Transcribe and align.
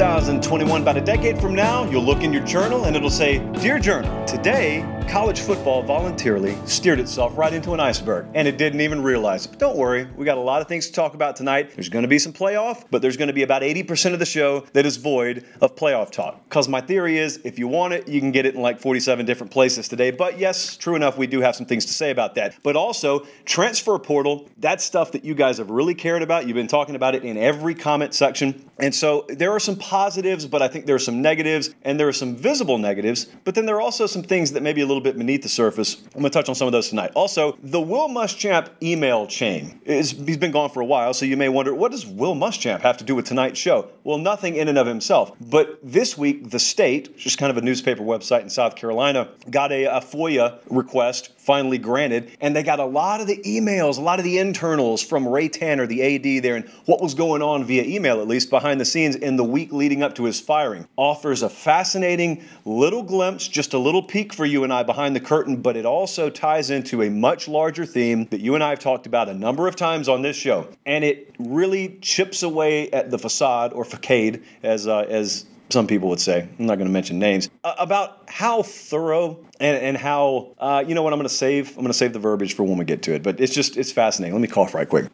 2021. 0.00 0.80
About 0.80 0.96
a 0.96 1.00
decade 1.02 1.38
from 1.38 1.54
now, 1.54 1.84
you'll 1.90 2.02
look 2.02 2.22
in 2.22 2.32
your 2.32 2.42
journal 2.42 2.86
and 2.86 2.96
it'll 2.96 3.10
say, 3.10 3.38
Dear 3.60 3.78
Journal, 3.78 4.24
today 4.24 4.80
college 5.10 5.40
football 5.40 5.82
voluntarily 5.82 6.56
steered 6.66 7.00
itself 7.00 7.36
right 7.36 7.52
into 7.52 7.74
an 7.74 7.80
iceberg, 7.80 8.24
and 8.32 8.46
it 8.46 8.56
didn't 8.56 8.80
even 8.80 9.02
realize 9.02 9.44
it. 9.44 9.50
But 9.50 9.58
don't 9.58 9.76
worry, 9.76 10.06
we 10.16 10.24
got 10.24 10.38
a 10.38 10.40
lot 10.40 10.62
of 10.62 10.68
things 10.68 10.86
to 10.86 10.92
talk 10.92 11.14
about 11.14 11.34
tonight. 11.34 11.72
There's 11.74 11.88
going 11.88 12.04
to 12.04 12.08
be 12.08 12.20
some 12.20 12.32
playoff, 12.32 12.84
but 12.92 13.02
there's 13.02 13.16
going 13.16 13.26
to 13.26 13.34
be 13.34 13.42
about 13.42 13.62
80% 13.62 14.12
of 14.12 14.20
the 14.20 14.24
show 14.24 14.60
that 14.72 14.86
is 14.86 14.98
void 14.98 15.44
of 15.60 15.74
playoff 15.74 16.12
talk. 16.12 16.40
Because 16.44 16.68
my 16.68 16.80
theory 16.80 17.18
is 17.18 17.40
if 17.42 17.58
you 17.58 17.66
want 17.66 17.92
it, 17.92 18.06
you 18.06 18.20
can 18.20 18.30
get 18.30 18.46
it 18.46 18.54
in 18.54 18.62
like 18.62 18.78
47 18.78 19.26
different 19.26 19.52
places 19.52 19.88
today. 19.88 20.12
But 20.12 20.38
yes, 20.38 20.76
true 20.76 20.94
enough, 20.94 21.18
we 21.18 21.26
do 21.26 21.40
have 21.40 21.56
some 21.56 21.66
things 21.66 21.84
to 21.86 21.92
say 21.92 22.12
about 22.12 22.36
that. 22.36 22.54
But 22.62 22.76
also, 22.76 23.26
transfer 23.44 23.98
portal, 23.98 24.48
that's 24.58 24.84
stuff 24.84 25.10
that 25.10 25.24
you 25.24 25.34
guys 25.34 25.58
have 25.58 25.70
really 25.70 25.96
cared 25.96 26.22
about. 26.22 26.46
You've 26.46 26.54
been 26.54 26.68
talking 26.68 26.94
about 26.94 27.16
it 27.16 27.24
in 27.24 27.36
every 27.36 27.74
comment 27.74 28.14
section. 28.14 28.64
And 28.78 28.94
so 28.94 29.26
there 29.28 29.50
are 29.50 29.60
some 29.60 29.74
positives, 29.74 30.46
but 30.46 30.62
I 30.62 30.68
think 30.68 30.86
there 30.86 30.94
are 30.94 31.00
some 31.00 31.20
negatives, 31.20 31.74
and 31.82 31.98
there 31.98 32.06
are 32.06 32.12
some 32.12 32.36
visible 32.36 32.78
negatives. 32.78 33.24
But 33.42 33.56
then 33.56 33.66
there 33.66 33.74
are 33.74 33.82
also 33.82 34.06
some 34.06 34.22
things 34.22 34.52
that 34.52 34.62
may 34.62 34.72
be 34.72 34.82
a 34.82 34.86
little 34.86 34.99
bit 35.00 35.16
beneath 35.16 35.42
the 35.42 35.48
surface. 35.48 36.02
I'm 36.14 36.20
going 36.20 36.24
to 36.24 36.30
touch 36.30 36.48
on 36.48 36.54
some 36.54 36.66
of 36.66 36.72
those 36.72 36.88
tonight. 36.88 37.12
Also, 37.14 37.56
the 37.62 37.80
Will 37.80 38.08
Muschamp 38.08 38.68
email 38.82 39.26
chain 39.26 39.80
is 39.84 40.12
he's 40.12 40.36
been 40.36 40.52
gone 40.52 40.70
for 40.70 40.80
a 40.80 40.84
while, 40.84 41.14
so 41.14 41.24
you 41.24 41.36
may 41.36 41.48
wonder 41.48 41.74
what 41.74 41.90
does 41.90 42.06
Will 42.06 42.34
Muschamp 42.34 42.80
have 42.80 42.96
to 42.98 43.04
do 43.04 43.14
with 43.14 43.26
tonight's 43.26 43.58
show? 43.58 43.90
Well, 44.04 44.18
nothing 44.18 44.56
in 44.56 44.68
and 44.68 44.78
of 44.78 44.86
himself. 44.86 45.32
But 45.40 45.78
this 45.82 46.16
week, 46.16 46.50
the 46.50 46.58
state, 46.58 47.16
just 47.16 47.38
kind 47.38 47.50
of 47.50 47.56
a 47.56 47.62
newspaper 47.62 48.02
website 48.02 48.42
in 48.42 48.50
South 48.50 48.76
Carolina, 48.76 49.30
got 49.50 49.72
a, 49.72 49.84
a 49.84 50.00
FOIA 50.00 50.60
request 50.68 51.38
finally 51.50 51.78
granted, 51.78 52.30
and 52.40 52.54
they 52.54 52.62
got 52.62 52.78
a 52.78 52.84
lot 52.84 53.20
of 53.20 53.26
the 53.26 53.38
emails, 53.38 53.98
a 53.98 54.00
lot 54.00 54.20
of 54.20 54.24
the 54.24 54.38
internals 54.38 55.02
from 55.02 55.26
Ray 55.26 55.48
Tanner, 55.48 55.84
the 55.84 56.00
AD 56.00 56.44
there, 56.44 56.54
and 56.54 56.68
what 56.86 57.02
was 57.02 57.12
going 57.12 57.42
on 57.42 57.64
via 57.64 57.82
email, 57.82 58.20
at 58.20 58.28
least 58.28 58.50
behind 58.50 58.80
the 58.80 58.84
scenes 58.84 59.16
in 59.16 59.34
the 59.34 59.42
week 59.42 59.72
leading 59.72 60.00
up 60.00 60.14
to 60.14 60.26
his 60.26 60.38
firing. 60.38 60.86
Offers 60.94 61.42
a 61.42 61.48
fascinating 61.48 62.44
little 62.64 63.02
glimpse, 63.02 63.48
just 63.48 63.74
a 63.74 63.78
little 63.78 64.00
peek 64.00 64.32
for 64.32 64.46
you 64.46 64.62
and 64.62 64.72
I 64.72 64.84
behind 64.84 65.16
the 65.16 65.20
curtain, 65.20 65.56
but 65.56 65.76
it 65.76 65.84
also 65.84 66.30
ties 66.30 66.70
into 66.70 67.02
a 67.02 67.10
much 67.10 67.48
larger 67.48 67.84
theme 67.84 68.26
that 68.26 68.40
you 68.40 68.54
and 68.54 68.62
I 68.62 68.70
have 68.70 68.78
talked 68.78 69.08
about 69.08 69.28
a 69.28 69.34
number 69.34 69.66
of 69.66 69.74
times 69.74 70.08
on 70.08 70.22
this 70.22 70.36
show. 70.36 70.68
And 70.86 71.02
it 71.02 71.34
really 71.40 71.98
chips 72.00 72.44
away 72.44 72.92
at 72.92 73.10
the 73.10 73.18
facade 73.18 73.72
or 73.72 73.84
facade, 73.84 74.40
as, 74.62 74.86
uh, 74.86 75.00
as 75.00 75.46
some 75.72 75.86
people 75.86 76.08
would 76.08 76.20
say, 76.20 76.48
I'm 76.58 76.66
not 76.66 76.76
going 76.76 76.86
to 76.86 76.92
mention 76.92 77.18
names, 77.18 77.48
uh, 77.64 77.74
about 77.78 78.24
how 78.28 78.62
thorough 78.62 79.44
and, 79.58 79.76
and 79.76 79.96
how, 79.96 80.54
uh, 80.58 80.84
you 80.86 80.94
know 80.94 81.02
what, 81.02 81.12
I'm 81.12 81.18
going 81.18 81.28
to 81.28 81.34
save, 81.34 81.70
I'm 81.70 81.82
going 81.82 81.88
to 81.88 81.92
save 81.94 82.12
the 82.12 82.18
verbiage 82.18 82.54
for 82.54 82.64
when 82.64 82.76
we 82.76 82.84
get 82.84 83.02
to 83.02 83.14
it, 83.14 83.22
but 83.22 83.40
it's 83.40 83.54
just, 83.54 83.76
it's 83.76 83.92
fascinating. 83.92 84.34
Let 84.34 84.42
me 84.42 84.48
cough 84.48 84.74
right 84.74 84.88
quick. 84.88 85.06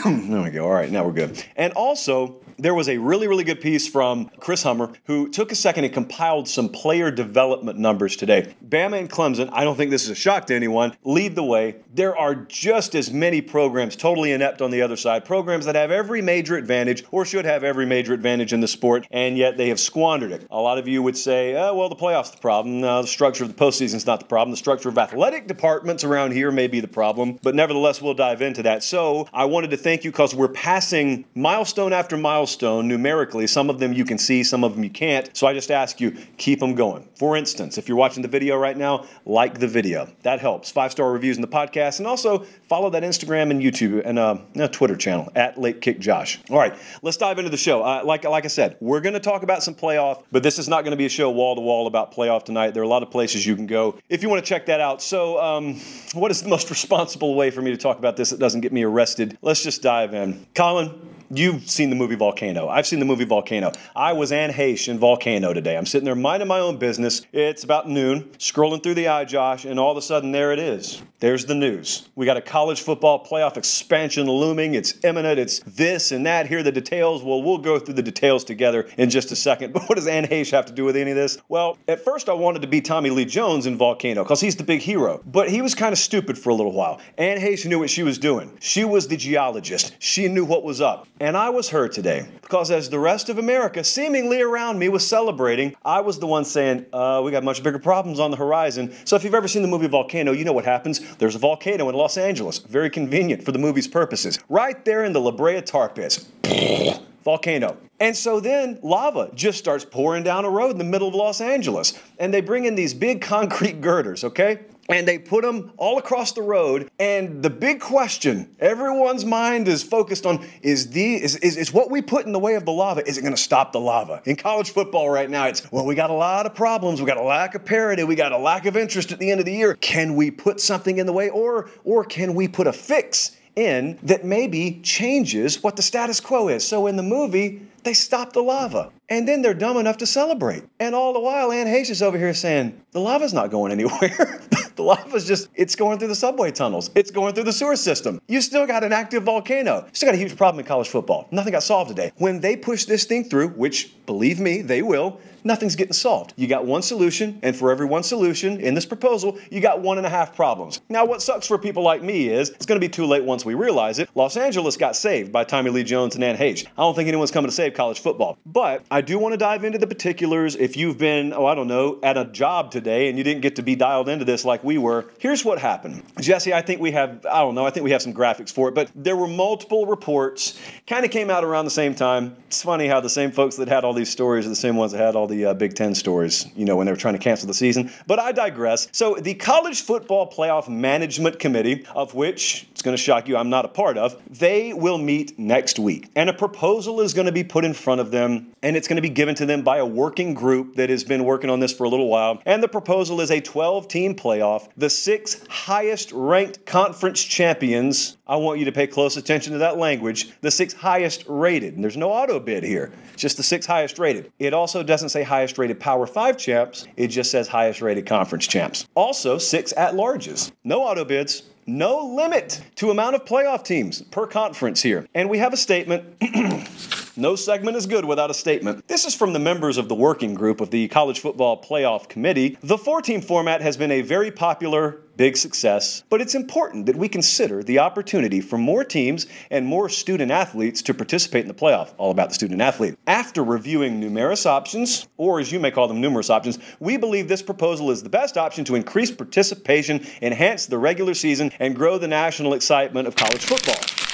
there 0.04 0.42
we 0.42 0.50
go. 0.50 0.64
All 0.64 0.72
right, 0.72 0.90
now 0.90 1.04
we're 1.04 1.12
good. 1.12 1.44
And 1.56 1.72
also, 1.74 2.40
there 2.60 2.74
was 2.74 2.88
a 2.88 2.98
really, 2.98 3.26
really 3.26 3.44
good 3.44 3.60
piece 3.60 3.88
from 3.88 4.30
Chris 4.38 4.62
Hummer 4.62 4.92
who 5.04 5.28
took 5.28 5.50
a 5.50 5.54
second 5.54 5.84
and 5.84 5.92
compiled 5.92 6.46
some 6.48 6.68
player 6.68 7.10
development 7.10 7.78
numbers 7.78 8.16
today. 8.16 8.54
Bama 8.66 8.98
and 8.98 9.10
Clemson, 9.10 9.48
I 9.52 9.64
don't 9.64 9.76
think 9.76 9.90
this 9.90 10.04
is 10.04 10.10
a 10.10 10.14
shock 10.14 10.46
to 10.46 10.54
anyone, 10.54 10.96
lead 11.04 11.34
the 11.34 11.44
way. 11.44 11.76
There 11.92 12.16
are 12.16 12.34
just 12.34 12.94
as 12.94 13.10
many 13.10 13.40
programs 13.40 13.96
totally 13.96 14.32
inept 14.32 14.60
on 14.60 14.70
the 14.70 14.82
other 14.82 14.96
side, 14.96 15.24
programs 15.24 15.64
that 15.64 15.74
have 15.74 15.90
every 15.90 16.20
major 16.20 16.56
advantage 16.56 17.04
or 17.10 17.24
should 17.24 17.44
have 17.44 17.64
every 17.64 17.86
major 17.86 18.12
advantage 18.12 18.52
in 18.52 18.60
the 18.60 18.68
sport, 18.68 19.06
and 19.10 19.36
yet 19.36 19.56
they 19.56 19.68
have 19.68 19.80
squandered 19.80 20.32
it. 20.32 20.46
A 20.50 20.60
lot 20.60 20.78
of 20.78 20.86
you 20.86 21.02
would 21.02 21.16
say, 21.16 21.56
oh, 21.56 21.74
well, 21.74 21.88
the 21.88 21.96
playoffs 21.96 22.32
the 22.32 22.38
problem. 22.38 22.80
No, 22.80 23.02
the 23.02 23.08
structure 23.08 23.44
of 23.44 23.56
the 23.56 23.64
postseason 23.64 23.96
is 23.96 24.06
not 24.06 24.20
the 24.20 24.26
problem. 24.26 24.50
The 24.50 24.56
structure 24.56 24.88
of 24.88 24.98
athletic 24.98 25.46
departments 25.46 26.04
around 26.04 26.32
here 26.32 26.50
may 26.50 26.66
be 26.66 26.80
the 26.80 26.88
problem, 26.88 27.38
but 27.42 27.54
nevertheless, 27.54 28.02
we'll 28.02 28.14
dive 28.14 28.42
into 28.42 28.62
that. 28.64 28.84
So 28.84 29.26
I 29.32 29.46
wanted 29.46 29.70
to 29.70 29.76
thank 29.90 30.04
you 30.04 30.12
because 30.12 30.36
we're 30.36 30.46
passing 30.46 31.24
milestone 31.34 31.92
after 31.92 32.16
milestone 32.16 32.86
numerically. 32.86 33.44
Some 33.48 33.68
of 33.68 33.80
them 33.80 33.92
you 33.92 34.04
can 34.04 34.18
see, 34.18 34.44
some 34.44 34.62
of 34.62 34.74
them 34.74 34.84
you 34.84 34.90
can't. 34.90 35.28
So 35.36 35.48
I 35.48 35.52
just 35.52 35.68
ask 35.68 36.00
you, 36.00 36.12
keep 36.36 36.60
them 36.60 36.76
going. 36.76 37.08
For 37.16 37.36
instance, 37.36 37.76
if 37.76 37.88
you're 37.88 37.96
watching 37.96 38.22
the 38.22 38.28
video 38.28 38.56
right 38.56 38.76
now, 38.76 39.04
like 39.26 39.58
the 39.58 39.66
video. 39.66 40.08
That 40.22 40.38
helps. 40.38 40.70
Five 40.70 40.92
star 40.92 41.10
reviews 41.10 41.38
in 41.38 41.42
the 41.42 41.48
podcast, 41.48 41.98
and 41.98 42.06
also 42.06 42.44
follow 42.68 42.88
that 42.90 43.02
Instagram 43.02 43.50
and 43.50 43.60
YouTube 43.60 44.02
and 44.04 44.16
uh, 44.16 44.68
Twitter 44.68 44.94
channel 44.94 45.28
at 45.34 45.58
Late 45.58 45.80
Kick 45.80 45.98
Josh. 45.98 46.38
All 46.50 46.58
right, 46.58 46.72
let's 47.02 47.16
dive 47.16 47.38
into 47.40 47.50
the 47.50 47.56
show. 47.56 47.82
Uh, 47.82 48.02
like 48.04 48.22
like 48.22 48.44
I 48.44 48.48
said, 48.48 48.76
we're 48.80 49.00
going 49.00 49.14
to 49.14 49.20
talk 49.20 49.42
about 49.42 49.64
some 49.64 49.74
playoff, 49.74 50.22
but 50.30 50.44
this 50.44 50.60
is 50.60 50.68
not 50.68 50.84
going 50.84 50.92
to 50.92 50.96
be 50.96 51.06
a 51.06 51.10
show 51.10 51.30
wall 51.30 51.56
to 51.56 51.60
wall 51.60 51.88
about 51.88 52.14
playoff 52.14 52.44
tonight. 52.44 52.74
There 52.74 52.82
are 52.82 52.86
a 52.86 52.88
lot 52.88 53.02
of 53.02 53.10
places 53.10 53.44
you 53.44 53.56
can 53.56 53.66
go 53.66 53.98
if 54.08 54.22
you 54.22 54.28
want 54.28 54.44
to 54.44 54.48
check 54.48 54.66
that 54.66 54.80
out. 54.80 55.02
So, 55.02 55.40
um, 55.40 55.80
what 56.14 56.30
is 56.30 56.42
the 56.42 56.48
most 56.48 56.70
responsible 56.76 57.34
way 57.34 57.50
for 57.50 57.60
me 57.60 57.72
to 57.72 57.76
talk 57.76 57.98
about 57.98 58.16
this 58.16 58.30
that 58.30 58.38
doesn't 58.38 58.60
get 58.60 58.72
me 58.72 58.84
arrested? 58.84 59.36
Let's 59.42 59.64
just 59.64 59.79
dive 59.80 60.14
in. 60.14 60.46
Colin, 60.54 60.92
You've 61.32 61.70
seen 61.70 61.90
the 61.90 61.96
movie 61.96 62.16
Volcano. 62.16 62.68
I've 62.68 62.88
seen 62.88 62.98
the 62.98 63.04
movie 63.04 63.24
Volcano. 63.24 63.70
I 63.94 64.14
was 64.14 64.32
Anne 64.32 64.50
Heche 64.50 64.88
in 64.88 64.98
Volcano 64.98 65.52
today. 65.52 65.76
I'm 65.76 65.86
sitting 65.86 66.04
there 66.04 66.16
minding 66.16 66.48
my 66.48 66.58
own 66.58 66.76
business. 66.76 67.22
It's 67.32 67.62
about 67.62 67.88
noon, 67.88 68.24
scrolling 68.38 68.82
through 68.82 68.94
the 68.94 69.04
iJosh, 69.04 69.70
and 69.70 69.78
all 69.78 69.92
of 69.92 69.96
a 69.96 70.02
sudden, 70.02 70.32
there 70.32 70.52
it 70.52 70.58
is. 70.58 71.00
There's 71.20 71.44
the 71.46 71.54
news. 71.54 72.08
We 72.16 72.26
got 72.26 72.36
a 72.36 72.40
college 72.40 72.82
football 72.82 73.24
playoff 73.24 73.56
expansion 73.56 74.26
looming. 74.26 74.74
It's 74.74 75.04
imminent. 75.04 75.38
It's 75.38 75.60
this 75.60 76.10
and 76.10 76.26
that. 76.26 76.48
Here 76.48 76.60
are 76.60 76.62
the 76.64 76.72
details. 76.72 77.22
Well, 77.22 77.42
we'll 77.42 77.58
go 77.58 77.78
through 77.78 77.94
the 77.94 78.02
details 78.02 78.42
together 78.42 78.88
in 78.98 79.08
just 79.08 79.30
a 79.30 79.36
second. 79.36 79.72
But 79.80 79.88
what 79.88 79.94
does 79.94 80.08
Anne 80.08 80.26
Heche 80.26 80.50
have 80.50 80.66
to 80.66 80.72
do 80.72 80.84
with 80.84 80.96
any 80.96 81.12
of 81.12 81.16
this? 81.16 81.38
Well, 81.48 81.78
at 81.86 82.04
first, 82.04 82.28
I 82.28 82.32
wanted 82.32 82.62
to 82.62 82.68
be 82.68 82.80
Tommy 82.80 83.10
Lee 83.10 83.24
Jones 83.24 83.66
in 83.66 83.76
Volcano 83.76 84.24
because 84.24 84.40
he's 84.40 84.56
the 84.56 84.64
big 84.64 84.80
hero. 84.80 85.22
But 85.26 85.48
he 85.48 85.62
was 85.62 85.76
kind 85.76 85.92
of 85.92 85.98
stupid 85.98 86.36
for 86.36 86.50
a 86.50 86.54
little 86.54 86.72
while. 86.72 87.00
Anne 87.18 87.38
Heche 87.38 87.66
knew 87.66 87.78
what 87.78 87.88
she 87.88 88.02
was 88.02 88.18
doing. 88.18 88.58
She 88.60 88.84
was 88.84 89.06
the 89.06 89.16
geologist. 89.16 89.94
She 90.00 90.26
knew 90.26 90.44
what 90.44 90.64
was 90.64 90.80
up. 90.80 91.06
And 91.20 91.36
I 91.36 91.50
was 91.50 91.68
her 91.68 91.86
today 91.86 92.26
because 92.40 92.70
as 92.70 92.88
the 92.88 92.98
rest 92.98 93.28
of 93.28 93.36
America 93.36 93.84
seemingly 93.84 94.40
around 94.40 94.78
me 94.78 94.88
was 94.88 95.06
celebrating, 95.06 95.76
I 95.84 96.00
was 96.00 96.18
the 96.18 96.26
one 96.26 96.46
saying, 96.46 96.86
uh, 96.94 97.20
we 97.22 97.30
got 97.30 97.44
much 97.44 97.62
bigger 97.62 97.78
problems 97.78 98.18
on 98.18 98.30
the 98.30 98.38
horizon. 98.38 98.94
So 99.04 99.16
if 99.16 99.24
you've 99.24 99.34
ever 99.34 99.46
seen 99.46 99.60
the 99.60 99.68
movie 99.68 99.86
Volcano, 99.86 100.32
you 100.32 100.46
know 100.46 100.54
what 100.54 100.64
happens. 100.64 101.16
There's 101.16 101.34
a 101.34 101.38
volcano 101.38 101.90
in 101.90 101.94
Los 101.94 102.16
Angeles. 102.16 102.58
Very 102.60 102.88
convenient 102.88 103.44
for 103.44 103.52
the 103.52 103.58
movie's 103.58 103.86
purposes. 103.86 104.38
Right 104.48 104.82
there 104.86 105.04
in 105.04 105.12
the 105.12 105.20
La 105.20 105.30
Brea 105.30 105.60
tar 105.60 105.90
pits. 105.90 106.26
volcano. 107.22 107.76
And 108.00 108.16
so 108.16 108.40
then 108.40 108.78
lava 108.82 109.30
just 109.34 109.58
starts 109.58 109.84
pouring 109.84 110.22
down 110.22 110.46
a 110.46 110.50
road 110.50 110.70
in 110.70 110.78
the 110.78 110.84
middle 110.84 111.08
of 111.08 111.14
Los 111.14 111.42
Angeles. 111.42 111.98
And 112.18 112.32
they 112.32 112.40
bring 112.40 112.64
in 112.64 112.76
these 112.76 112.94
big 112.94 113.20
concrete 113.20 113.82
girders, 113.82 114.24
okay? 114.24 114.60
And 114.88 115.06
they 115.06 115.18
put 115.18 115.42
them 115.42 115.72
all 115.76 115.98
across 115.98 116.32
the 116.32 116.42
road. 116.42 116.90
And 116.98 117.42
the 117.42 117.50
big 117.50 117.80
question 117.80 118.54
everyone's 118.58 119.24
mind 119.24 119.68
is 119.68 119.82
focused 119.82 120.26
on 120.26 120.46
is 120.62 120.90
the 120.90 121.14
is, 121.14 121.36
is, 121.36 121.56
is 121.56 121.72
what 121.72 121.90
we 121.90 122.02
put 122.02 122.26
in 122.26 122.32
the 122.32 122.38
way 122.38 122.54
of 122.54 122.64
the 122.64 122.72
lava, 122.72 123.06
is 123.06 123.18
it 123.18 123.22
going 123.22 123.34
to 123.34 123.40
stop 123.40 123.72
the 123.72 123.80
lava? 123.80 124.22
In 124.24 124.36
college 124.36 124.70
football 124.70 125.08
right 125.08 125.30
now, 125.30 125.46
it's 125.46 125.70
well, 125.70 125.86
we 125.86 125.94
got 125.94 126.10
a 126.10 126.14
lot 126.14 126.46
of 126.46 126.54
problems, 126.54 127.00
we 127.00 127.06
got 127.06 127.18
a 127.18 127.22
lack 127.22 127.54
of 127.54 127.64
parity, 127.64 128.04
we 128.04 128.14
got 128.14 128.32
a 128.32 128.38
lack 128.38 128.66
of 128.66 128.76
interest 128.76 129.12
at 129.12 129.18
the 129.18 129.30
end 129.30 129.40
of 129.40 129.46
the 129.46 129.52
year. 129.52 129.74
Can 129.74 130.16
we 130.16 130.30
put 130.30 130.60
something 130.60 130.98
in 130.98 131.06
the 131.06 131.12
way, 131.12 131.30
or 131.30 131.70
or 131.84 132.04
can 132.04 132.34
we 132.34 132.48
put 132.48 132.66
a 132.66 132.72
fix 132.72 133.36
in 133.56 133.98
that 134.02 134.24
maybe 134.24 134.80
changes 134.82 135.62
what 135.62 135.76
the 135.76 135.82
status 135.82 136.20
quo 136.20 136.48
is? 136.48 136.66
So 136.66 136.86
in 136.86 136.96
the 136.96 137.02
movie, 137.02 137.62
They 137.82 137.94
stop 137.94 138.32
the 138.32 138.42
lava. 138.42 138.90
And 139.08 139.26
then 139.26 139.42
they're 139.42 139.54
dumb 139.54 139.76
enough 139.76 139.96
to 139.98 140.06
celebrate. 140.06 140.62
And 140.78 140.94
all 140.94 141.12
the 141.12 141.20
while, 141.20 141.50
Anne 141.50 141.66
Heche 141.66 141.90
is 141.90 142.00
over 142.02 142.16
here 142.16 142.32
saying, 142.32 142.80
the 142.92 143.00
lava's 143.00 143.34
not 143.34 143.50
going 143.50 143.72
anywhere. 143.78 144.40
the 144.76 144.82
lava's 144.82 145.26
just, 145.26 145.48
it's 145.54 145.74
going 145.74 145.98
through 145.98 146.08
the 146.08 146.14
subway 146.14 146.52
tunnels. 146.52 146.90
It's 146.94 147.10
going 147.10 147.34
through 147.34 147.44
the 147.44 147.52
sewer 147.52 147.76
system. 147.76 148.20
You 148.28 148.40
still 148.40 148.66
got 148.66 148.84
an 148.84 148.92
active 148.92 149.24
volcano. 149.24 149.88
Still 149.92 150.08
got 150.08 150.14
a 150.14 150.18
huge 150.18 150.36
problem 150.36 150.60
in 150.60 150.66
college 150.66 150.88
football. 150.88 151.26
Nothing 151.32 151.52
got 151.52 151.62
solved 151.62 151.88
today. 151.88 152.12
When 152.18 152.40
they 152.40 152.56
push 152.56 152.84
this 152.84 153.04
thing 153.04 153.24
through, 153.24 153.48
which, 153.48 153.92
believe 154.06 154.38
me, 154.38 154.62
they 154.62 154.82
will, 154.82 155.20
nothing's 155.44 155.76
getting 155.76 155.92
solved. 155.92 156.34
You 156.36 156.46
got 156.46 156.66
one 156.66 156.82
solution, 156.82 157.38
and 157.42 157.56
for 157.56 157.70
every 157.70 157.86
one 157.86 158.02
solution 158.02 158.60
in 158.60 158.74
this 158.74 158.86
proposal, 158.86 159.38
you 159.50 159.60
got 159.60 159.80
one 159.80 159.98
and 159.98 160.06
a 160.06 160.10
half 160.10 160.34
problems. 160.34 160.80
Now, 160.88 161.04
what 161.04 161.22
sucks 161.22 161.46
for 161.46 161.58
people 161.58 161.82
like 161.82 162.02
me 162.02 162.28
is 162.28 162.50
it's 162.50 162.66
going 162.66 162.80
to 162.80 162.86
be 162.86 162.90
too 162.90 163.06
late 163.06 163.24
once 163.24 163.44
we 163.44 163.54
realize 163.54 163.98
it. 163.98 164.08
Los 164.14 164.36
Angeles 164.36 164.76
got 164.76 164.96
saved 164.96 165.32
by 165.32 165.44
Tommy 165.44 165.70
Lee 165.70 165.84
Jones 165.84 166.14
and 166.14 166.24
Anne 166.24 166.36
Heche. 166.36 166.66
I 166.76 166.82
don't 166.82 166.94
think 166.94 167.08
anyone's 167.08 167.30
coming 167.30 167.48
to 167.50 167.54
save 167.54 167.69
college 167.74 168.00
football. 168.00 168.38
But 168.46 168.84
I 168.90 169.00
do 169.00 169.18
want 169.18 169.32
to 169.32 169.36
dive 169.36 169.64
into 169.64 169.78
the 169.78 169.86
particulars. 169.86 170.56
If 170.56 170.76
you've 170.76 170.98
been, 170.98 171.32
oh, 171.32 171.46
I 171.46 171.54
don't 171.54 171.68
know, 171.68 171.98
at 172.02 172.16
a 172.16 172.24
job 172.24 172.70
today 172.70 173.08
and 173.08 173.18
you 173.18 173.24
didn't 173.24 173.42
get 173.42 173.56
to 173.56 173.62
be 173.62 173.76
dialed 173.76 174.08
into 174.08 174.24
this 174.24 174.44
like 174.44 174.62
we 174.64 174.78
were, 174.78 175.06
here's 175.18 175.44
what 175.44 175.58
happened. 175.58 176.02
Jesse, 176.20 176.52
I 176.52 176.62
think 176.62 176.80
we 176.80 176.90
have, 176.92 177.24
I 177.26 177.40
don't 177.40 177.54
know, 177.54 177.66
I 177.66 177.70
think 177.70 177.84
we 177.84 177.90
have 177.92 178.02
some 178.02 178.14
graphics 178.14 178.52
for 178.52 178.68
it, 178.68 178.74
but 178.74 178.90
there 178.94 179.16
were 179.16 179.28
multiple 179.28 179.86
reports, 179.86 180.58
kind 180.86 181.04
of 181.04 181.10
came 181.10 181.30
out 181.30 181.44
around 181.44 181.64
the 181.64 181.70
same 181.70 181.94
time. 181.94 182.36
It's 182.46 182.62
funny 182.62 182.86
how 182.86 183.00
the 183.00 183.08
same 183.08 183.30
folks 183.32 183.56
that 183.56 183.68
had 183.68 183.84
all 183.84 183.92
these 183.92 184.10
stories 184.10 184.46
are 184.46 184.50
the 184.50 184.56
same 184.56 184.76
ones 184.76 184.92
that 184.92 184.98
had 184.98 185.16
all 185.16 185.26
the 185.26 185.46
uh, 185.46 185.54
Big 185.54 185.74
Ten 185.74 185.94
stories, 185.94 186.46
you 186.56 186.64
know, 186.64 186.76
when 186.76 186.86
they 186.86 186.92
were 186.92 186.98
trying 186.98 187.14
to 187.14 187.20
cancel 187.20 187.46
the 187.46 187.54
season. 187.54 187.90
But 188.06 188.18
I 188.18 188.32
digress. 188.32 188.88
So 188.92 189.14
the 189.14 189.34
College 189.34 189.82
Football 189.82 190.30
Playoff 190.30 190.68
Management 190.68 191.38
Committee, 191.38 191.86
of 191.94 192.14
which 192.14 192.66
it's 192.72 192.82
going 192.82 192.96
to 192.96 193.02
shock 193.02 193.28
you, 193.28 193.36
I'm 193.36 193.50
not 193.50 193.64
a 193.64 193.68
part 193.68 193.98
of, 193.98 194.20
they 194.28 194.72
will 194.72 194.98
meet 194.98 195.38
next 195.38 195.78
week. 195.78 196.10
And 196.16 196.28
a 196.28 196.32
proposal 196.32 197.00
is 197.00 197.14
going 197.14 197.26
to 197.26 197.32
be 197.32 197.44
put 197.44 197.59
in 197.64 197.74
front 197.74 198.00
of 198.00 198.10
them, 198.10 198.52
and 198.62 198.76
it's 198.76 198.88
going 198.88 198.96
to 198.96 199.02
be 199.02 199.08
given 199.08 199.34
to 199.36 199.46
them 199.46 199.62
by 199.62 199.78
a 199.78 199.86
working 199.86 200.34
group 200.34 200.76
that 200.76 200.90
has 200.90 201.04
been 201.04 201.24
working 201.24 201.50
on 201.50 201.60
this 201.60 201.72
for 201.72 201.84
a 201.84 201.88
little 201.88 202.08
while. 202.08 202.40
And 202.46 202.62
the 202.62 202.68
proposal 202.68 203.20
is 203.20 203.30
a 203.30 203.40
12 203.40 203.88
team 203.88 204.14
playoff. 204.14 204.68
The 204.76 204.90
six 204.90 205.46
highest 205.48 206.12
ranked 206.12 206.66
conference 206.66 207.22
champions, 207.22 208.16
I 208.26 208.36
want 208.36 208.58
you 208.58 208.64
to 208.64 208.72
pay 208.72 208.86
close 208.86 209.16
attention 209.16 209.52
to 209.52 209.58
that 209.58 209.78
language, 209.78 210.32
the 210.40 210.50
six 210.50 210.72
highest 210.74 211.24
rated. 211.28 211.74
And 211.74 211.84
there's 211.84 211.96
no 211.96 212.10
auto 212.10 212.40
bid 212.40 212.64
here, 212.64 212.92
just 213.16 213.36
the 213.36 213.42
six 213.42 213.66
highest 213.66 213.98
rated. 213.98 214.32
It 214.38 214.54
also 214.54 214.82
doesn't 214.82 215.10
say 215.10 215.22
highest 215.22 215.58
rated 215.58 215.80
Power 215.80 216.06
5 216.06 216.36
champs, 216.36 216.86
it 216.96 217.08
just 217.08 217.30
says 217.30 217.48
highest 217.48 217.82
rated 217.82 218.06
conference 218.06 218.46
champs. 218.46 218.86
Also, 218.94 219.38
six 219.38 219.72
at 219.76 219.94
larges. 219.94 220.52
No 220.64 220.82
auto 220.82 221.04
bids, 221.04 221.42
no 221.70 222.04
limit 222.04 222.62
to 222.76 222.90
amount 222.90 223.14
of 223.14 223.24
playoff 223.24 223.64
teams 223.64 224.02
per 224.02 224.26
conference 224.26 224.82
here. 224.82 225.06
And 225.14 225.30
we 225.30 225.38
have 225.38 225.52
a 225.52 225.56
statement. 225.56 226.04
no 227.16 227.36
segment 227.36 227.76
is 227.76 227.86
good 227.86 228.04
without 228.04 228.30
a 228.30 228.34
statement. 228.34 228.86
This 228.88 229.04
is 229.04 229.14
from 229.14 229.32
the 229.32 229.38
members 229.38 229.78
of 229.78 229.88
the 229.88 229.94
working 229.94 230.34
group 230.34 230.60
of 230.60 230.70
the 230.70 230.88
College 230.88 231.20
Football 231.20 231.62
Playoff 231.62 232.08
Committee. 232.08 232.58
The 232.62 232.78
four 232.78 233.00
team 233.00 233.20
format 233.20 233.60
has 233.62 233.76
been 233.76 233.92
a 233.92 234.02
very 234.02 234.30
popular 234.30 234.98
big 235.20 235.36
success, 235.36 236.02
but 236.08 236.22
it's 236.22 236.34
important 236.34 236.86
that 236.86 236.96
we 236.96 237.06
consider 237.06 237.62
the 237.62 237.78
opportunity 237.78 238.40
for 238.40 238.56
more 238.56 238.82
teams 238.82 239.26
and 239.50 239.66
more 239.66 239.86
student 239.86 240.32
athletes 240.32 240.80
to 240.80 240.94
participate 240.94 241.42
in 241.42 241.48
the 241.48 241.52
playoff, 241.52 241.92
all 241.98 242.10
about 242.10 242.30
the 242.30 242.34
student 242.34 242.62
athlete. 242.62 242.96
After 243.06 243.44
reviewing 243.44 244.00
numerous 244.00 244.46
options, 244.46 245.08
or 245.18 245.38
as 245.38 245.52
you 245.52 245.60
may 245.60 245.70
call 245.70 245.88
them, 245.88 246.00
numerous 246.00 246.30
options, 246.30 246.58
we 246.78 246.96
believe 246.96 247.28
this 247.28 247.42
proposal 247.42 247.90
is 247.90 248.02
the 248.02 248.08
best 248.08 248.38
option 248.38 248.64
to 248.64 248.76
increase 248.76 249.10
participation, 249.10 250.06
enhance 250.22 250.64
the 250.64 250.78
regular 250.78 251.12
season, 251.12 251.52
and 251.58 251.76
grow 251.76 251.98
the 251.98 252.08
national 252.08 252.54
excitement 252.54 253.06
of 253.06 253.14
college 253.14 253.44
football. 253.44 254.09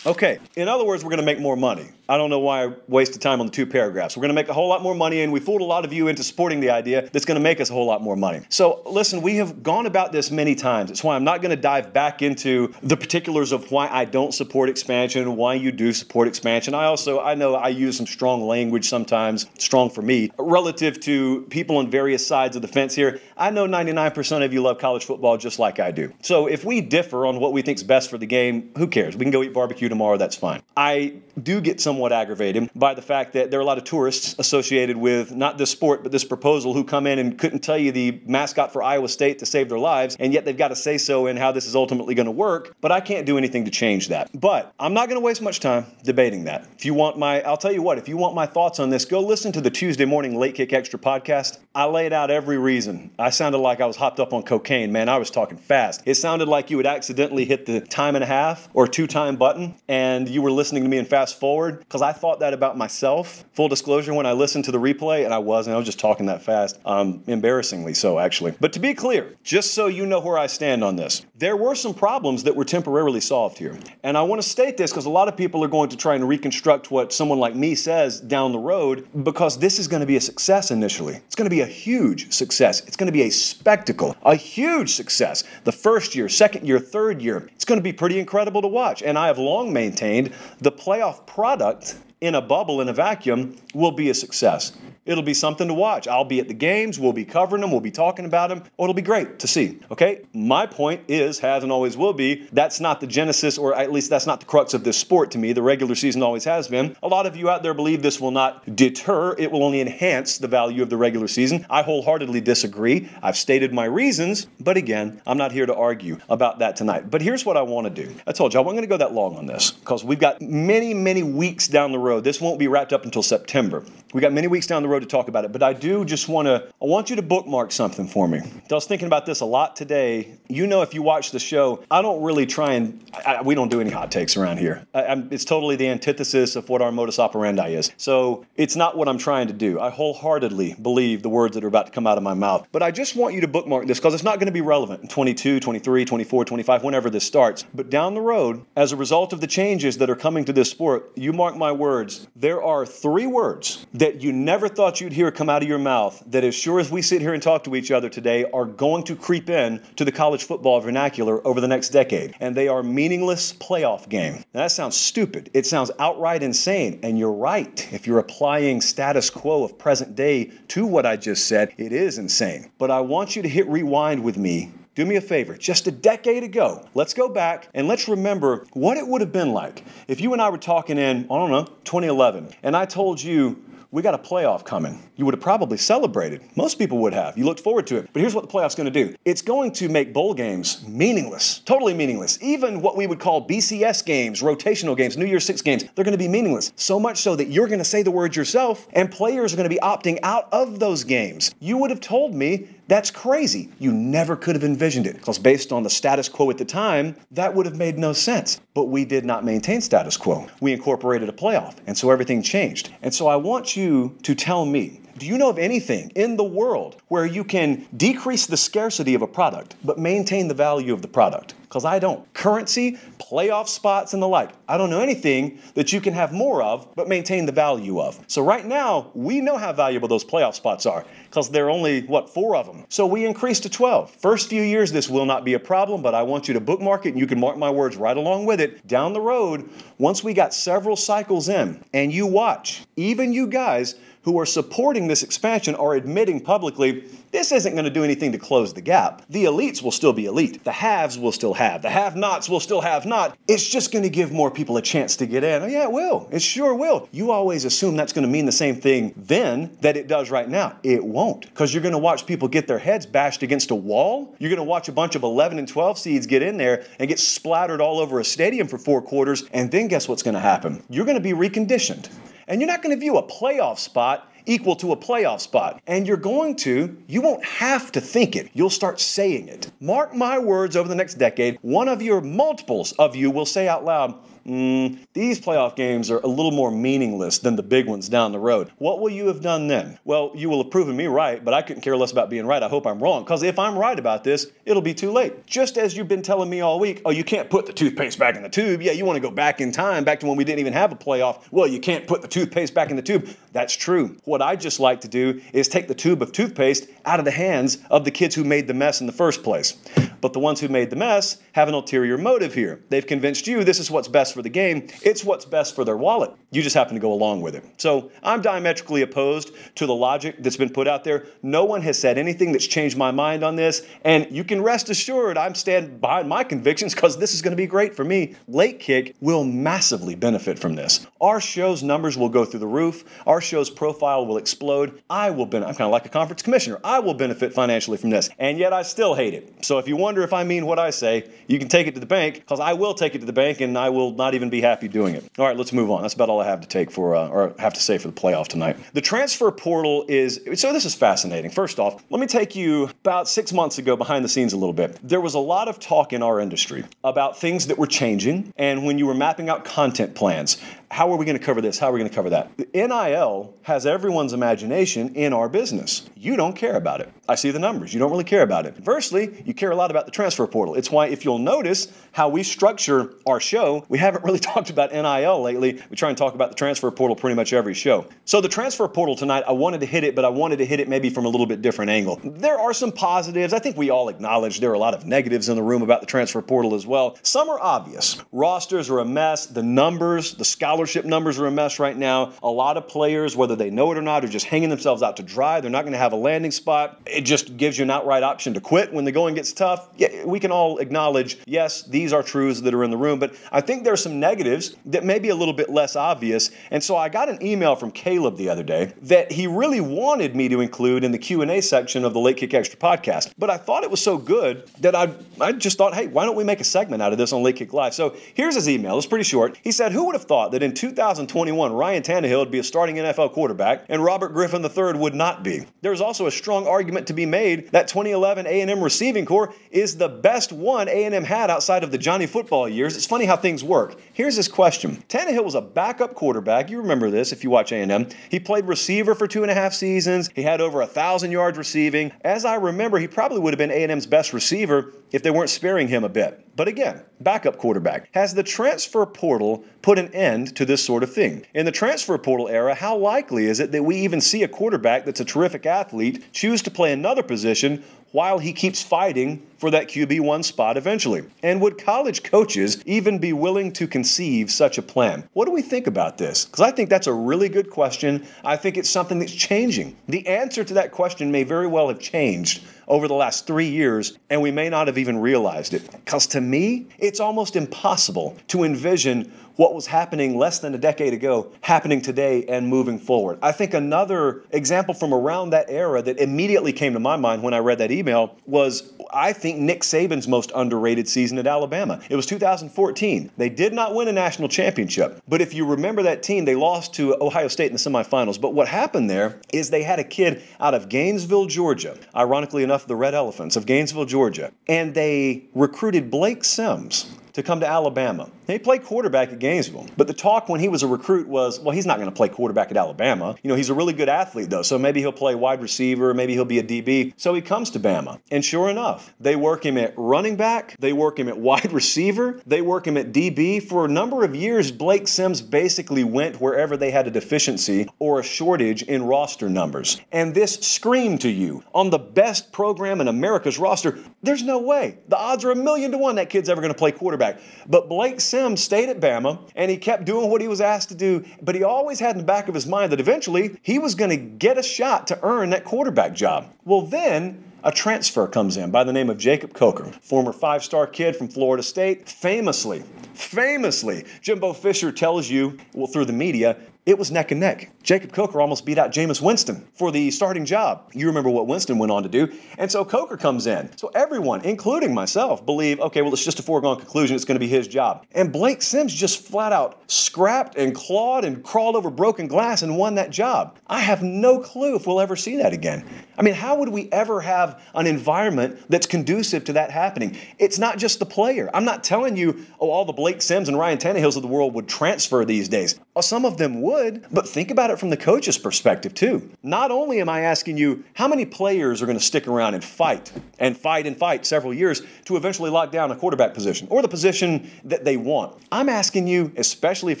Okay, 0.04 0.40
in 0.56 0.66
other 0.66 0.84
words, 0.84 1.04
we're 1.04 1.10
going 1.10 1.20
to 1.20 1.24
make 1.24 1.38
more 1.38 1.56
money. 1.56 1.88
I 2.08 2.16
don't 2.16 2.28
know 2.28 2.40
why 2.40 2.64
I 2.64 2.72
wasted 2.88 3.22
time 3.22 3.38
on 3.38 3.46
the 3.46 3.52
two 3.52 3.64
paragraphs. 3.66 4.16
We're 4.16 4.22
going 4.22 4.30
to 4.30 4.34
make 4.34 4.48
a 4.48 4.52
whole 4.52 4.68
lot 4.68 4.82
more 4.82 4.96
money, 4.96 5.22
and 5.22 5.32
we 5.32 5.38
fooled 5.38 5.60
a 5.60 5.64
lot 5.64 5.84
of 5.84 5.92
you 5.92 6.08
into 6.08 6.24
supporting 6.24 6.58
the 6.58 6.70
idea 6.70 7.08
that's 7.12 7.24
going 7.24 7.36
to 7.36 7.42
make 7.42 7.60
us 7.60 7.70
a 7.70 7.72
whole 7.72 7.86
lot 7.86 8.02
more 8.02 8.16
money. 8.16 8.40
So, 8.48 8.82
listen, 8.84 9.22
we 9.22 9.36
have 9.36 9.62
gone 9.62 9.86
about 9.86 10.10
this 10.10 10.32
many 10.32 10.56
times. 10.56 10.90
It's 10.90 11.04
why 11.04 11.14
I'm 11.14 11.22
not 11.22 11.40
going 11.40 11.54
to 11.54 11.60
dive 11.62 11.92
back 11.92 12.20
into 12.20 12.74
the 12.82 12.96
particulars 12.96 13.52
of 13.52 13.70
why 13.70 13.86
I 13.86 14.04
don't 14.04 14.34
support 14.34 14.68
expansion, 14.68 15.36
why 15.36 15.54
you 15.54 15.70
do 15.70 15.92
support 15.92 16.26
expansion. 16.26 16.74
I 16.74 16.86
also, 16.86 17.20
I 17.20 17.36
know 17.36 17.54
I 17.54 17.68
use 17.68 17.96
some 17.96 18.06
strong 18.06 18.42
language 18.42 18.88
sometimes, 18.88 19.46
strong 19.58 19.88
for 19.88 20.02
me, 20.02 20.32
relative 20.36 20.98
to 21.00 21.42
people 21.42 21.76
on 21.76 21.88
various 21.88 22.26
sides 22.26 22.56
of 22.56 22.62
the 22.62 22.68
fence 22.68 22.96
here. 22.96 23.20
I 23.36 23.50
know 23.50 23.68
99% 23.68 24.44
of 24.44 24.52
you 24.52 24.62
love 24.62 24.78
college 24.78 25.04
football 25.04 25.36
just 25.36 25.60
like 25.60 25.78
I 25.78 25.92
do. 25.92 26.12
So, 26.22 26.48
if 26.48 26.64
we 26.64 26.80
differ 26.80 27.24
on 27.24 27.38
what 27.38 27.52
we 27.52 27.62
think 27.62 27.78
is 27.78 27.84
best 27.84 28.10
for 28.10 28.18
the 28.18 28.26
game, 28.26 28.72
who 28.76 28.88
cares? 28.88 29.16
We 29.16 29.24
can 29.24 29.30
go 29.30 29.44
eat 29.44 29.54
barbecue 29.54 29.91
tomorrow, 29.92 30.16
that's 30.16 30.36
fine. 30.36 30.62
I 30.76 31.14
do 31.40 31.60
get 31.60 31.80
somewhat 31.80 32.12
aggravated 32.12 32.70
by 32.74 32.94
the 32.94 33.02
fact 33.02 33.34
that 33.34 33.50
there 33.50 33.60
are 33.60 33.62
a 33.62 33.66
lot 33.66 33.78
of 33.78 33.84
tourists 33.84 34.34
associated 34.38 34.96
with 34.96 35.32
not 35.32 35.58
this 35.58 35.70
sport, 35.70 36.02
but 36.02 36.10
this 36.10 36.24
proposal 36.24 36.74
who 36.74 36.82
come 36.82 37.06
in 37.06 37.18
and 37.18 37.38
couldn't 37.38 37.60
tell 37.60 37.78
you 37.78 37.92
the 37.92 38.20
mascot 38.26 38.72
for 38.72 38.82
Iowa 38.82 39.08
State 39.08 39.38
to 39.40 39.46
save 39.46 39.68
their 39.68 39.78
lives, 39.78 40.16
and 40.18 40.32
yet 40.32 40.44
they've 40.44 40.56
got 40.56 40.68
to 40.68 40.76
say 40.76 40.98
so 40.98 41.26
in 41.26 41.36
how 41.36 41.52
this 41.52 41.66
is 41.66 41.76
ultimately 41.76 42.14
going 42.14 42.26
to 42.26 42.32
work. 42.32 42.74
But 42.80 42.90
I 42.92 43.00
can't 43.00 43.26
do 43.26 43.38
anything 43.38 43.64
to 43.64 43.70
change 43.70 44.08
that. 44.08 44.30
But 44.38 44.72
I'm 44.78 44.94
not 44.94 45.08
going 45.08 45.20
to 45.20 45.24
waste 45.24 45.42
much 45.42 45.60
time 45.60 45.86
debating 46.04 46.44
that. 46.44 46.66
If 46.76 46.84
you 46.84 46.94
want 46.94 47.18
my, 47.18 47.42
I'll 47.42 47.56
tell 47.56 47.72
you 47.72 47.82
what, 47.82 47.98
if 47.98 48.08
you 48.08 48.16
want 48.16 48.34
my 48.34 48.46
thoughts 48.46 48.80
on 48.80 48.90
this, 48.90 49.04
go 49.04 49.20
listen 49.20 49.52
to 49.52 49.60
the 49.60 49.70
Tuesday 49.70 50.04
morning 50.04 50.36
Late 50.36 50.54
Kick 50.54 50.72
Extra 50.72 50.98
podcast. 50.98 51.58
I 51.74 51.84
laid 51.84 52.12
out 52.12 52.30
every 52.30 52.58
reason. 52.58 53.10
I 53.18 53.30
sounded 53.30 53.58
like 53.58 53.80
I 53.80 53.86
was 53.86 53.96
hopped 53.96 54.20
up 54.20 54.32
on 54.32 54.42
cocaine, 54.42 54.92
man. 54.92 55.08
I 55.08 55.18
was 55.18 55.30
talking 55.30 55.58
fast. 55.58 56.02
It 56.06 56.14
sounded 56.14 56.48
like 56.48 56.70
you 56.70 56.76
had 56.78 56.86
accidentally 56.86 57.44
hit 57.44 57.66
the 57.66 57.80
time 57.80 58.14
and 58.14 58.24
a 58.24 58.26
half 58.26 58.68
or 58.74 58.86
two 58.86 59.06
time 59.06 59.36
button, 59.36 59.74
and 59.92 60.26
you 60.26 60.40
were 60.40 60.50
listening 60.50 60.82
to 60.84 60.88
me 60.88 60.96
and 60.96 61.06
fast 61.06 61.38
forward 61.38 61.80
because 61.80 62.00
I 62.00 62.12
thought 62.12 62.40
that 62.40 62.54
about 62.54 62.78
myself. 62.78 63.44
Full 63.52 63.68
disclosure, 63.68 64.14
when 64.14 64.24
I 64.24 64.32
listened 64.32 64.64
to 64.64 64.72
the 64.72 64.78
replay, 64.78 65.26
and 65.26 65.34
I 65.34 65.38
wasn't, 65.38 65.74
I 65.74 65.76
was 65.76 65.84
just 65.84 66.00
talking 66.00 66.24
that 66.26 66.40
fast, 66.40 66.80
um, 66.86 67.22
embarrassingly 67.26 67.92
so, 67.92 68.18
actually. 68.18 68.54
But 68.58 68.72
to 68.72 68.80
be 68.80 68.94
clear, 68.94 69.36
just 69.42 69.74
so 69.74 69.88
you 69.88 70.06
know 70.06 70.18
where 70.18 70.38
I 70.38 70.46
stand 70.46 70.82
on 70.82 70.96
this, 70.96 71.26
there 71.36 71.58
were 71.58 71.74
some 71.74 71.92
problems 71.92 72.44
that 72.44 72.56
were 72.56 72.64
temporarily 72.64 73.20
solved 73.20 73.58
here. 73.58 73.78
And 74.02 74.16
I 74.16 74.22
want 74.22 74.40
to 74.40 74.48
state 74.48 74.78
this 74.78 74.90
because 74.90 75.04
a 75.04 75.10
lot 75.10 75.28
of 75.28 75.36
people 75.36 75.62
are 75.62 75.68
going 75.68 75.90
to 75.90 75.96
try 75.98 76.14
and 76.14 76.26
reconstruct 76.26 76.90
what 76.90 77.12
someone 77.12 77.38
like 77.38 77.54
me 77.54 77.74
says 77.74 78.18
down 78.18 78.52
the 78.52 78.58
road 78.58 79.06
because 79.24 79.58
this 79.58 79.78
is 79.78 79.88
going 79.88 80.00
to 80.00 80.06
be 80.06 80.16
a 80.16 80.22
success 80.22 80.70
initially. 80.70 81.16
It's 81.16 81.34
going 81.34 81.50
to 81.50 81.54
be 81.54 81.60
a 81.60 81.66
huge 81.66 82.32
success. 82.32 82.80
It's 82.86 82.96
going 82.96 83.08
to 83.08 83.12
be 83.12 83.24
a 83.24 83.30
spectacle, 83.30 84.16
a 84.22 84.36
huge 84.36 84.94
success. 84.94 85.44
The 85.64 85.72
first 85.72 86.14
year, 86.14 86.30
second 86.30 86.66
year, 86.66 86.78
third 86.78 87.20
year, 87.20 87.50
it's 87.54 87.66
going 87.66 87.78
to 87.78 87.84
be 87.84 87.92
pretty 87.92 88.18
incredible 88.18 88.62
to 88.62 88.68
watch. 88.68 89.02
And 89.02 89.18
I 89.18 89.26
have 89.26 89.36
long 89.36 89.70
maintained 89.82 90.32
the 90.60 90.70
playoff 90.70 91.26
product 91.26 91.96
in 92.22 92.36
a 92.36 92.40
bubble, 92.40 92.80
in 92.80 92.88
a 92.88 92.92
vacuum, 92.92 93.56
will 93.74 93.90
be 93.90 94.08
a 94.08 94.14
success. 94.14 94.72
It'll 95.04 95.24
be 95.24 95.34
something 95.34 95.66
to 95.66 95.74
watch. 95.74 96.06
I'll 96.06 96.24
be 96.24 96.38
at 96.38 96.46
the 96.46 96.54
games, 96.54 97.00
we'll 97.00 97.12
be 97.12 97.24
covering 97.24 97.60
them, 97.60 97.72
we'll 97.72 97.80
be 97.80 97.90
talking 97.90 98.24
about 98.24 98.50
them, 98.50 98.58
or 98.58 98.64
oh, 98.78 98.84
it'll 98.84 98.94
be 98.94 99.02
great 99.02 99.40
to 99.40 99.48
see. 99.48 99.80
Okay? 99.90 100.22
My 100.32 100.64
point 100.64 101.02
is, 101.08 101.40
has 101.40 101.64
and 101.64 101.72
always 101.72 101.96
will 101.96 102.12
be, 102.12 102.46
that's 102.52 102.78
not 102.78 103.00
the 103.00 103.08
genesis, 103.08 103.58
or 103.58 103.74
at 103.74 103.90
least 103.90 104.08
that's 104.08 104.28
not 104.28 104.38
the 104.38 104.46
crux 104.46 104.74
of 104.74 104.84
this 104.84 104.96
sport 104.96 105.32
to 105.32 105.38
me. 105.38 105.52
The 105.52 105.62
regular 105.62 105.96
season 105.96 106.22
always 106.22 106.44
has 106.44 106.68
been. 106.68 106.96
A 107.02 107.08
lot 107.08 107.26
of 107.26 107.34
you 107.34 107.50
out 107.50 107.64
there 107.64 107.74
believe 107.74 108.00
this 108.00 108.20
will 108.20 108.30
not 108.30 108.76
deter, 108.76 109.34
it 109.36 109.50
will 109.50 109.64
only 109.64 109.80
enhance 109.80 110.38
the 110.38 110.46
value 110.46 110.84
of 110.84 110.90
the 110.90 110.96
regular 110.96 111.26
season. 111.26 111.66
I 111.68 111.82
wholeheartedly 111.82 112.40
disagree. 112.40 113.10
I've 113.24 113.36
stated 113.36 113.72
my 113.72 113.86
reasons, 113.86 114.46
but 114.60 114.76
again, 114.76 115.20
I'm 115.26 115.36
not 115.36 115.50
here 115.50 115.66
to 115.66 115.74
argue 115.74 116.18
about 116.28 116.60
that 116.60 116.76
tonight. 116.76 117.10
But 117.10 117.22
here's 117.22 117.44
what 117.44 117.56
I 117.56 117.62
want 117.62 117.92
to 117.92 118.04
do. 118.04 118.14
I 118.24 118.30
told 118.30 118.54
you 118.54 118.60
I 118.60 118.62
wasn't 118.62 118.76
going 118.76 118.88
to 118.88 118.94
go 118.94 118.98
that 118.98 119.12
long 119.12 119.36
on 119.36 119.46
this 119.46 119.72
because 119.72 120.04
we've 120.04 120.20
got 120.20 120.40
many, 120.40 120.94
many 120.94 121.24
weeks 121.24 121.66
down 121.66 121.90
the 121.90 121.98
road. 121.98 122.11
This 122.20 122.40
won't 122.40 122.58
be 122.58 122.68
wrapped 122.68 122.92
up 122.92 123.04
until 123.04 123.22
September. 123.22 123.84
We 124.12 124.20
got 124.20 124.32
many 124.32 124.46
weeks 124.46 124.66
down 124.66 124.82
the 124.82 124.88
road 124.88 125.00
to 125.00 125.06
talk 125.06 125.28
about 125.28 125.44
it, 125.44 125.52
but 125.52 125.62
I 125.62 125.72
do 125.72 126.04
just 126.04 126.28
want 126.28 126.46
to 126.46 126.66
I 126.82 126.84
want 126.84 127.10
you 127.10 127.16
to 127.16 127.22
bookmark 127.22 127.72
something 127.72 128.06
for 128.06 128.28
me. 128.28 128.40
I 128.40 128.74
was 128.74 128.86
thinking 128.86 129.06
about 129.06 129.26
this 129.26 129.40
a 129.40 129.46
lot 129.46 129.76
today. 129.76 130.38
You 130.48 130.66
know, 130.66 130.82
if 130.82 130.94
you 130.94 131.02
watch 131.02 131.30
the 131.30 131.38
show, 131.38 131.84
I 131.90 132.02
don't 132.02 132.22
really 132.22 132.46
try 132.46 132.74
and 132.74 133.02
I, 133.24 133.42
we 133.42 133.54
don't 133.54 133.70
do 133.70 133.80
any 133.80 133.90
hot 133.90 134.10
takes 134.10 134.36
around 134.36 134.58
here. 134.58 134.86
I, 134.94 135.24
it's 135.30 135.44
totally 135.44 135.76
the 135.76 135.88
antithesis 135.88 136.56
of 136.56 136.68
what 136.68 136.82
our 136.82 136.92
modus 136.92 137.18
operandi 137.18 137.68
is. 137.68 137.92
So 137.96 138.44
it's 138.56 138.76
not 138.76 138.96
what 138.96 139.08
I'm 139.08 139.18
trying 139.18 139.46
to 139.48 139.52
do. 139.52 139.80
I 139.80 139.90
wholeheartedly 139.90 140.76
believe 140.80 141.22
the 141.22 141.28
words 141.28 141.54
that 141.54 141.64
are 141.64 141.68
about 141.68 141.86
to 141.86 141.92
come 141.92 142.06
out 142.06 142.18
of 142.18 142.24
my 142.24 142.34
mouth. 142.34 142.66
But 142.72 142.82
I 142.82 142.90
just 142.90 143.16
want 143.16 143.34
you 143.34 143.40
to 143.42 143.48
bookmark 143.48 143.86
this 143.86 143.98
because 143.98 144.14
it's 144.14 144.22
not 144.22 144.38
going 144.38 144.46
to 144.46 144.52
be 144.52 144.60
relevant 144.60 145.02
in 145.02 145.08
22, 145.08 145.60
23, 145.60 146.04
24, 146.04 146.44
25, 146.44 146.84
whenever 146.84 147.10
this 147.10 147.24
starts. 147.24 147.64
But 147.74 147.90
down 147.90 148.14
the 148.14 148.20
road, 148.20 148.64
as 148.76 148.92
a 148.92 148.96
result 148.96 149.32
of 149.32 149.40
the 149.40 149.46
changes 149.46 149.98
that 149.98 150.10
are 150.10 150.16
coming 150.16 150.44
to 150.44 150.52
this 150.52 150.70
sport, 150.70 151.12
you 151.14 151.32
mark 151.32 151.56
my 151.56 151.72
words, 151.72 152.01
there 152.36 152.62
are 152.62 152.86
three 152.86 153.26
words 153.26 153.86
that 153.94 154.22
you 154.22 154.32
never 154.32 154.68
thought 154.68 155.00
you'd 155.00 155.12
hear 155.12 155.30
come 155.30 155.48
out 155.48 155.62
of 155.62 155.68
your 155.68 155.78
mouth 155.78 156.22
that, 156.26 156.44
as 156.44 156.54
sure 156.54 156.80
as 156.80 156.90
we 156.90 157.02
sit 157.02 157.20
here 157.20 157.34
and 157.34 157.42
talk 157.42 157.64
to 157.64 157.76
each 157.76 157.90
other 157.90 158.08
today, 158.08 158.44
are 158.52 158.64
going 158.64 159.04
to 159.04 159.16
creep 159.16 159.50
in 159.50 159.82
to 159.96 160.04
the 160.04 160.12
college 160.12 160.44
football 160.44 160.80
vernacular 160.80 161.46
over 161.46 161.60
the 161.60 161.68
next 161.68 161.90
decade. 161.90 162.34
And 162.40 162.56
they 162.56 162.68
are 162.68 162.82
meaningless 162.82 163.52
playoff 163.52 164.08
game. 164.08 164.36
Now, 164.54 164.62
that 164.62 164.72
sounds 164.72 164.96
stupid. 164.96 165.50
It 165.54 165.66
sounds 165.66 165.90
outright 165.98 166.42
insane. 166.42 167.00
And 167.02 167.18
you're 167.18 167.32
right. 167.32 167.92
If 167.92 168.06
you're 168.06 168.18
applying 168.18 168.80
status 168.80 169.30
quo 169.30 169.64
of 169.64 169.78
present 169.78 170.14
day 170.14 170.52
to 170.68 170.86
what 170.86 171.06
I 171.06 171.16
just 171.16 171.46
said, 171.46 171.74
it 171.78 171.92
is 171.92 172.18
insane. 172.18 172.70
But 172.78 172.90
I 172.90 173.00
want 173.00 173.36
you 173.36 173.42
to 173.42 173.48
hit 173.48 173.66
rewind 173.68 174.22
with 174.22 174.36
me 174.36 174.72
do 174.94 175.06
me 175.06 175.16
a 175.16 175.20
favor, 175.20 175.56
just 175.56 175.86
a 175.86 175.90
decade 175.90 176.42
ago, 176.42 176.86
let's 176.94 177.14
go 177.14 177.28
back 177.28 177.68
and 177.72 177.88
let's 177.88 178.08
remember 178.08 178.66
what 178.72 178.98
it 178.98 179.06
would 179.06 179.22
have 179.22 179.32
been 179.32 179.52
like 179.52 179.84
if 180.06 180.20
you 180.20 180.32
and 180.32 180.42
I 180.42 180.50
were 180.50 180.58
talking 180.58 180.98
in, 180.98 181.24
I 181.24 181.34
don't 181.38 181.50
know, 181.50 181.64
2011, 181.84 182.50
and 182.62 182.76
I 182.76 182.84
told 182.84 183.22
you, 183.22 183.62
we 183.92 184.00
got 184.00 184.14
a 184.14 184.18
playoff 184.18 184.64
coming. 184.64 184.98
You 185.16 185.26
would 185.26 185.34
have 185.34 185.42
probably 185.42 185.76
celebrated. 185.76 186.40
Most 186.56 186.78
people 186.78 186.98
would 186.98 187.12
have. 187.12 187.36
You 187.36 187.44
looked 187.44 187.60
forward 187.60 187.86
to 187.88 187.98
it. 187.98 188.08
But 188.12 188.20
here's 188.20 188.34
what 188.34 188.40
the 188.40 188.50
playoff's 188.50 188.74
going 188.74 188.90
to 188.90 189.04
do 189.04 189.14
it's 189.26 189.42
going 189.42 189.70
to 189.72 189.88
make 189.88 190.12
bowl 190.14 190.32
games 190.34 190.82
meaningless, 190.88 191.58
totally 191.60 191.92
meaningless. 191.92 192.38
Even 192.42 192.80
what 192.80 192.96
we 192.96 193.06
would 193.06 193.20
call 193.20 193.46
BCS 193.46 194.04
games, 194.04 194.40
rotational 194.40 194.96
games, 194.96 195.16
New 195.16 195.26
Year's 195.26 195.44
Six 195.44 195.60
games, 195.60 195.84
they're 195.94 196.04
going 196.04 196.12
to 196.12 196.18
be 196.18 196.26
meaningless. 196.26 196.72
So 196.74 196.98
much 196.98 197.18
so 197.18 197.36
that 197.36 197.48
you're 197.48 197.68
going 197.68 197.78
to 197.80 197.84
say 197.84 198.02
the 198.02 198.10
words 198.10 198.34
yourself, 198.34 198.88
and 198.94 199.10
players 199.10 199.52
are 199.52 199.56
going 199.56 199.68
to 199.68 199.74
be 199.74 199.80
opting 199.80 200.18
out 200.22 200.48
of 200.52 200.80
those 200.80 201.04
games. 201.04 201.54
You 201.60 201.76
would 201.76 201.90
have 201.90 202.00
told 202.00 202.34
me 202.34 202.68
that's 202.88 203.10
crazy. 203.10 203.70
You 203.78 203.92
never 203.92 204.36
could 204.36 204.54
have 204.54 204.64
envisioned 204.64 205.06
it 205.06 205.16
because, 205.16 205.38
based 205.38 205.72
on 205.72 205.82
the 205.82 205.90
status 205.90 206.28
quo 206.28 206.50
at 206.50 206.58
the 206.58 206.64
time, 206.64 207.16
that 207.30 207.54
would 207.54 207.66
have 207.66 207.76
made 207.76 207.98
no 207.98 208.12
sense. 208.12 208.60
But 208.74 208.86
we 208.86 209.04
did 209.04 209.24
not 209.24 209.44
maintain 209.44 209.80
status 209.80 210.16
quo. 210.16 210.46
We 210.60 210.72
incorporated 210.72 211.28
a 211.28 211.32
playoff, 211.32 211.76
and 211.86 211.96
so 211.96 212.10
everything 212.10 212.42
changed. 212.42 212.92
And 213.02 213.14
so 213.14 213.28
I 213.28 213.36
want 213.36 213.76
you 213.76 213.81
to 214.22 214.34
tell 214.34 214.64
me 214.64 215.02
do 215.18 215.26
you 215.26 215.38
know 215.38 215.50
of 215.50 215.58
anything 215.58 216.10
in 216.14 216.36
the 216.36 216.44
world 216.44 216.96
where 217.08 217.26
you 217.26 217.44
can 217.44 217.86
decrease 217.96 218.46
the 218.46 218.56
scarcity 218.56 219.14
of 219.14 219.22
a 219.22 219.26
product 219.26 219.76
but 219.84 219.98
maintain 219.98 220.48
the 220.48 220.54
value 220.54 220.92
of 220.92 221.02
the 221.02 221.08
product? 221.08 221.54
Because 221.72 221.86
I 221.86 221.98
don't. 221.98 222.30
Currency, 222.34 222.98
playoff 223.18 223.66
spots, 223.66 224.12
and 224.12 224.22
the 224.22 224.28
like. 224.28 224.50
I 224.68 224.76
don't 224.76 224.90
know 224.90 225.00
anything 225.00 225.58
that 225.72 225.90
you 225.90 226.02
can 226.02 226.12
have 226.12 226.30
more 226.30 226.62
of 226.62 226.94
but 226.94 227.08
maintain 227.08 227.46
the 227.46 227.52
value 227.52 227.98
of. 227.98 228.22
So 228.26 228.44
right 228.44 228.66
now, 228.66 229.10
we 229.14 229.40
know 229.40 229.56
how 229.56 229.72
valuable 229.72 230.06
those 230.06 230.22
playoff 230.22 230.54
spots 230.54 230.84
are 230.84 231.06
because 231.30 231.48
there 231.48 231.68
are 231.68 231.70
only, 231.70 232.02
what, 232.02 232.28
four 232.28 232.56
of 232.56 232.66
them. 232.66 232.84
So 232.90 233.06
we 233.06 233.24
increased 233.24 233.62
to 233.62 233.70
12. 233.70 234.10
First 234.10 234.50
few 234.50 234.60
years, 234.60 234.92
this 234.92 235.08
will 235.08 235.24
not 235.24 235.46
be 235.46 235.54
a 235.54 235.58
problem, 235.58 236.02
but 236.02 236.14
I 236.14 236.20
want 236.20 236.46
you 236.46 236.52
to 236.52 236.60
bookmark 236.60 237.06
it 237.06 237.12
and 237.12 237.18
you 237.18 237.26
can 237.26 237.40
mark 237.40 237.56
my 237.56 237.70
words 237.70 237.96
right 237.96 238.18
along 238.18 238.44
with 238.44 238.60
it. 238.60 238.86
Down 238.86 239.14
the 239.14 239.22
road, 239.22 239.70
once 239.96 240.22
we 240.22 240.34
got 240.34 240.52
several 240.52 240.94
cycles 240.94 241.48
in, 241.48 241.82
and 241.94 242.12
you 242.12 242.26
watch, 242.26 242.84
even 242.96 243.32
you 243.32 243.46
guys, 243.46 243.94
who 244.22 244.38
are 244.38 244.46
supporting 244.46 245.08
this 245.08 245.22
expansion 245.22 245.74
are 245.74 245.94
admitting 245.94 246.40
publicly 246.40 247.04
this 247.32 247.50
isn't 247.50 247.72
going 247.72 247.86
to 247.86 247.90
do 247.90 248.04
anything 248.04 248.32
to 248.32 248.38
close 248.38 248.74
the 248.74 248.82
gap. 248.82 249.22
The 249.30 249.46
elites 249.46 249.82
will 249.82 249.90
still 249.90 250.12
be 250.12 250.26
elite. 250.26 250.62
The 250.64 250.72
haves 250.72 251.18
will 251.18 251.32
still 251.32 251.54
have. 251.54 251.80
The 251.80 251.88
have 251.88 252.14
nots 252.14 252.48
will 252.48 252.60
still 252.60 252.82
have 252.82 253.06
not. 253.06 253.36
It's 253.48 253.66
just 253.66 253.90
going 253.90 254.02
to 254.02 254.10
give 254.10 254.30
more 254.30 254.50
people 254.50 254.76
a 254.76 254.82
chance 254.82 255.16
to 255.16 255.26
get 255.26 255.42
in. 255.42 255.62
Oh, 255.62 255.66
yeah, 255.66 255.84
it 255.84 255.92
will. 255.92 256.28
It 256.30 256.42
sure 256.42 256.74
will. 256.74 257.08
You 257.10 257.30
always 257.30 257.64
assume 257.64 257.96
that's 257.96 258.12
going 258.12 258.26
to 258.26 258.30
mean 258.30 258.44
the 258.44 258.52
same 258.52 258.76
thing 258.76 259.14
then 259.16 259.76
that 259.80 259.96
it 259.96 260.08
does 260.08 260.30
right 260.30 260.48
now. 260.48 260.78
It 260.82 261.02
won't. 261.02 261.46
Because 261.46 261.72
you're 261.72 261.82
going 261.82 261.92
to 261.92 261.98
watch 261.98 262.26
people 262.26 262.48
get 262.48 262.66
their 262.66 262.78
heads 262.78 263.06
bashed 263.06 263.42
against 263.42 263.70
a 263.70 263.74
wall. 263.74 264.36
You're 264.38 264.50
going 264.50 264.58
to 264.58 264.62
watch 264.62 264.88
a 264.88 264.92
bunch 264.92 265.14
of 265.14 265.22
11 265.22 265.58
and 265.58 265.66
12 265.66 265.98
seeds 265.98 266.26
get 266.26 266.42
in 266.42 266.58
there 266.58 266.84
and 266.98 267.08
get 267.08 267.18
splattered 267.18 267.80
all 267.80 267.98
over 267.98 268.20
a 268.20 268.24
stadium 268.24 268.68
for 268.68 268.76
four 268.76 269.00
quarters. 269.00 269.44
And 269.54 269.70
then 269.70 269.88
guess 269.88 270.06
what's 270.06 270.22
going 270.22 270.34
to 270.34 270.40
happen? 270.40 270.82
You're 270.90 271.06
going 271.06 271.16
to 271.16 271.22
be 271.22 271.32
reconditioned. 271.32 272.10
And 272.46 272.60
you're 272.60 272.68
not 272.68 272.82
going 272.82 272.94
to 272.94 273.00
view 273.00 273.16
a 273.16 273.22
playoff 273.22 273.78
spot 273.78 274.28
equal 274.46 274.76
to 274.76 274.92
a 274.92 274.96
playoff 274.96 275.40
spot. 275.40 275.80
And 275.86 276.06
you're 276.06 276.16
going 276.16 276.56
to, 276.56 276.96
you 277.06 277.20
won't 277.20 277.44
have 277.44 277.92
to 277.92 278.00
think 278.00 278.36
it. 278.36 278.50
You'll 278.54 278.70
start 278.70 279.00
saying 279.00 279.48
it. 279.48 279.70
Mark 279.80 280.14
my 280.14 280.38
words 280.38 280.76
over 280.76 280.88
the 280.88 280.94
next 280.94 281.14
decade, 281.14 281.58
one 281.62 281.88
of 281.88 282.02
your 282.02 282.20
multiples 282.20 282.92
of 282.92 283.16
you 283.16 283.30
will 283.30 283.46
say 283.46 283.68
out 283.68 283.84
loud, 283.84 284.14
mm, 284.46 284.98
these 285.12 285.40
playoff 285.40 285.76
games 285.76 286.10
are 286.10 286.18
a 286.18 286.26
little 286.26 286.50
more 286.52 286.70
meaningless 286.70 287.38
than 287.38 287.56
the 287.56 287.62
big 287.62 287.86
ones 287.86 288.08
down 288.08 288.32
the 288.32 288.38
road. 288.38 288.70
What 288.78 289.00
will 289.00 289.10
you 289.10 289.26
have 289.28 289.40
done 289.40 289.68
then? 289.68 289.98
Well, 290.04 290.32
you 290.34 290.48
will 290.48 290.62
have 290.62 290.70
proven 290.70 290.96
me 290.96 291.06
right, 291.06 291.44
but 291.44 291.54
I 291.54 291.62
couldn't 291.62 291.82
care 291.82 291.96
less 291.96 292.12
about 292.12 292.30
being 292.30 292.46
right. 292.46 292.62
I 292.62 292.68
hope 292.68 292.86
I'm 292.86 293.02
wrong, 293.02 293.24
because 293.24 293.42
if 293.42 293.58
I'm 293.58 293.78
right 293.78 293.98
about 293.98 294.24
this, 294.24 294.46
it'll 294.64 294.82
be 294.82 294.94
too 294.94 295.10
late. 295.10 295.46
Just 295.46 295.78
as 295.78 295.96
you've 295.96 296.08
been 296.08 296.22
telling 296.22 296.50
me 296.50 296.60
all 296.60 296.78
week, 296.80 297.02
oh, 297.04 297.10
you 297.10 297.24
can't 297.24 297.50
put 297.50 297.66
the 297.66 297.72
toothpaste 297.72 298.18
back 298.18 298.36
in 298.36 298.42
the 298.42 298.48
tube. 298.48 298.82
Yeah, 298.82 298.92
you 298.92 299.04
want 299.04 299.16
to 299.16 299.20
go 299.20 299.30
back 299.30 299.60
in 299.60 299.72
time, 299.72 300.04
back 300.04 300.20
to 300.20 300.26
when 300.26 300.36
we 300.36 300.44
didn't 300.44 300.60
even 300.60 300.72
have 300.72 300.92
a 300.92 300.96
playoff. 300.96 301.42
Well, 301.50 301.66
you 301.66 301.80
can't 301.80 302.06
put 302.06 302.22
the 302.22 302.28
toothpaste 302.28 302.74
back 302.74 302.90
in 302.90 302.96
the 302.96 303.02
tube. 303.02 303.28
That's 303.52 303.74
true. 303.74 304.16
What 304.24 304.42
I 304.42 304.56
just 304.56 304.80
like 304.80 305.00
to 305.02 305.08
do 305.08 305.40
is 305.52 305.68
take 305.68 305.88
the 305.88 305.94
tube 305.94 306.22
of 306.22 306.32
toothpaste 306.32 306.88
out 307.04 307.18
of 307.18 307.24
the 307.24 307.30
hands 307.30 307.78
of 307.90 308.04
the 308.04 308.10
kids 308.10 308.34
who 308.34 308.44
made 308.44 308.66
the 308.66 308.74
mess 308.74 309.00
in 309.00 309.06
the 309.06 309.12
first 309.12 309.42
place. 309.42 309.76
But 310.20 310.32
the 310.32 310.38
ones 310.38 310.60
who 310.60 310.68
made 310.68 310.90
the 310.90 310.96
mess 310.96 311.38
have 311.52 311.68
an 311.68 311.74
ulterior 311.74 312.16
motive 312.16 312.54
here. 312.54 312.80
They've 312.88 313.06
convinced 313.06 313.46
you 313.46 313.64
this 313.64 313.80
is 313.80 313.90
what's 313.90 314.08
best 314.08 314.31
for 314.32 314.42
the 314.42 314.48
game, 314.48 314.88
it's 315.02 315.24
what's 315.24 315.44
best 315.44 315.74
for 315.74 315.84
their 315.84 315.96
wallet. 315.96 316.32
You 316.50 316.62
just 316.62 316.74
happen 316.74 316.94
to 316.94 317.00
go 317.00 317.12
along 317.12 317.40
with 317.40 317.54
it. 317.54 317.64
So 317.78 318.10
I'm 318.22 318.42
diametrically 318.42 319.02
opposed 319.02 319.52
to 319.76 319.86
the 319.86 319.94
logic 319.94 320.36
that's 320.40 320.56
been 320.56 320.70
put 320.70 320.86
out 320.86 321.04
there. 321.04 321.26
No 321.42 321.64
one 321.64 321.80
has 321.82 321.98
said 321.98 322.18
anything 322.18 322.52
that's 322.52 322.66
changed 322.66 322.96
my 322.96 323.10
mind 323.10 323.42
on 323.42 323.56
this, 323.56 323.86
and 324.04 324.26
you 324.30 324.44
can 324.44 324.62
rest 324.62 324.90
assured 324.90 325.38
I'm 325.38 325.54
standing 325.54 325.98
behind 325.98 326.28
my 326.28 326.44
convictions 326.44 326.94
because 326.94 327.16
this 327.16 327.34
is 327.34 327.42
going 327.42 327.52
to 327.52 327.56
be 327.56 327.66
great 327.66 327.94
for 327.94 328.04
me. 328.04 328.34
Late 328.48 328.80
Kick 328.80 329.16
will 329.20 329.44
massively 329.44 330.14
benefit 330.14 330.58
from 330.58 330.74
this. 330.74 331.06
Our 331.20 331.40
show's 331.40 331.82
numbers 331.82 332.18
will 332.18 332.28
go 332.28 332.44
through 332.44 332.60
the 332.60 332.66
roof. 332.66 333.04
Our 333.26 333.40
show's 333.40 333.70
profile 333.70 334.26
will 334.26 334.36
explode. 334.36 335.02
I 335.08 335.30
will 335.30 335.46
benefit. 335.46 335.68
I'm 335.70 335.74
kind 335.74 335.86
of 335.86 335.92
like 335.92 336.06
a 336.06 336.10
conference 336.10 336.42
commissioner. 336.42 336.78
I 336.84 336.98
will 336.98 337.14
benefit 337.14 337.52
financially 337.52 337.96
from 337.96 338.10
this, 338.10 338.28
and 338.38 338.58
yet 338.58 338.72
I 338.72 338.82
still 338.82 339.14
hate 339.14 339.34
it. 339.34 339.64
So 339.64 339.78
if 339.78 339.88
you 339.88 339.96
wonder 339.96 340.22
if 340.22 340.32
I 340.32 340.44
mean 340.44 340.66
what 340.66 340.78
I 340.78 340.90
say, 340.90 341.30
you 341.46 341.58
can 341.58 341.68
take 341.68 341.86
it 341.86 341.94
to 341.94 342.00
the 342.00 342.06
bank 342.06 342.34
because 342.34 342.60
I 342.60 342.72
will 342.74 342.94
take 342.94 343.14
it 343.14 343.20
to 343.20 343.26
the 343.26 343.32
bank, 343.32 343.60
and 343.60 343.78
I 343.78 343.88
will 343.88 344.12
not 344.22 344.34
even 344.34 344.50
be 344.50 344.60
happy 344.60 344.86
doing 344.86 345.14
it. 345.14 345.24
All 345.38 345.46
right, 345.46 345.56
let's 345.56 345.72
move 345.72 345.90
on. 345.90 346.02
That's 346.02 346.14
about 346.14 346.28
all 346.28 346.40
I 346.40 346.46
have 346.46 346.60
to 346.60 346.68
take 346.68 346.90
for, 346.90 347.16
uh, 347.16 347.28
or 347.28 347.54
have 347.58 347.74
to 347.74 347.80
say 347.80 347.98
for 347.98 348.08
the 348.08 348.14
playoff 348.14 348.46
tonight. 348.46 348.76
The 348.92 349.00
transfer 349.00 349.50
portal 349.50 350.04
is 350.08 350.40
so. 350.54 350.72
This 350.72 350.84
is 350.84 350.94
fascinating. 350.94 351.50
First 351.50 351.78
off, 351.80 352.02
let 352.10 352.20
me 352.20 352.26
take 352.26 352.54
you 352.54 352.84
about 353.04 353.28
six 353.28 353.52
months 353.52 353.78
ago 353.78 353.96
behind 353.96 354.24
the 354.24 354.28
scenes 354.28 354.52
a 354.52 354.56
little 354.56 354.72
bit. 354.72 354.98
There 355.02 355.20
was 355.20 355.34
a 355.34 355.40
lot 355.40 355.66
of 355.68 355.80
talk 355.80 356.12
in 356.12 356.22
our 356.22 356.38
industry 356.38 356.84
about 357.02 357.36
things 357.36 357.66
that 357.66 357.78
were 357.78 357.86
changing, 357.86 358.52
and 358.56 358.86
when 358.86 358.98
you 358.98 359.06
were 359.06 359.14
mapping 359.14 359.48
out 359.48 359.64
content 359.64 360.14
plans, 360.14 360.58
how 360.92 361.10
are 361.10 361.16
we 361.16 361.24
going 361.24 361.38
to 361.38 361.42
cover 361.42 361.62
this? 361.62 361.78
How 361.78 361.88
are 361.88 361.92
we 361.92 361.98
going 362.00 362.10
to 362.10 362.14
cover 362.14 362.28
that? 362.28 362.54
The 362.58 362.68
NIL 362.74 363.54
has 363.62 363.86
everyone's 363.86 364.34
imagination 364.34 365.14
in 365.14 365.32
our 365.32 365.48
business. 365.48 366.10
You 366.16 366.36
don't 366.36 366.54
care 366.54 366.76
about 366.76 367.00
it. 367.00 367.10
I 367.26 367.34
see 367.34 367.50
the 367.50 367.58
numbers. 367.58 367.94
You 367.94 367.98
don't 367.98 368.10
really 368.10 368.24
care 368.24 368.42
about 368.42 368.66
it. 368.66 368.74
Conversely, 368.74 369.42
you 369.46 369.54
care 369.54 369.70
a 369.70 369.74
lot 369.74 369.90
about 369.90 370.04
the 370.04 370.12
transfer 370.12 370.46
portal. 370.46 370.74
It's 370.74 370.90
why, 370.90 371.06
if 371.06 371.24
you'll 371.24 371.38
notice 371.38 371.90
how 372.12 372.28
we 372.28 372.42
structure 372.42 373.14
our 373.26 373.40
show, 373.40 373.86
we 373.88 373.96
haven't 373.96 374.22
really 374.22 374.38
talked 374.52 374.68
about 374.68 374.92
NIL 374.92 375.40
lately. 375.40 375.80
We 375.88 375.96
try 375.96 376.10
and 376.10 376.18
talk 376.18 376.34
about 376.34 376.50
the 376.50 376.56
transfer 376.56 376.90
portal 376.90 377.16
pretty 377.16 377.36
much 377.36 377.54
every 377.54 377.72
show. 377.72 378.06
So, 378.26 378.42
the 378.42 378.50
transfer 378.50 378.86
portal 378.86 379.16
tonight, 379.16 379.44
I 379.48 379.52
wanted 379.52 379.80
to 379.80 379.86
hit 379.86 380.04
it, 380.04 380.14
but 380.14 380.26
I 380.26 380.28
wanted 380.28 380.58
to 380.58 380.66
hit 380.66 380.78
it 380.78 380.90
maybe 380.90 381.08
from 381.08 381.24
a 381.24 381.28
little 381.28 381.46
bit 381.46 381.62
different 381.62 381.90
angle. 381.90 382.20
There 382.22 382.58
are 382.58 382.74
some 382.74 382.92
positives. 382.92 383.54
I 383.54 383.60
think 383.60 383.78
we 383.78 383.88
all 383.88 384.10
acknowledge 384.10 384.60
there 384.60 384.70
are 384.70 384.74
a 384.74 384.78
lot 384.78 384.92
of 384.92 385.06
negatives 385.06 385.48
in 385.48 385.56
the 385.56 385.62
room 385.62 385.80
about 385.80 386.02
the 386.02 386.06
transfer 386.06 386.42
portal 386.42 386.74
as 386.74 386.86
well. 386.86 387.16
Some 387.22 387.48
are 387.48 387.60
obvious. 387.60 388.18
Rosters 388.30 388.90
are 388.90 388.98
a 388.98 389.06
mess. 389.06 389.46
The 389.46 389.62
numbers, 389.62 390.34
the 390.34 390.44
scholarship, 390.44 390.81
scholarship 390.82 391.04
numbers 391.04 391.38
are 391.38 391.46
a 391.46 391.50
mess 391.50 391.78
right 391.78 391.96
now. 391.96 392.32
A 392.42 392.50
lot 392.50 392.76
of 392.76 392.88
players, 392.88 393.36
whether 393.36 393.54
they 393.54 393.70
know 393.70 393.92
it 393.92 393.98
or 393.98 394.02
not, 394.02 394.24
are 394.24 394.28
just 394.28 394.46
hanging 394.46 394.68
themselves 394.68 395.00
out 395.00 395.16
to 395.18 395.22
dry. 395.22 395.60
They're 395.60 395.70
not 395.70 395.82
going 395.82 395.92
to 395.92 395.98
have 395.98 396.12
a 396.12 396.16
landing 396.16 396.50
spot. 396.50 397.00
It 397.06 397.20
just 397.20 397.56
gives 397.56 397.78
you 397.78 397.84
an 397.84 397.90
outright 397.90 398.24
option 398.24 398.52
to 398.54 398.60
quit 398.60 398.92
when 398.92 399.04
the 399.04 399.12
going 399.12 399.36
gets 399.36 399.52
tough. 399.52 399.90
Yeah, 399.96 400.24
we 400.24 400.40
can 400.40 400.50
all 400.50 400.78
acknowledge, 400.78 401.38
yes, 401.46 401.84
these 401.84 402.12
are 402.12 402.20
truths 402.20 402.62
that 402.62 402.74
are 402.74 402.82
in 402.82 402.90
the 402.90 402.96
room, 402.96 403.20
but 403.20 403.32
I 403.52 403.60
think 403.60 403.84
there 403.84 403.92
are 403.92 403.96
some 403.96 404.18
negatives 404.18 404.74
that 404.86 405.04
may 405.04 405.20
be 405.20 405.28
a 405.28 405.36
little 405.36 405.54
bit 405.54 405.70
less 405.70 405.94
obvious. 405.94 406.50
And 406.72 406.82
so 406.82 406.96
I 406.96 407.08
got 407.08 407.28
an 407.28 407.40
email 407.40 407.76
from 407.76 407.92
Caleb 407.92 408.36
the 408.36 408.48
other 408.48 408.64
day 408.64 408.92
that 409.02 409.30
he 409.30 409.46
really 409.46 409.80
wanted 409.80 410.34
me 410.34 410.48
to 410.48 410.60
include 410.60 411.04
in 411.04 411.12
the 411.12 411.18
Q&A 411.18 411.60
section 411.60 412.04
of 412.04 412.12
the 412.12 412.20
Late 412.20 412.38
Kick 412.38 412.54
Extra 412.54 412.76
podcast. 412.76 413.34
But 413.38 413.50
I 413.50 413.56
thought 413.56 413.84
it 413.84 413.90
was 413.90 414.02
so 414.02 414.18
good 414.18 414.66
that 414.80 414.96
I, 414.96 415.12
I 415.40 415.52
just 415.52 415.78
thought, 415.78 415.94
hey, 415.94 416.08
why 416.08 416.24
don't 416.24 416.36
we 416.36 416.42
make 416.42 416.60
a 416.60 416.64
segment 416.64 417.02
out 417.02 417.12
of 417.12 417.18
this 417.18 417.32
on 417.32 417.44
Late 417.44 417.54
Kick 417.54 417.72
Live? 417.72 417.94
So 417.94 418.16
here's 418.34 418.56
his 418.56 418.68
email. 418.68 418.98
It's 418.98 419.06
pretty 419.06 419.22
short. 419.22 419.56
He 419.62 419.70
said, 419.70 419.92
who 419.92 420.06
would 420.06 420.16
have 420.16 420.24
thought 420.24 420.50
that 420.50 420.62
in 420.62 420.71
2021, 420.72 421.72
Ryan 421.72 422.02
Tannehill 422.02 422.40
would 422.40 422.50
be 422.50 422.58
a 422.58 422.64
starting 422.64 422.96
NFL 422.96 423.32
quarterback 423.32 423.84
and 423.88 424.02
Robert 424.02 424.32
Griffin 424.32 424.64
III 424.64 424.98
would 424.98 425.14
not 425.14 425.42
be. 425.42 425.66
There's 425.80 426.00
also 426.00 426.26
a 426.26 426.30
strong 426.30 426.66
argument 426.66 427.06
to 427.08 427.12
be 427.12 427.26
made 427.26 427.70
that 427.72 427.88
2011 427.88 428.46
A&M 428.46 428.82
receiving 428.82 429.24
corps 429.24 429.54
is 429.70 429.96
the 429.96 430.08
best 430.08 430.52
one 430.52 430.88
A&M 430.88 431.24
had 431.24 431.50
outside 431.50 431.84
of 431.84 431.90
the 431.90 431.98
Johnny 431.98 432.26
football 432.26 432.68
years. 432.68 432.96
It's 432.96 433.06
funny 433.06 433.24
how 433.24 433.36
things 433.36 433.62
work. 433.62 433.98
Here's 434.12 434.36
his 434.36 434.48
question. 434.48 435.02
Tannehill 435.08 435.44
was 435.44 435.54
a 435.54 435.60
backup 435.60 436.14
quarterback. 436.14 436.70
You 436.70 436.78
remember 436.78 437.10
this 437.10 437.32
if 437.32 437.44
you 437.44 437.50
watch 437.50 437.72
A&M. 437.72 438.08
He 438.30 438.40
played 438.40 438.66
receiver 438.66 439.14
for 439.14 439.26
two 439.26 439.42
and 439.42 439.50
a 439.50 439.54
half 439.54 439.72
seasons. 439.72 440.30
He 440.34 440.42
had 440.42 440.60
over 440.60 440.80
a 440.80 440.86
thousand 440.86 441.30
yards 441.30 441.58
receiving. 441.58 442.12
As 442.22 442.44
I 442.44 442.56
remember, 442.56 442.98
he 442.98 443.08
probably 443.08 443.38
would 443.38 443.52
have 443.52 443.58
been 443.58 443.70
A&M's 443.70 444.06
best 444.06 444.32
receiver 444.32 444.92
if 445.10 445.22
they 445.22 445.30
weren't 445.30 445.50
sparing 445.50 445.88
him 445.88 446.04
a 446.04 446.08
bit. 446.08 446.46
But 446.56 446.68
again, 446.68 447.02
backup 447.20 447.58
quarterback. 447.58 448.08
Has 448.12 448.34
the 448.34 448.42
transfer 448.42 449.06
portal 449.06 449.64
put 449.80 449.98
an 449.98 450.08
end 450.14 450.54
to 450.56 450.61
this 450.64 450.84
sort 450.84 451.02
of 451.02 451.12
thing? 451.12 451.46
In 451.54 451.66
the 451.66 451.72
transfer 451.72 452.16
portal 452.18 452.48
era, 452.48 452.74
how 452.74 452.96
likely 452.96 453.46
is 453.46 453.60
it 453.60 453.72
that 453.72 453.84
we 453.84 453.96
even 453.96 454.20
see 454.20 454.42
a 454.42 454.48
quarterback 454.48 455.04
that's 455.04 455.20
a 455.20 455.24
terrific 455.24 455.66
athlete 455.66 456.24
choose 456.32 456.62
to 456.62 456.70
play 456.70 456.92
another 456.92 457.22
position 457.22 457.82
while 458.12 458.38
he 458.38 458.52
keeps 458.52 458.82
fighting 458.82 459.42
for 459.56 459.70
that 459.70 459.88
QB1 459.88 460.44
spot 460.44 460.76
eventually? 460.76 461.24
And 461.42 461.60
would 461.60 461.78
college 461.78 462.22
coaches 462.22 462.82
even 462.84 463.18
be 463.18 463.32
willing 463.32 463.72
to 463.72 463.86
conceive 463.86 464.50
such 464.50 464.78
a 464.78 464.82
plan? 464.82 465.28
What 465.32 465.46
do 465.46 465.52
we 465.52 465.62
think 465.62 465.86
about 465.86 466.18
this? 466.18 466.44
Because 466.44 466.60
I 466.60 466.70
think 466.70 466.90
that's 466.90 467.06
a 467.06 467.12
really 467.12 467.48
good 467.48 467.70
question. 467.70 468.26
I 468.44 468.56
think 468.56 468.76
it's 468.76 468.90
something 468.90 469.18
that's 469.18 469.32
changing. 469.32 469.96
The 470.08 470.26
answer 470.26 470.62
to 470.64 470.74
that 470.74 470.92
question 470.92 471.32
may 471.32 471.42
very 471.42 471.66
well 471.66 471.88
have 471.88 471.98
changed 471.98 472.62
over 472.88 473.08
the 473.08 473.14
last 473.14 473.46
three 473.46 473.68
years, 473.68 474.18
and 474.28 474.42
we 474.42 474.50
may 474.50 474.68
not 474.68 474.86
have 474.86 474.98
even 474.98 475.18
realized 475.18 475.72
it. 475.72 475.90
Because 475.90 476.26
to 476.26 476.40
me, 476.40 476.86
it's 476.98 477.20
almost 477.20 477.56
impossible 477.56 478.36
to 478.48 478.64
envision 478.64 479.32
what 479.56 479.74
was 479.74 479.86
happening 479.86 480.36
less 480.36 480.58
than 480.58 480.74
a 480.74 480.78
decade 480.78 481.12
ago 481.12 481.52
happening 481.60 482.00
today 482.00 482.44
and 482.46 482.68
moving 482.68 482.98
forward. 482.98 483.38
I 483.42 483.52
think 483.52 483.74
another 483.74 484.44
example 484.50 484.94
from 484.94 485.12
around 485.12 485.50
that 485.50 485.66
era 485.68 486.02
that 486.02 486.18
immediately 486.18 486.72
came 486.72 486.92
to 486.94 487.00
my 487.00 487.16
mind 487.16 487.42
when 487.42 487.54
I 487.54 487.58
read 487.58 487.78
that 487.78 487.90
email 487.90 488.36
was 488.46 488.92
I 489.12 489.32
think 489.32 489.58
Nick 489.58 489.82
Saban's 489.82 490.26
most 490.26 490.52
underrated 490.54 491.08
season 491.08 491.38
at 491.38 491.46
Alabama. 491.46 492.00
It 492.08 492.16
was 492.16 492.26
2014. 492.26 493.30
They 493.36 493.48
did 493.48 493.72
not 493.72 493.94
win 493.94 494.08
a 494.08 494.12
national 494.12 494.48
championship, 494.48 495.20
but 495.28 495.40
if 495.40 495.52
you 495.54 495.66
remember 495.66 496.02
that 496.02 496.22
team, 496.22 496.44
they 496.44 496.54
lost 496.54 496.94
to 496.94 497.16
Ohio 497.22 497.48
State 497.48 497.66
in 497.66 497.72
the 497.72 497.78
semifinals. 497.78 498.40
But 498.40 498.54
what 498.54 498.68
happened 498.68 499.10
there 499.10 499.40
is 499.52 499.70
they 499.70 499.82
had 499.82 499.98
a 499.98 500.04
kid 500.04 500.42
out 500.60 500.74
of 500.74 500.88
Gainesville, 500.88 501.46
Georgia, 501.46 501.98
ironically 502.16 502.62
enough, 502.62 502.86
the 502.86 502.96
Red 502.96 503.14
Elephants 503.14 503.56
of 503.56 503.66
Gainesville, 503.66 504.06
Georgia, 504.06 504.52
and 504.66 504.94
they 504.94 505.44
recruited 505.54 506.10
Blake 506.10 506.44
Sims 506.44 507.06
to 507.34 507.42
come 507.42 507.60
to 507.60 507.66
Alabama. 507.68 508.30
He 508.46 508.58
played 508.58 508.84
quarterback 508.84 509.32
at 509.32 509.38
Gainesville, 509.38 509.86
but 509.96 510.06
the 510.06 510.12
talk 510.12 510.48
when 510.48 510.60
he 510.60 510.68
was 510.68 510.82
a 510.82 510.86
recruit 510.86 511.28
was, 511.28 511.60
well, 511.60 511.74
he's 511.74 511.86
not 511.86 511.96
going 511.96 512.08
to 512.08 512.14
play 512.14 512.28
quarterback 512.28 512.70
at 512.70 512.76
Alabama. 512.76 513.36
You 513.42 513.48
know, 513.48 513.54
he's 513.54 513.70
a 513.70 513.74
really 513.74 513.92
good 513.92 514.08
athlete 514.08 514.50
though, 514.50 514.62
so 514.62 514.78
maybe 514.78 515.00
he'll 515.00 515.12
play 515.12 515.34
wide 515.34 515.62
receiver, 515.62 516.12
maybe 516.12 516.34
he'll 516.34 516.44
be 516.44 516.58
a 516.58 516.62
DB. 516.62 517.14
So 517.16 517.34
he 517.34 517.40
comes 517.40 517.70
to 517.70 517.80
Bama, 517.80 518.20
and 518.30 518.44
sure 518.44 518.68
enough, 518.68 519.14
they 519.20 519.36
work 519.36 519.64
him 519.64 519.78
at 519.78 519.94
running 519.96 520.36
back, 520.36 520.76
they 520.78 520.92
work 520.92 521.18
him 521.18 521.28
at 521.28 521.38
wide 521.42 521.72
receiver, 521.72 522.40
they 522.46 522.60
work 522.60 522.86
him 522.86 522.96
at 522.96 523.12
DB. 523.12 523.62
For 523.62 523.84
a 523.84 523.88
number 523.88 524.24
of 524.24 524.34
years, 524.34 524.70
Blake 524.70 525.08
Sims 525.08 525.40
basically 525.40 526.04
went 526.04 526.40
wherever 526.40 526.76
they 526.76 526.90
had 526.90 527.06
a 527.06 527.10
deficiency 527.10 527.88
or 527.98 528.20
a 528.20 528.22
shortage 528.22 528.82
in 528.82 529.04
roster 529.04 529.48
numbers. 529.48 530.00
And 530.10 530.34
this 530.34 530.54
screamed 530.56 531.20
to 531.22 531.30
you 531.30 531.64
on 531.74 531.90
the 531.90 531.98
best 531.98 532.52
program 532.52 533.00
in 533.00 533.08
America's 533.08 533.58
roster, 533.58 533.98
there's 534.22 534.42
no 534.42 534.58
way. 534.58 534.98
The 535.08 535.16
odds 535.16 535.44
are 535.44 535.50
a 535.50 535.56
million 535.56 535.90
to 535.92 535.98
one 535.98 536.16
that 536.16 536.30
kid's 536.30 536.48
ever 536.48 536.60
going 536.60 536.72
to 536.72 536.78
play 536.78 536.92
quarterback. 536.92 537.21
But 537.66 537.88
Blake 537.88 538.20
Sims 538.20 538.62
stayed 538.62 538.88
at 538.88 539.00
Bama 539.00 539.38
and 539.56 539.70
he 539.70 539.76
kept 539.76 540.04
doing 540.04 540.30
what 540.30 540.40
he 540.40 540.48
was 540.48 540.60
asked 540.60 540.88
to 540.90 540.94
do, 540.94 541.24
but 541.40 541.54
he 541.54 541.62
always 541.62 542.00
had 542.00 542.12
in 542.12 542.18
the 542.18 542.24
back 542.24 542.48
of 542.48 542.54
his 542.54 542.66
mind 542.66 542.92
that 542.92 543.00
eventually 543.00 543.56
he 543.62 543.78
was 543.78 543.94
going 543.94 544.10
to 544.10 544.16
get 544.16 544.58
a 544.58 544.62
shot 544.62 545.06
to 545.08 545.18
earn 545.22 545.50
that 545.50 545.64
quarterback 545.64 546.14
job. 546.14 546.52
Well, 546.64 546.82
then 546.82 547.44
a 547.64 547.70
transfer 547.70 548.26
comes 548.26 548.56
in 548.56 548.70
by 548.70 548.82
the 548.84 548.92
name 548.92 549.08
of 549.08 549.18
Jacob 549.18 549.54
Coker, 549.54 549.84
former 550.02 550.32
five 550.32 550.64
star 550.64 550.86
kid 550.86 551.14
from 551.14 551.28
Florida 551.28 551.62
State. 551.62 552.08
Famously, 552.08 552.82
famously, 553.14 554.04
Jimbo 554.20 554.52
Fisher 554.52 554.90
tells 554.90 555.30
you, 555.30 555.58
well, 555.72 555.86
through 555.86 556.06
the 556.06 556.12
media, 556.12 556.56
it 556.84 556.98
was 556.98 557.12
neck 557.12 557.30
and 557.30 557.38
neck. 557.38 557.70
Jacob 557.84 558.12
Coker 558.12 558.40
almost 558.40 558.66
beat 558.66 558.76
out 558.76 558.90
Jameis 558.90 559.22
Winston 559.22 559.68
for 559.72 559.92
the 559.92 560.10
starting 560.10 560.44
job. 560.44 560.90
You 560.92 561.06
remember 561.06 561.30
what 561.30 561.46
Winston 561.46 561.78
went 561.78 561.92
on 561.92 562.02
to 562.02 562.08
do. 562.08 562.32
And 562.58 562.72
so 562.72 562.84
Coker 562.84 563.16
comes 563.16 563.46
in. 563.46 563.76
So 563.76 563.92
everyone, 563.94 564.44
including 564.44 564.92
myself, 564.92 565.46
believe, 565.46 565.78
okay, 565.78 566.02
well, 566.02 566.12
it's 566.12 566.24
just 566.24 566.40
a 566.40 566.42
foregone 566.42 566.78
conclusion. 566.78 567.14
It's 567.14 567.24
going 567.24 567.36
to 567.36 567.40
be 567.40 567.46
his 567.46 567.68
job. 567.68 568.04
And 568.12 568.32
Blake 568.32 568.62
Sims 568.62 568.92
just 568.92 569.24
flat 569.24 569.52
out 569.52 569.88
scrapped 569.88 570.56
and 570.56 570.74
clawed 570.74 571.24
and 571.24 571.44
crawled 571.44 571.76
over 571.76 571.88
broken 571.88 572.26
glass 572.26 572.62
and 572.62 572.76
won 572.76 572.96
that 572.96 573.10
job. 573.10 573.58
I 573.68 573.78
have 573.78 574.02
no 574.02 574.40
clue 574.40 574.74
if 574.74 574.84
we'll 574.84 575.00
ever 575.00 575.14
see 575.14 575.36
that 575.36 575.52
again. 575.52 575.84
I 576.18 576.22
mean, 576.22 576.34
how 576.34 576.56
would 576.56 576.68
we 576.68 576.90
ever 576.90 577.20
have 577.20 577.62
an 577.74 577.86
environment 577.86 578.60
that's 578.68 578.86
conducive 578.86 579.44
to 579.44 579.52
that 579.52 579.70
happening? 579.70 580.16
It's 580.38 580.58
not 580.58 580.78
just 580.78 580.98
the 580.98 581.06
player. 581.06 581.48
I'm 581.54 581.64
not 581.64 581.84
telling 581.84 582.16
you, 582.16 582.44
oh, 582.60 582.70
all 582.70 582.84
the 582.84 582.92
Blake 582.92 583.22
Sims 583.22 583.48
and 583.48 583.56
Ryan 583.56 583.78
Tannehills 583.78 584.16
of 584.16 584.22
the 584.22 584.28
world 584.28 584.54
would 584.54 584.68
transfer 584.68 585.24
these 585.24 585.48
days. 585.48 585.78
Some 586.00 586.24
of 586.24 586.38
them 586.38 586.62
would, 586.62 587.04
but 587.12 587.28
think 587.28 587.50
about 587.50 587.70
it 587.70 587.78
from 587.78 587.90
the 587.90 587.98
coach's 587.98 588.38
perspective 588.38 588.94
too. 588.94 589.30
Not 589.42 589.70
only 589.70 590.00
am 590.00 590.08
I 590.08 590.22
asking 590.22 590.56
you 590.56 590.84
how 590.94 591.06
many 591.06 591.26
players 591.26 591.82
are 591.82 591.86
going 591.86 591.98
to 591.98 592.04
stick 592.04 592.26
around 592.26 592.54
and 592.54 592.64
fight 592.64 593.12
and 593.38 593.54
fight 593.54 593.86
and 593.86 593.94
fight 593.94 594.24
several 594.24 594.54
years 594.54 594.80
to 595.04 595.16
eventually 595.16 595.50
lock 595.50 595.70
down 595.70 595.90
a 595.90 595.96
quarterback 595.96 596.32
position 596.32 596.66
or 596.70 596.80
the 596.80 596.88
position 596.88 597.50
that 597.64 597.84
they 597.84 597.98
want. 597.98 598.42
I'm 598.50 598.70
asking 598.70 599.06
you, 599.06 599.32
especially 599.36 599.92
if 599.92 600.00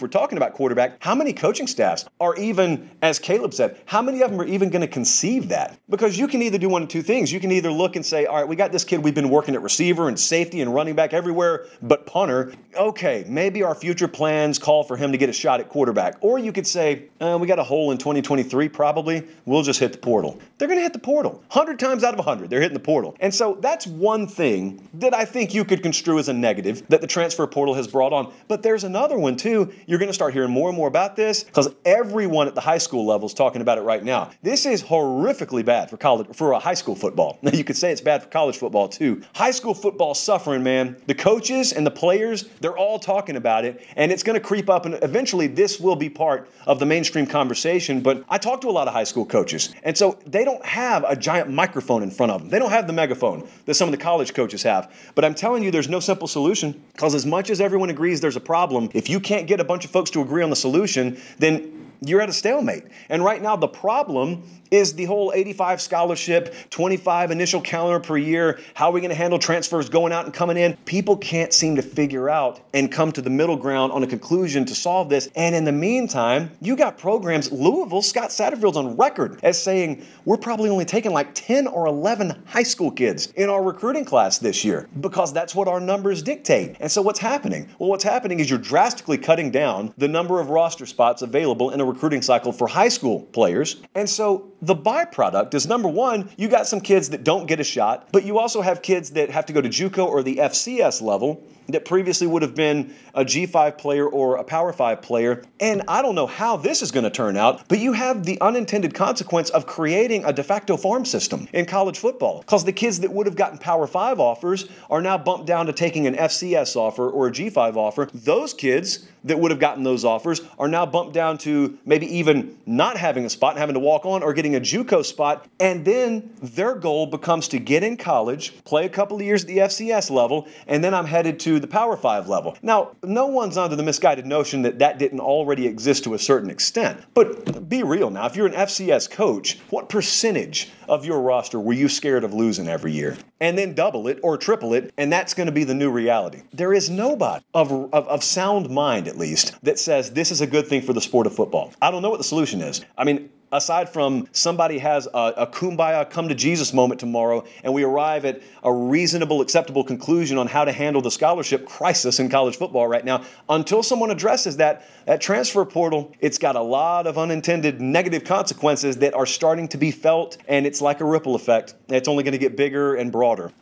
we're 0.00 0.08
talking 0.08 0.38
about 0.38 0.54
quarterback, 0.54 0.96
how 1.00 1.14
many 1.14 1.34
coaching 1.34 1.66
staffs 1.66 2.06
are 2.18 2.34
even, 2.36 2.90
as 3.02 3.18
Caleb 3.18 3.52
said, 3.52 3.78
how 3.84 4.00
many 4.00 4.22
of 4.22 4.30
them 4.30 4.40
are 4.40 4.46
even 4.46 4.70
going 4.70 4.80
to 4.80 4.88
conceive 4.88 5.50
that? 5.50 5.78
Because 5.90 6.18
you 6.18 6.26
can 6.26 6.40
either 6.40 6.56
do 6.56 6.70
one 6.70 6.82
of 6.82 6.88
two 6.88 7.02
things. 7.02 7.30
You 7.30 7.38
can 7.38 7.52
either 7.52 7.70
look 7.70 7.96
and 7.96 8.06
say, 8.06 8.24
all 8.24 8.36
right, 8.36 8.48
we 8.48 8.56
got 8.56 8.72
this 8.72 8.84
kid, 8.84 9.04
we've 9.04 9.14
been 9.14 9.28
working 9.28 9.54
at 9.54 9.60
receiver 9.60 10.08
and 10.08 10.18
safety 10.18 10.62
and 10.62 10.72
running 10.72 10.94
back 10.94 11.12
everywhere 11.12 11.66
but 11.82 12.06
punter. 12.06 12.54
Okay, 12.74 13.26
maybe 13.28 13.62
our 13.62 13.74
future 13.74 14.08
plans 14.08 14.58
call 14.58 14.84
for 14.84 14.96
him 14.96 15.12
to 15.12 15.18
get 15.18 15.28
a 15.28 15.34
shot 15.34 15.60
at 15.60 15.68
quarterback. 15.68 15.81
Or 16.20 16.38
you 16.38 16.52
could 16.52 16.66
say, 16.66 17.04
uh, 17.20 17.38
we 17.40 17.46
got 17.46 17.58
a 17.58 17.64
hole 17.64 17.90
in 17.90 17.98
2023, 17.98 18.68
probably. 18.68 19.26
We'll 19.44 19.62
just 19.62 19.80
hit 19.80 19.92
the 19.92 19.98
portal. 19.98 20.38
They're 20.58 20.68
going 20.68 20.78
to 20.78 20.82
hit 20.82 20.92
the 20.92 20.98
portal. 20.98 21.32
100 21.52 21.78
times 21.78 22.04
out 22.04 22.14
of 22.14 22.18
100, 22.18 22.50
they're 22.50 22.60
hitting 22.60 22.74
the 22.74 22.80
portal. 22.80 23.16
And 23.20 23.34
so 23.34 23.56
that's 23.60 23.86
one 23.86 24.26
thing 24.26 24.88
that 24.94 25.14
I 25.14 25.24
think 25.24 25.54
you 25.54 25.64
could 25.64 25.82
construe 25.82 26.18
as 26.18 26.28
a 26.28 26.32
negative 26.32 26.86
that 26.88 27.00
the 27.00 27.06
transfer 27.06 27.46
portal 27.46 27.74
has 27.74 27.86
brought 27.86 28.12
on. 28.12 28.32
But 28.48 28.62
there's 28.62 28.84
another 28.84 29.18
one 29.18 29.36
too. 29.36 29.72
You're 29.86 29.98
going 29.98 30.08
to 30.08 30.14
start 30.14 30.32
hearing 30.32 30.50
more 30.50 30.68
and 30.68 30.76
more 30.76 30.88
about 30.88 31.16
this 31.16 31.44
because 31.44 31.68
everyone 31.84 32.48
at 32.48 32.54
the 32.54 32.60
high 32.60 32.78
school 32.78 33.06
level 33.06 33.26
is 33.26 33.34
talking 33.34 33.62
about 33.62 33.78
it 33.78 33.82
right 33.82 34.04
now. 34.04 34.30
This 34.42 34.66
is 34.66 34.82
horrifically 34.82 35.64
bad 35.64 35.90
for 35.90 35.96
college 35.96 36.28
for 36.34 36.52
a 36.52 36.58
high 36.58 36.74
school 36.74 36.94
football. 36.94 37.38
Now 37.42 37.50
you 37.54 37.64
could 37.64 37.76
say 37.76 37.92
it's 37.92 38.00
bad 38.00 38.22
for 38.22 38.28
college 38.28 38.56
football 38.56 38.88
too. 38.88 39.22
High 39.34 39.50
school 39.50 39.74
football 39.74 40.14
suffering, 40.14 40.62
man. 40.62 40.96
The 41.06 41.14
coaches 41.14 41.72
and 41.72 41.86
the 41.86 41.90
players, 41.90 42.44
they're 42.60 42.76
all 42.76 42.98
talking 42.98 43.36
about 43.36 43.64
it, 43.64 43.86
and 43.96 44.10
it's 44.12 44.22
going 44.22 44.40
to 44.40 44.44
creep 44.44 44.70
up, 44.70 44.86
and 44.86 44.98
eventually 45.02 45.46
this 45.72 45.80
will 45.80 45.96
be 45.96 46.10
part 46.10 46.50
of 46.66 46.78
the 46.78 46.86
mainstream 46.86 47.26
conversation. 47.26 48.02
But 48.02 48.24
I 48.28 48.38
talk 48.38 48.60
to 48.62 48.68
a 48.68 48.70
lot 48.70 48.88
of 48.88 48.94
high 48.94 49.04
school 49.04 49.24
coaches, 49.24 49.74
and 49.82 49.96
so 49.96 50.18
they 50.26 50.44
don't 50.44 50.64
have 50.64 51.04
a 51.08 51.16
giant 51.16 51.50
microphone 51.50 52.02
in 52.02 52.10
front 52.10 52.30
of 52.32 52.42
them. 52.42 52.50
They 52.50 52.58
don't 52.58 52.70
have 52.70 52.86
the 52.86 52.92
megaphone 52.92 53.48
that 53.64 53.74
some 53.74 53.88
of 53.88 53.92
the 53.92 54.02
college 54.02 54.34
coaches 54.34 54.62
have. 54.64 54.92
But 55.14 55.24
I'm 55.24 55.34
telling 55.34 55.62
you, 55.62 55.70
there's 55.70 55.88
no 55.88 56.00
simple 56.00 56.28
solution 56.28 56.82
because 56.92 57.14
as 57.14 57.24
much 57.24 57.48
as 57.48 57.60
everyone 57.60 57.88
agrees 57.88 58.20
there's 58.20 58.36
a 58.36 58.40
problem, 58.40 58.90
if 58.92 59.08
you 59.08 59.18
can't 59.18 59.46
get 59.46 59.60
a 59.60 59.64
bunch 59.64 59.84
of 59.84 59.90
folks 59.90 60.10
to 60.10 60.20
agree 60.20 60.42
on 60.42 60.50
the 60.50 60.56
solution, 60.56 61.18
then 61.38 61.91
you're 62.04 62.20
at 62.20 62.28
a 62.28 62.32
stalemate. 62.32 62.84
And 63.08 63.24
right 63.24 63.40
now, 63.40 63.56
the 63.56 63.68
problem 63.68 64.42
is 64.72 64.94
the 64.94 65.04
whole 65.04 65.32
85 65.34 65.80
scholarship, 65.80 66.54
25 66.70 67.30
initial 67.30 67.60
calendar 67.60 68.00
per 68.00 68.16
year. 68.16 68.58
How 68.74 68.88
are 68.88 68.92
we 68.92 69.00
going 69.00 69.10
to 69.10 69.14
handle 69.14 69.38
transfers 69.38 69.88
going 69.88 70.12
out 70.12 70.24
and 70.24 70.32
coming 70.32 70.56
in? 70.56 70.76
People 70.86 71.16
can't 71.18 71.52
seem 71.52 71.76
to 71.76 71.82
figure 71.82 72.30
out 72.30 72.60
and 72.72 72.90
come 72.90 73.12
to 73.12 73.20
the 73.20 73.30
middle 73.30 73.56
ground 73.56 73.92
on 73.92 74.02
a 74.02 74.06
conclusion 74.06 74.64
to 74.64 74.74
solve 74.74 75.10
this. 75.10 75.28
And 75.36 75.54
in 75.54 75.64
the 75.64 75.72
meantime, 75.72 76.50
you 76.60 76.74
got 76.74 76.96
programs, 76.96 77.52
Louisville, 77.52 78.02
Scott 78.02 78.30
Satterfield's 78.30 78.78
on 78.78 78.96
record 78.96 79.38
as 79.42 79.62
saying 79.62 80.04
we're 80.24 80.38
probably 80.38 80.70
only 80.70 80.86
taking 80.86 81.12
like 81.12 81.34
10 81.34 81.66
or 81.66 81.86
11 81.86 82.42
high 82.46 82.62
school 82.62 82.90
kids 82.90 83.26
in 83.36 83.50
our 83.50 83.62
recruiting 83.62 84.06
class 84.06 84.38
this 84.38 84.64
year 84.64 84.88
because 85.00 85.34
that's 85.34 85.54
what 85.54 85.68
our 85.68 85.80
numbers 85.80 86.22
dictate. 86.22 86.76
And 86.80 86.90
so 86.90 87.02
what's 87.02 87.18
happening? 87.18 87.68
Well, 87.78 87.90
what's 87.90 88.04
happening 88.04 88.40
is 88.40 88.48
you're 88.48 88.58
drastically 88.58 89.18
cutting 89.18 89.50
down 89.50 89.92
the 89.98 90.08
number 90.08 90.40
of 90.40 90.48
roster 90.48 90.86
spots 90.86 91.20
available 91.20 91.70
in 91.70 91.80
a 91.80 91.84
recruiting 91.92 92.22
cycle 92.22 92.52
for 92.52 92.66
high 92.66 92.88
school 92.88 93.20
players. 93.32 93.82
And 93.94 94.08
so 94.08 94.52
the 94.62 94.74
byproduct 94.74 95.54
is 95.54 95.66
number 95.66 95.88
one, 95.88 96.30
you 96.36 96.48
got 96.48 96.66
some 96.66 96.80
kids 96.80 97.10
that 97.10 97.24
don't 97.24 97.46
get 97.46 97.60
a 97.60 97.64
shot, 97.64 98.08
but 98.12 98.24
you 98.24 98.38
also 98.38 98.62
have 98.62 98.82
kids 98.82 99.10
that 99.10 99.30
have 99.30 99.46
to 99.46 99.52
go 99.52 99.60
to 99.60 99.68
JUCO 99.68 100.06
or 100.06 100.22
the 100.22 100.36
FCS 100.36 101.02
level 101.02 101.44
that 101.72 101.84
previously 101.84 102.26
would 102.26 102.42
have 102.42 102.54
been 102.54 102.94
a 103.14 103.24
G5 103.24 103.78
player 103.78 104.06
or 104.06 104.36
a 104.36 104.44
Power 104.44 104.72
5 104.72 105.02
player. 105.02 105.42
And 105.60 105.82
I 105.88 106.02
don't 106.02 106.14
know 106.14 106.26
how 106.26 106.56
this 106.56 106.82
is 106.82 106.90
going 106.90 107.04
to 107.04 107.10
turn 107.10 107.36
out, 107.36 107.68
but 107.68 107.78
you 107.78 107.92
have 107.92 108.24
the 108.24 108.40
unintended 108.40 108.94
consequence 108.94 109.50
of 109.50 109.66
creating 109.66 110.24
a 110.24 110.32
de 110.32 110.42
facto 110.42 110.76
farm 110.76 111.04
system 111.04 111.48
in 111.52 111.66
college 111.66 111.98
football. 111.98 112.40
Because 112.40 112.64
the 112.64 112.72
kids 112.72 113.00
that 113.00 113.12
would 113.12 113.26
have 113.26 113.36
gotten 113.36 113.58
Power 113.58 113.86
5 113.86 114.20
offers 114.20 114.68
are 114.90 115.00
now 115.00 115.18
bumped 115.18 115.46
down 115.46 115.66
to 115.66 115.72
taking 115.72 116.06
an 116.06 116.14
FCS 116.14 116.76
offer 116.76 117.08
or 117.10 117.28
a 117.28 117.30
G5 117.30 117.76
offer. 117.76 118.08
Those 118.12 118.54
kids 118.54 119.06
that 119.24 119.38
would 119.38 119.50
have 119.50 119.60
gotten 119.60 119.84
those 119.84 120.04
offers 120.04 120.40
are 120.58 120.68
now 120.68 120.84
bumped 120.84 121.14
down 121.14 121.38
to 121.38 121.78
maybe 121.84 122.06
even 122.06 122.58
not 122.66 122.96
having 122.96 123.24
a 123.24 123.30
spot 123.30 123.52
and 123.52 123.60
having 123.60 123.74
to 123.74 123.80
walk 123.80 124.04
on 124.04 124.22
or 124.22 124.32
getting 124.32 124.56
a 124.56 124.60
JUCO 124.60 125.04
spot. 125.04 125.46
And 125.60 125.84
then 125.84 126.30
their 126.42 126.74
goal 126.74 127.06
becomes 127.06 127.48
to 127.48 127.58
get 127.58 127.82
in 127.82 127.96
college, 127.96 128.64
play 128.64 128.84
a 128.84 128.88
couple 128.88 129.16
of 129.16 129.22
years 129.22 129.42
at 129.42 129.48
the 129.48 129.58
FCS 129.58 130.10
level, 130.10 130.48
and 130.66 130.82
then 130.82 130.94
I'm 130.94 131.06
headed 131.06 131.38
to 131.40 131.60
the 131.62 131.68
Power 131.68 131.96
Five 131.96 132.28
level. 132.28 132.56
Now, 132.62 132.96
no 133.02 133.26
one's 133.26 133.56
under 133.56 133.76
the 133.76 133.82
misguided 133.82 134.26
notion 134.26 134.62
that 134.62 134.78
that 134.80 134.98
didn't 134.98 135.20
already 135.20 135.66
exist 135.66 136.04
to 136.04 136.14
a 136.14 136.18
certain 136.18 136.50
extent. 136.50 137.00
But 137.14 137.68
be 137.68 137.82
real 137.82 138.10
now. 138.10 138.26
If 138.26 138.36
you're 138.36 138.46
an 138.46 138.52
FCS 138.52 139.10
coach, 139.10 139.58
what 139.70 139.88
percentage 139.88 140.70
of 140.88 141.04
your 141.04 141.20
roster 141.20 141.58
were 141.58 141.72
you 141.72 141.88
scared 141.88 142.24
of 142.24 142.34
losing 142.34 142.68
every 142.68 142.92
year? 142.92 143.16
And 143.40 143.56
then 143.56 143.74
double 143.74 144.08
it 144.08 144.18
or 144.22 144.36
triple 144.36 144.74
it, 144.74 144.92
and 144.98 145.12
that's 145.12 145.34
going 145.34 145.46
to 145.46 145.52
be 145.52 145.64
the 145.64 145.74
new 145.74 145.90
reality. 145.90 146.42
There 146.52 146.72
is 146.72 146.90
nobody 146.90 147.44
of, 147.54 147.72
of, 147.72 148.06
of 148.06 148.22
sound 148.22 148.70
mind, 148.70 149.08
at 149.08 149.18
least, 149.18 149.54
that 149.64 149.78
says 149.78 150.12
this 150.12 150.30
is 150.30 150.40
a 150.40 150.46
good 150.46 150.66
thing 150.66 150.82
for 150.82 150.92
the 150.92 151.00
sport 151.00 151.26
of 151.26 151.34
football. 151.34 151.72
I 151.80 151.90
don't 151.90 152.02
know 152.02 152.10
what 152.10 152.18
the 152.18 152.24
solution 152.24 152.60
is. 152.60 152.84
I 152.96 153.04
mean, 153.04 153.30
aside 153.52 153.88
from 153.88 154.26
somebody 154.32 154.78
has 154.78 155.06
a, 155.06 155.32
a 155.36 155.46
kumbaya 155.46 156.08
come 156.08 156.28
to 156.28 156.34
Jesus 156.34 156.72
moment 156.72 156.98
tomorrow 156.98 157.44
and 157.62 157.72
we 157.72 157.84
arrive 157.84 158.24
at 158.24 158.42
a 158.62 158.72
reasonable, 158.72 159.40
acceptable 159.40 159.84
conclusion 159.84 160.38
on 160.38 160.46
how 160.46 160.64
to 160.64 160.72
handle 160.72 161.02
the 161.02 161.10
scholarship 161.10 161.66
crisis 161.66 162.18
in 162.18 162.28
college 162.28 162.56
football 162.56 162.88
right 162.88 163.04
now, 163.04 163.24
until 163.48 163.82
someone 163.82 164.10
addresses 164.10 164.56
that, 164.56 164.88
that 165.06 165.20
transfer 165.20 165.64
portal, 165.64 166.12
it's 166.20 166.38
got 166.38 166.56
a 166.56 166.62
lot 166.62 167.06
of 167.06 167.18
unintended 167.18 167.80
negative 167.80 168.24
consequences 168.24 168.96
that 168.98 169.14
are 169.14 169.26
starting 169.26 169.68
to 169.68 169.76
be 169.76 169.90
felt, 169.90 170.38
and 170.48 170.66
it's 170.66 170.80
like 170.80 171.00
a 171.00 171.04
ripple 171.04 171.34
effect. 171.34 171.74
It's 171.88 172.08
only 172.08 172.24
going 172.24 172.32
to 172.32 172.38
get 172.38 172.56
bigger 172.56 172.94
and 172.94 173.12
broader. 173.12 173.52